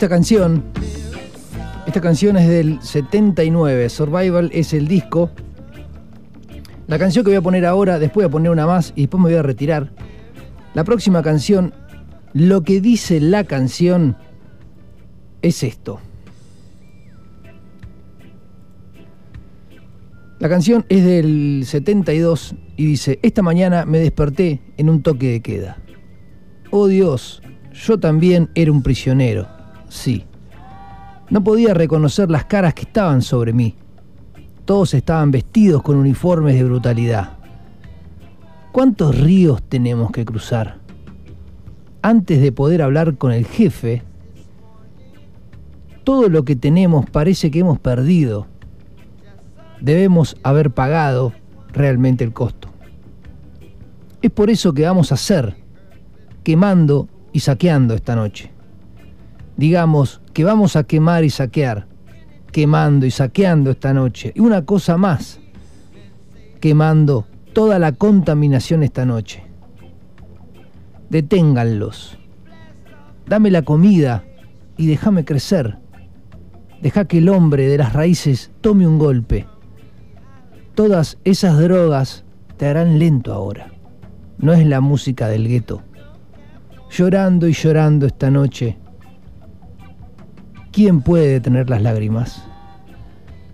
[0.09, 0.65] Esta canción,
[1.87, 5.31] esta canción es del 79, Survival es el disco.
[6.87, 9.23] La canción que voy a poner ahora, después voy a poner una más y después
[9.23, 9.93] me voy a retirar.
[10.73, 11.75] La próxima canción,
[12.33, 14.17] lo que dice la canción
[15.43, 16.01] es esto.
[20.39, 25.43] La canción es del 72 y dice, esta mañana me desperté en un toque de
[25.43, 25.77] queda.
[26.71, 27.43] Oh Dios,
[27.75, 29.58] yo también era un prisionero,
[29.89, 30.25] sí.
[31.31, 33.75] No podía reconocer las caras que estaban sobre mí.
[34.65, 37.39] Todos estaban vestidos con uniformes de brutalidad.
[38.73, 40.79] ¿Cuántos ríos tenemos que cruzar?
[42.03, 44.03] Antes de poder hablar con el jefe,
[46.05, 48.47] todo lo que tenemos parece que hemos perdido.
[49.81, 51.33] Debemos haber pagado
[51.73, 52.69] realmente el costo.
[54.23, 55.57] Es por eso que vamos a hacer,
[56.43, 58.51] quemando y saqueando esta noche.
[59.59, 61.89] Digamos que vamos a quemar y saquear,
[62.53, 64.33] quemando y saqueando esta noche.
[64.37, 65.41] Y una cosa más,
[66.61, 69.43] quemando toda la contaminación esta noche.
[71.11, 72.21] Deténganlos.
[73.27, 74.25] Dame la comida
[74.77, 75.77] y déjame crecer.
[76.81, 79.49] Deja que el hombre de las raíces tome un golpe.
[80.77, 82.25] Todas esas drogas
[82.57, 83.73] te harán lento ahora.
[84.39, 85.83] no es la música del gueto.
[86.93, 88.79] Llorando y llorando esta noche,
[90.79, 92.41] ¿quién puede detener las lágrimas?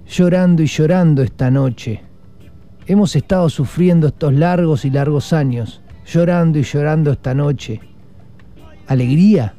[0.06, 2.02] Llorando y llorando esta noche,
[2.86, 7.80] hemos estado sufriendo estos largos y largos años, llorando y llorando esta noche.
[8.88, 9.54] ¿Alegría?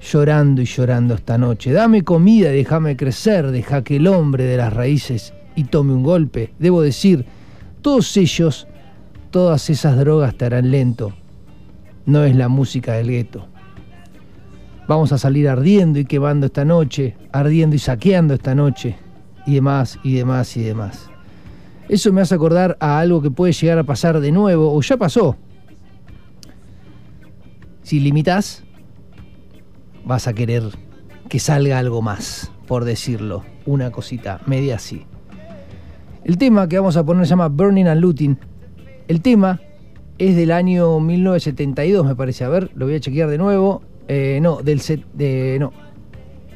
[0.00, 1.70] Llorando y llorando esta noche.
[1.70, 6.54] Dame comida déjame crecer, deja que el hombre de las raíces y tome un golpe.
[6.58, 7.26] Debo decir,
[7.82, 8.66] todos ellos,
[9.30, 11.12] todas esas drogas te harán lento.
[12.06, 13.48] No es la música del gueto.
[14.86, 18.96] Vamos a salir ardiendo y quemando esta noche, ardiendo y saqueando esta noche,
[19.46, 21.10] y demás, y demás, y demás.
[21.88, 24.96] Eso me hace acordar a algo que puede llegar a pasar de nuevo, o ya
[24.96, 25.36] pasó.
[27.82, 28.64] Si limitas,
[30.04, 30.64] vas a querer
[31.28, 35.06] que salga algo más, por decirlo, una cosita media así.
[36.24, 38.38] El tema que vamos a poner se llama Burning and Looting.
[39.08, 39.60] El tema
[40.16, 42.44] es del año 1972, me parece.
[42.44, 43.82] A ver, lo voy a chequear de nuevo.
[44.08, 45.72] Eh, no, del, set- de, no,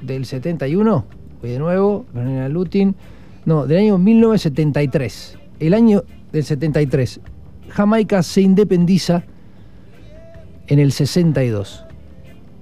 [0.02, 1.04] del 71.
[1.40, 2.04] Voy de nuevo.
[2.14, 2.94] And Looting.
[3.44, 5.38] No, del año 1973.
[5.60, 7.20] El año del 73.
[7.70, 9.24] Jamaica se independiza
[10.66, 11.84] en el 62.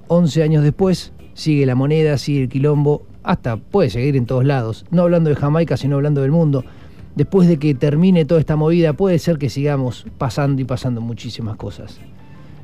[0.07, 4.85] 11 años después, sigue la moneda, sigue el quilombo, hasta puede seguir en todos lados.
[4.89, 6.63] No hablando de Jamaica, sino hablando del mundo.
[7.15, 11.57] Después de que termine toda esta movida, puede ser que sigamos pasando y pasando muchísimas
[11.57, 11.99] cosas.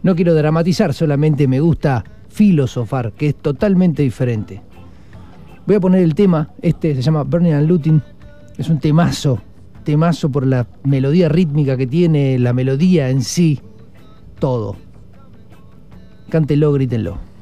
[0.04, 4.62] No quiero dramatizar, solamente me gusta filosofar, que es totalmente diferente.
[5.66, 8.02] Voy a poner el tema, este se llama Burning and.
[8.58, 9.42] Es un temazo,
[9.86, 13.62] temazo por la melodía rítmica que tiene, la melodía en sí,
[14.40, 14.76] todo.
[16.30, 17.33] Cántelo, grítenlo.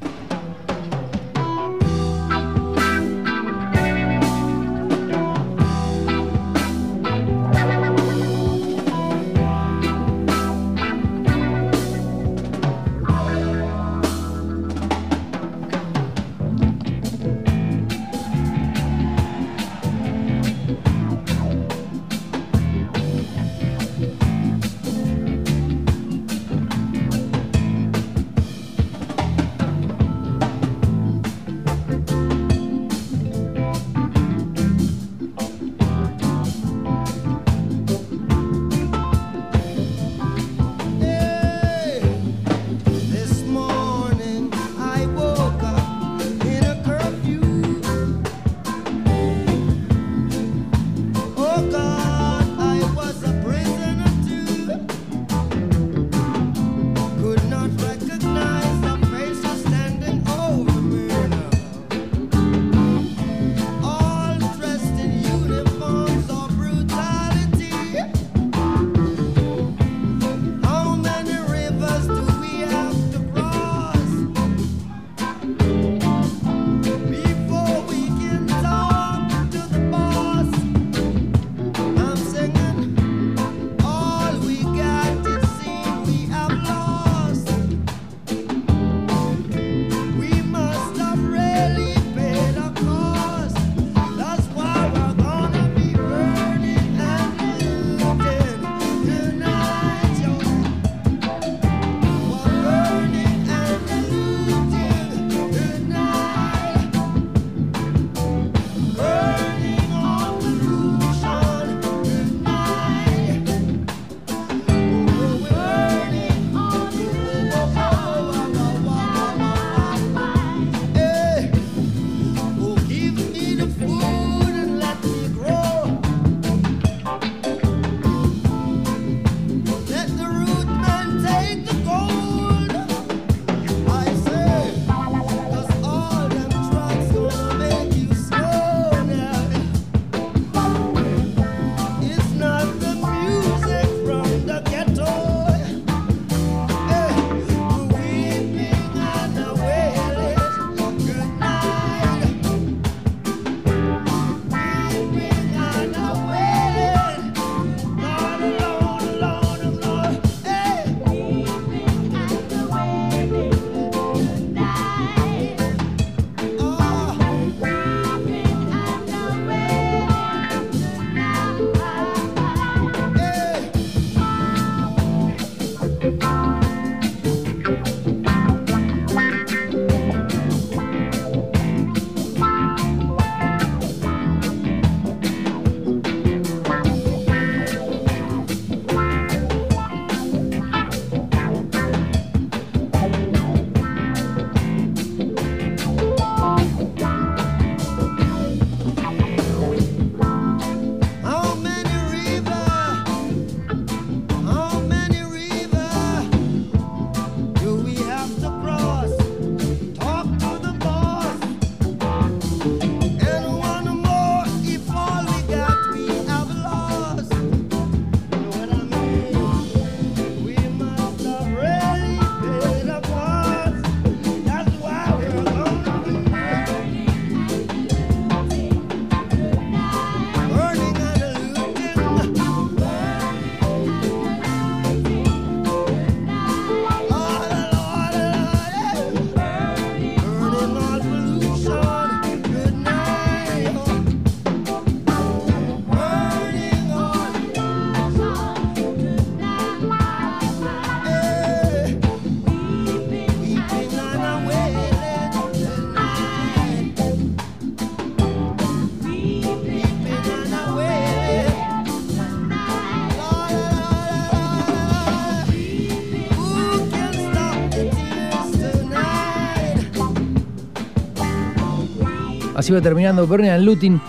[272.62, 274.00] Así va terminando Bernard Lutin.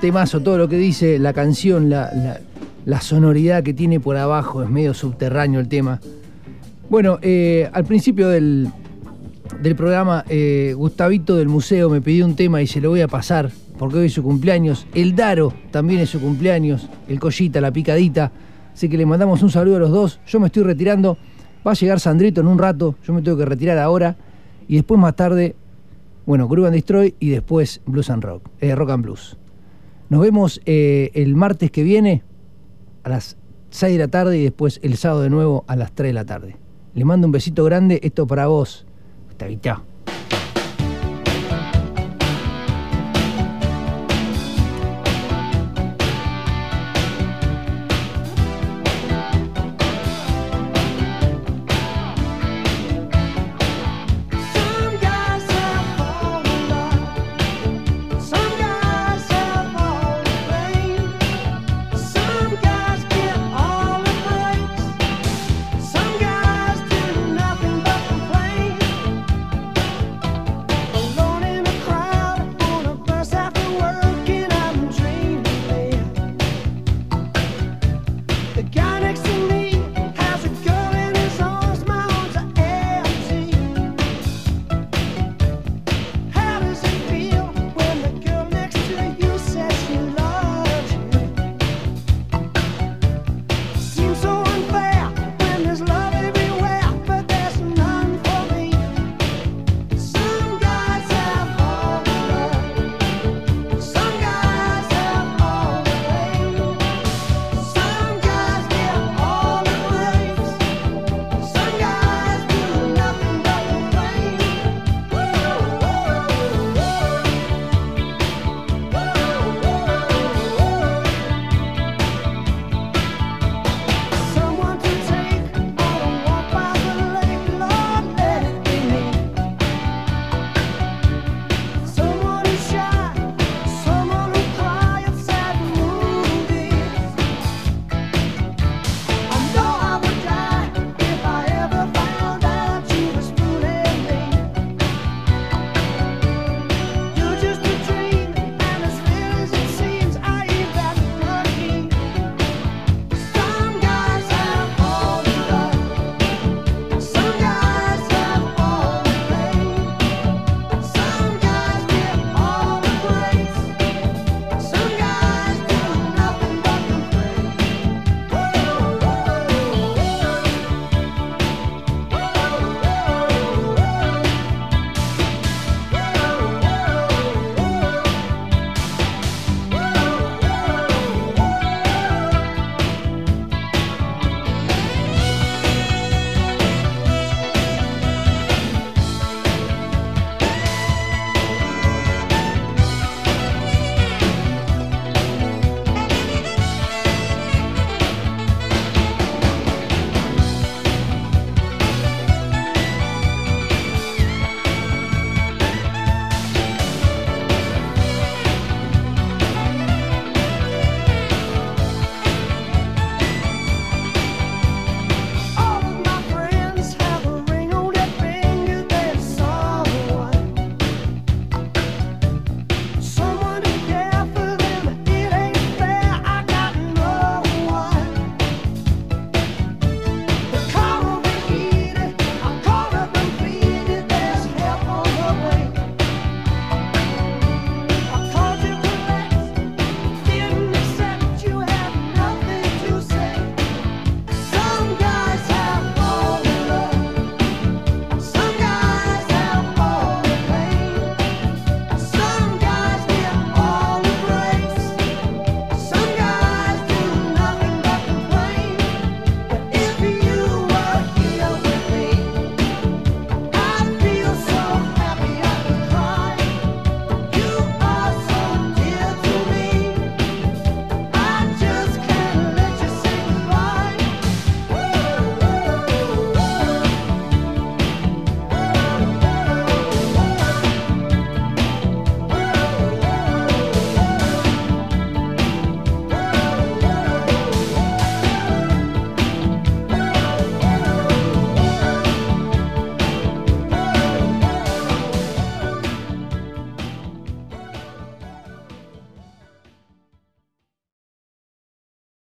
[0.00, 2.40] Temazo, todo lo que dice la canción, la, la-
[2.86, 6.00] la sonoridad que tiene por abajo, es medio subterráneo el tema.
[6.88, 8.68] Bueno, eh, al principio del,
[9.60, 13.08] del programa, eh, Gustavito del museo me pidió un tema y se lo voy a
[13.08, 14.86] pasar, porque hoy es su cumpleaños.
[14.94, 18.32] El Daro también es su cumpleaños, el Collita, la Picadita.
[18.72, 20.20] Así que le mandamos un saludo a los dos.
[20.26, 21.18] Yo me estoy retirando.
[21.66, 24.16] Va a llegar Sandrito en un rato, yo me tengo que retirar ahora.
[24.68, 25.54] Y después más tarde,
[26.26, 29.36] bueno, Groove and Destroy y después Blues and Rock, eh, Rock and Blues.
[30.08, 32.22] Nos vemos eh, el martes que viene
[33.02, 33.36] a las
[33.70, 36.24] 6 de la tarde y después el sábado de nuevo a las 3 de la
[36.24, 36.56] tarde.
[36.94, 38.86] Les mando un besito grande, esto para vos,
[39.26, 39.93] Gustavito.